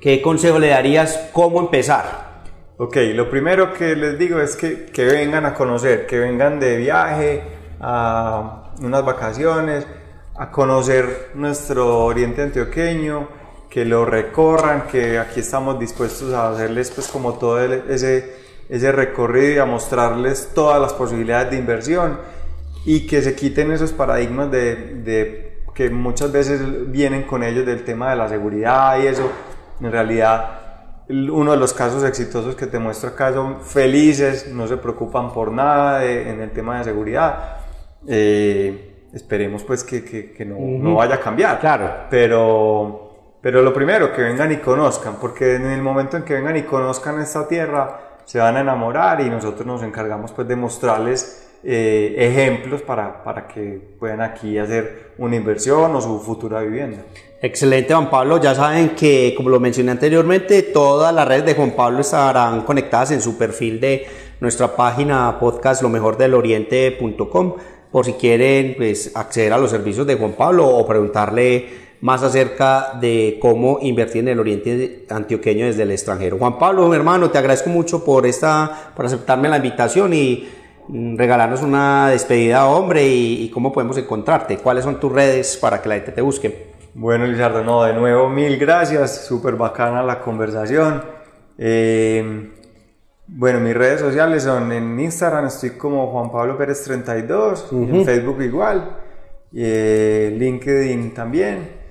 ¿Qué 0.00 0.22
consejo 0.22 0.60
le 0.60 0.68
darías? 0.68 1.30
¿Cómo 1.32 1.58
empezar? 1.58 2.31
Ok, 2.78 2.96
lo 3.14 3.28
primero 3.28 3.74
que 3.74 3.94
les 3.94 4.18
digo 4.18 4.40
es 4.40 4.56
que, 4.56 4.86
que 4.86 5.04
vengan 5.04 5.44
a 5.44 5.52
conocer, 5.52 6.06
que 6.06 6.18
vengan 6.18 6.58
de 6.58 6.78
viaje 6.78 7.42
a 7.80 8.72
unas 8.80 9.04
vacaciones, 9.04 9.86
a 10.36 10.50
conocer 10.50 11.32
nuestro 11.34 12.04
oriente 12.04 12.42
antioqueño, 12.42 13.28
que 13.68 13.84
lo 13.84 14.06
recorran, 14.06 14.86
que 14.86 15.18
aquí 15.18 15.40
estamos 15.40 15.78
dispuestos 15.78 16.32
a 16.32 16.50
hacerles 16.50 16.90
pues 16.90 17.08
como 17.08 17.34
todo 17.34 17.62
ese, 17.62 18.36
ese 18.68 18.90
recorrido 18.90 19.54
y 19.54 19.58
a 19.58 19.66
mostrarles 19.66 20.50
todas 20.54 20.80
las 20.80 20.94
posibilidades 20.94 21.50
de 21.50 21.58
inversión 21.58 22.18
y 22.86 23.06
que 23.06 23.20
se 23.20 23.34
quiten 23.34 23.70
esos 23.70 23.92
paradigmas 23.92 24.50
de, 24.50 24.76
de 24.76 25.62
que 25.74 25.90
muchas 25.90 26.32
veces 26.32 26.90
vienen 26.90 27.24
con 27.24 27.42
ellos 27.42 27.66
del 27.66 27.84
tema 27.84 28.10
de 28.10 28.16
la 28.16 28.28
seguridad 28.30 28.98
y 29.02 29.08
eso. 29.08 29.30
En 29.80 29.92
realidad, 29.92 30.61
uno 31.12 31.52
de 31.52 31.56
los 31.56 31.72
casos 31.72 32.02
exitosos 32.04 32.56
que 32.56 32.66
te 32.66 32.78
muestro 32.78 33.10
acá 33.10 33.32
son 33.32 33.62
felices, 33.62 34.48
no 34.52 34.66
se 34.66 34.76
preocupan 34.76 35.32
por 35.32 35.52
nada 35.52 36.04
en 36.04 36.40
el 36.40 36.50
tema 36.50 36.78
de 36.78 36.84
seguridad. 36.84 37.58
Eh, 38.06 39.08
esperemos 39.12 39.62
pues 39.64 39.84
que, 39.84 40.04
que, 40.04 40.32
que 40.32 40.44
no, 40.44 40.56
no, 40.58 40.96
vaya 40.96 41.16
a 41.16 41.20
cambiar. 41.20 41.60
Claro. 41.60 42.06
Pero 42.10 43.12
pero 43.42 43.60
lo 43.60 43.74
primero, 43.74 44.12
que 44.12 44.22
vengan 44.22 44.52
y 44.52 44.58
conozcan, 44.58 45.16
porque 45.20 45.56
en 45.56 45.66
el 45.66 45.82
momento 45.82 46.16
en 46.16 46.22
que 46.22 46.34
vengan 46.34 46.56
y 46.56 46.62
conozcan 46.62 47.20
esta 47.20 47.48
tierra, 47.48 48.20
se 48.24 48.38
van 48.38 48.56
a 48.56 48.60
enamorar 48.60 49.20
y 49.20 49.28
nosotros 49.28 49.66
nos 49.66 49.82
encargamos 49.82 50.30
pues 50.30 50.46
de 50.46 50.54
mostrarles 50.54 51.51
eh, 51.64 52.14
ejemplos 52.18 52.82
para, 52.82 53.22
para 53.22 53.46
que 53.46 53.80
puedan 53.98 54.20
aquí 54.20 54.58
hacer 54.58 55.12
una 55.18 55.36
inversión 55.36 55.94
o 55.94 56.00
su 56.00 56.18
futura 56.20 56.60
vivienda. 56.60 56.98
Excelente 57.40 57.92
Juan 57.92 58.10
Pablo, 58.10 58.40
ya 58.40 58.54
saben 58.54 58.90
que 58.90 59.34
como 59.36 59.48
lo 59.48 59.58
mencioné 59.58 59.90
anteriormente, 59.90 60.62
todas 60.62 61.14
las 61.14 61.26
redes 61.26 61.44
de 61.46 61.54
Juan 61.54 61.72
Pablo 61.72 62.00
estarán 62.00 62.62
conectadas 62.62 63.10
en 63.10 63.20
su 63.20 63.36
perfil 63.36 63.80
de 63.80 64.06
nuestra 64.40 64.74
página 64.74 65.38
podcast 65.38 65.82
lo 65.82 65.88
mejor 65.88 66.16
del 66.16 66.34
oriente.com 66.34 67.54
por 67.92 68.06
si 68.06 68.14
quieren 68.14 68.74
pues, 68.76 69.12
acceder 69.14 69.52
a 69.52 69.58
los 69.58 69.70
servicios 69.70 70.06
de 70.06 70.16
Juan 70.16 70.32
Pablo 70.32 70.66
o 70.66 70.86
preguntarle 70.86 71.82
más 72.00 72.22
acerca 72.24 72.98
de 73.00 73.38
cómo 73.40 73.78
invertir 73.80 74.22
en 74.22 74.28
el 74.28 74.40
oriente 74.40 75.06
antioqueño 75.08 75.66
desde 75.66 75.84
el 75.84 75.92
extranjero. 75.92 76.38
Juan 76.38 76.58
Pablo, 76.58 76.92
hermano, 76.92 77.30
te 77.30 77.38
agradezco 77.38 77.70
mucho 77.70 78.04
por, 78.04 78.26
esta, 78.26 78.92
por 78.96 79.06
aceptarme 79.06 79.48
la 79.48 79.58
invitación 79.58 80.12
y 80.12 80.48
regalarnos 80.92 81.62
una 81.62 82.10
despedida, 82.10 82.66
hombre, 82.66 83.06
y, 83.06 83.50
cómo 83.50 83.72
podemos 83.72 83.96
encontrarte. 83.96 84.58
¿Cuáles 84.58 84.84
son 84.84 85.00
tus 85.00 85.10
redes 85.10 85.56
para 85.56 85.80
que 85.80 85.88
la 85.88 85.94
gente 85.96 86.12
te 86.12 86.20
busque? 86.20 86.72
Bueno, 86.94 87.26
Lizardo, 87.26 87.64
no, 87.64 87.82
de 87.84 87.94
nuevo 87.94 88.28
mil 88.28 88.58
gracias, 88.58 89.24
súper 89.24 89.56
bacana 89.56 90.02
la 90.02 90.20
conversación. 90.20 91.02
Eh, 91.56 92.50
bueno, 93.26 93.60
mis 93.60 93.74
redes 93.74 94.00
sociales 94.00 94.42
son 94.42 94.70
en 94.72 95.00
Instagram, 95.00 95.46
estoy 95.46 95.70
como 95.70 96.08
Juan 96.08 96.30
Pablo 96.30 96.58
Pérez 96.58 96.82
32, 96.84 97.68
en 97.72 98.04
Facebook 98.04 98.42
igual, 98.42 98.98
eh, 99.54 100.36
LinkedIn 100.38 101.14
también. 101.14 101.81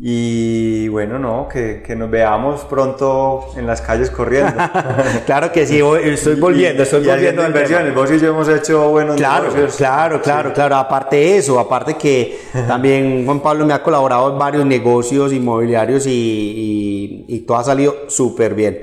Y 0.00 0.86
bueno, 0.86 1.18
no, 1.18 1.48
que, 1.48 1.82
que, 1.84 1.96
nos 1.96 2.08
veamos 2.08 2.60
pronto 2.66 3.46
en 3.56 3.66
las 3.66 3.80
calles 3.80 4.10
corriendo. 4.10 4.52
claro 5.26 5.50
que 5.50 5.66
sí, 5.66 5.80
estoy 6.04 6.36
volviendo, 6.36 6.84
estoy 6.84 7.04
volviendo. 7.04 7.42
a 7.42 7.48
inversiones, 7.48 7.92
vos 7.96 8.08
y 8.12 8.20
yo 8.20 8.28
hemos 8.28 8.48
hecho 8.48 8.90
buenos 8.90 9.16
claro, 9.16 9.46
negocios. 9.46 9.74
Claro, 9.74 10.22
claro, 10.22 10.52
claro. 10.52 10.76
Aparte 10.76 11.16
de 11.16 11.38
eso, 11.38 11.58
aparte 11.58 11.94
que 11.94 12.38
también 12.68 13.24
Juan 13.26 13.40
Pablo 13.40 13.66
me 13.66 13.74
ha 13.74 13.82
colaborado 13.82 14.30
en 14.30 14.38
varios 14.38 14.64
negocios 14.64 15.32
inmobiliarios 15.32 16.06
y, 16.06 17.24
y, 17.26 17.40
todo 17.40 17.56
ha 17.56 17.64
salido 17.64 18.08
súper 18.08 18.54
bien. 18.54 18.82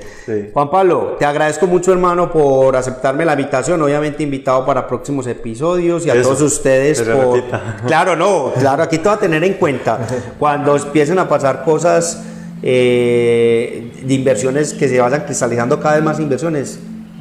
Juan 0.51 0.69
Pablo, 0.69 1.15
te 1.17 1.23
agradezco 1.23 1.65
mucho, 1.65 1.93
hermano, 1.93 2.29
por 2.29 2.75
aceptarme 2.75 3.23
la 3.23 3.33
invitación. 3.33 3.81
Obviamente 3.81 4.21
invitado 4.21 4.65
para 4.65 4.85
próximos 4.85 5.27
episodios 5.27 6.05
y 6.05 6.09
a 6.09 6.21
todos 6.21 6.41
ustedes 6.41 7.01
por... 7.03 7.41
Claro, 7.87 8.17
no, 8.17 8.51
claro, 8.59 8.83
aquí 8.83 8.97
te 8.97 9.07
voy 9.07 9.17
a 9.17 9.19
tener 9.19 9.41
en 9.45 9.53
cuenta. 9.53 9.99
Cuando 10.39 10.75
empiecen 11.05 11.19
a 11.19 11.29
pasar 11.29 11.63
cosas 11.63 12.23
eh, 12.63 13.91
de 14.03 14.13
inversiones 14.13 14.73
que 14.73 14.87
se 14.87 14.99
vayan 14.99 15.21
cristalizando 15.21 15.79
cada 15.79 15.95
vez 15.95 16.03
más 16.03 16.19
inversiones, 16.19 16.79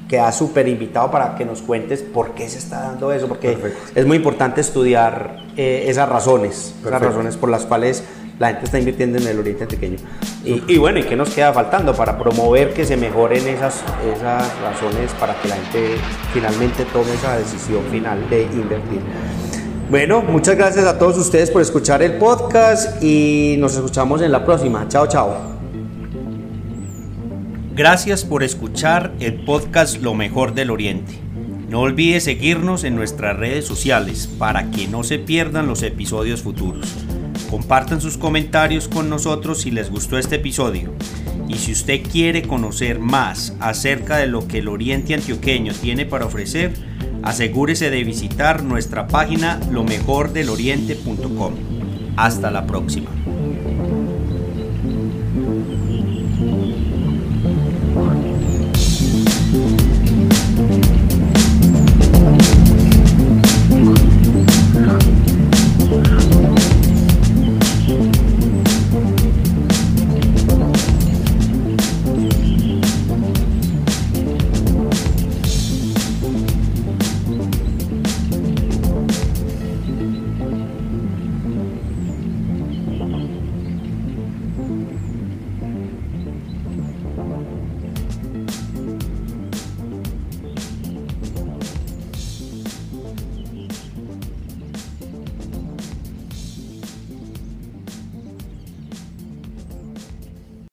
queda 0.09 0.33
súper 0.33 0.69
invitado 0.69 1.11
para 1.11 1.35
que 1.35 1.45
nos 1.45 1.61
cuentes 1.61 2.01
por 2.01 2.31
qué 2.31 2.49
se 2.49 2.57
está 2.57 2.81
dando 2.81 3.13
eso, 3.13 3.29
porque 3.29 3.59
es 3.95 4.07
muy 4.07 4.17
importante 4.17 4.63
estudiar 4.63 5.45
eh, 5.59 5.85
esas 5.89 6.09
razones, 6.09 6.75
esas 6.81 7.03
razones 7.03 7.37
por 7.37 7.51
las 7.51 7.67
cuales 7.67 8.03
la 8.39 8.49
gente 8.49 8.65
está 8.65 8.79
invirtiendo 8.79 9.19
en 9.19 9.27
el 9.27 9.39
Oriente 9.39 9.67
Pequeño. 9.67 9.99
Y, 10.45 10.79
bueno, 10.79 10.99
¿y 10.99 11.03
qué 11.03 11.15
nos 11.15 11.29
queda 11.29 11.53
faltando 11.53 11.95
para 11.95 12.19
promover 12.19 12.73
que 12.73 12.87
se 12.87 12.97
mejoren 12.97 13.47
esas, 13.47 13.83
esas 14.17 14.61
razones 14.61 15.13
para 15.21 15.35
que 15.43 15.49
la 15.49 15.57
gente 15.57 15.97
finalmente 16.33 16.87
tome 16.87 17.13
esa 17.13 17.37
decisión 17.37 17.83
final 17.91 18.31
de 18.31 18.45
invertir? 18.45 19.01
Bueno, 19.91 20.23
muchas 20.23 20.57
gracias 20.57 20.87
a 20.87 20.99
todos 20.99 21.19
ustedes 21.19 21.51
por 21.51 21.61
escuchar 21.61 22.03
el 22.03 22.15
podcast 22.15 23.03
y 23.03 23.57
nos 23.59 23.75
escuchamos 23.75 24.23
en 24.23 24.33
la 24.33 24.45
próxima. 24.45 24.89
Chao, 24.89 25.07
chao. 25.07 25.37
Gracias 27.75 28.25
por 28.25 28.43
escuchar 28.43 29.13
el 29.21 29.45
podcast 29.45 30.01
Lo 30.01 30.15
mejor 30.15 30.55
del 30.55 30.71
Oriente. 30.71 31.19
No 31.69 31.83
olvides 31.83 32.25
seguirnos 32.25 32.83
en 32.85 32.97
nuestras 32.97 33.37
redes 33.37 33.67
sociales 33.67 34.27
para 34.39 34.71
que 34.71 34.89
no 34.89 35.05
se 35.05 35.19
pierdan 35.19 35.67
los 35.67 35.83
episodios 35.83 36.43
futuros. 36.43 36.89
Compartan 37.51 38.01
sus 38.01 38.17
comentarios 38.17 38.89
con 38.89 39.11
nosotros 39.11 39.61
si 39.61 39.71
les 39.71 39.91
gustó 39.91 40.17
este 40.19 40.37
episodio. 40.37 40.95
Y 41.47 41.57
si 41.57 41.73
usted 41.73 42.01
quiere 42.03 42.43
conocer 42.43 43.01
más 43.01 43.55
acerca 43.61 44.17
de 44.17 44.29
lo 44.29 44.49
que 44.49 44.59
el 44.59 44.69
Oriente 44.69 45.15
Antioqueño 45.15 45.75
tiene 45.75 46.07
para 46.07 46.25
ofrecer, 46.25 46.73
asegúrese 47.25 47.91
de 47.91 48.05
visitar 48.05 48.63
nuestra 48.63 49.09
página 49.09 49.59
lomejordeloriente.com. 49.71 51.55
Hasta 52.17 52.51
la 52.51 52.67
próxima. 52.67 53.11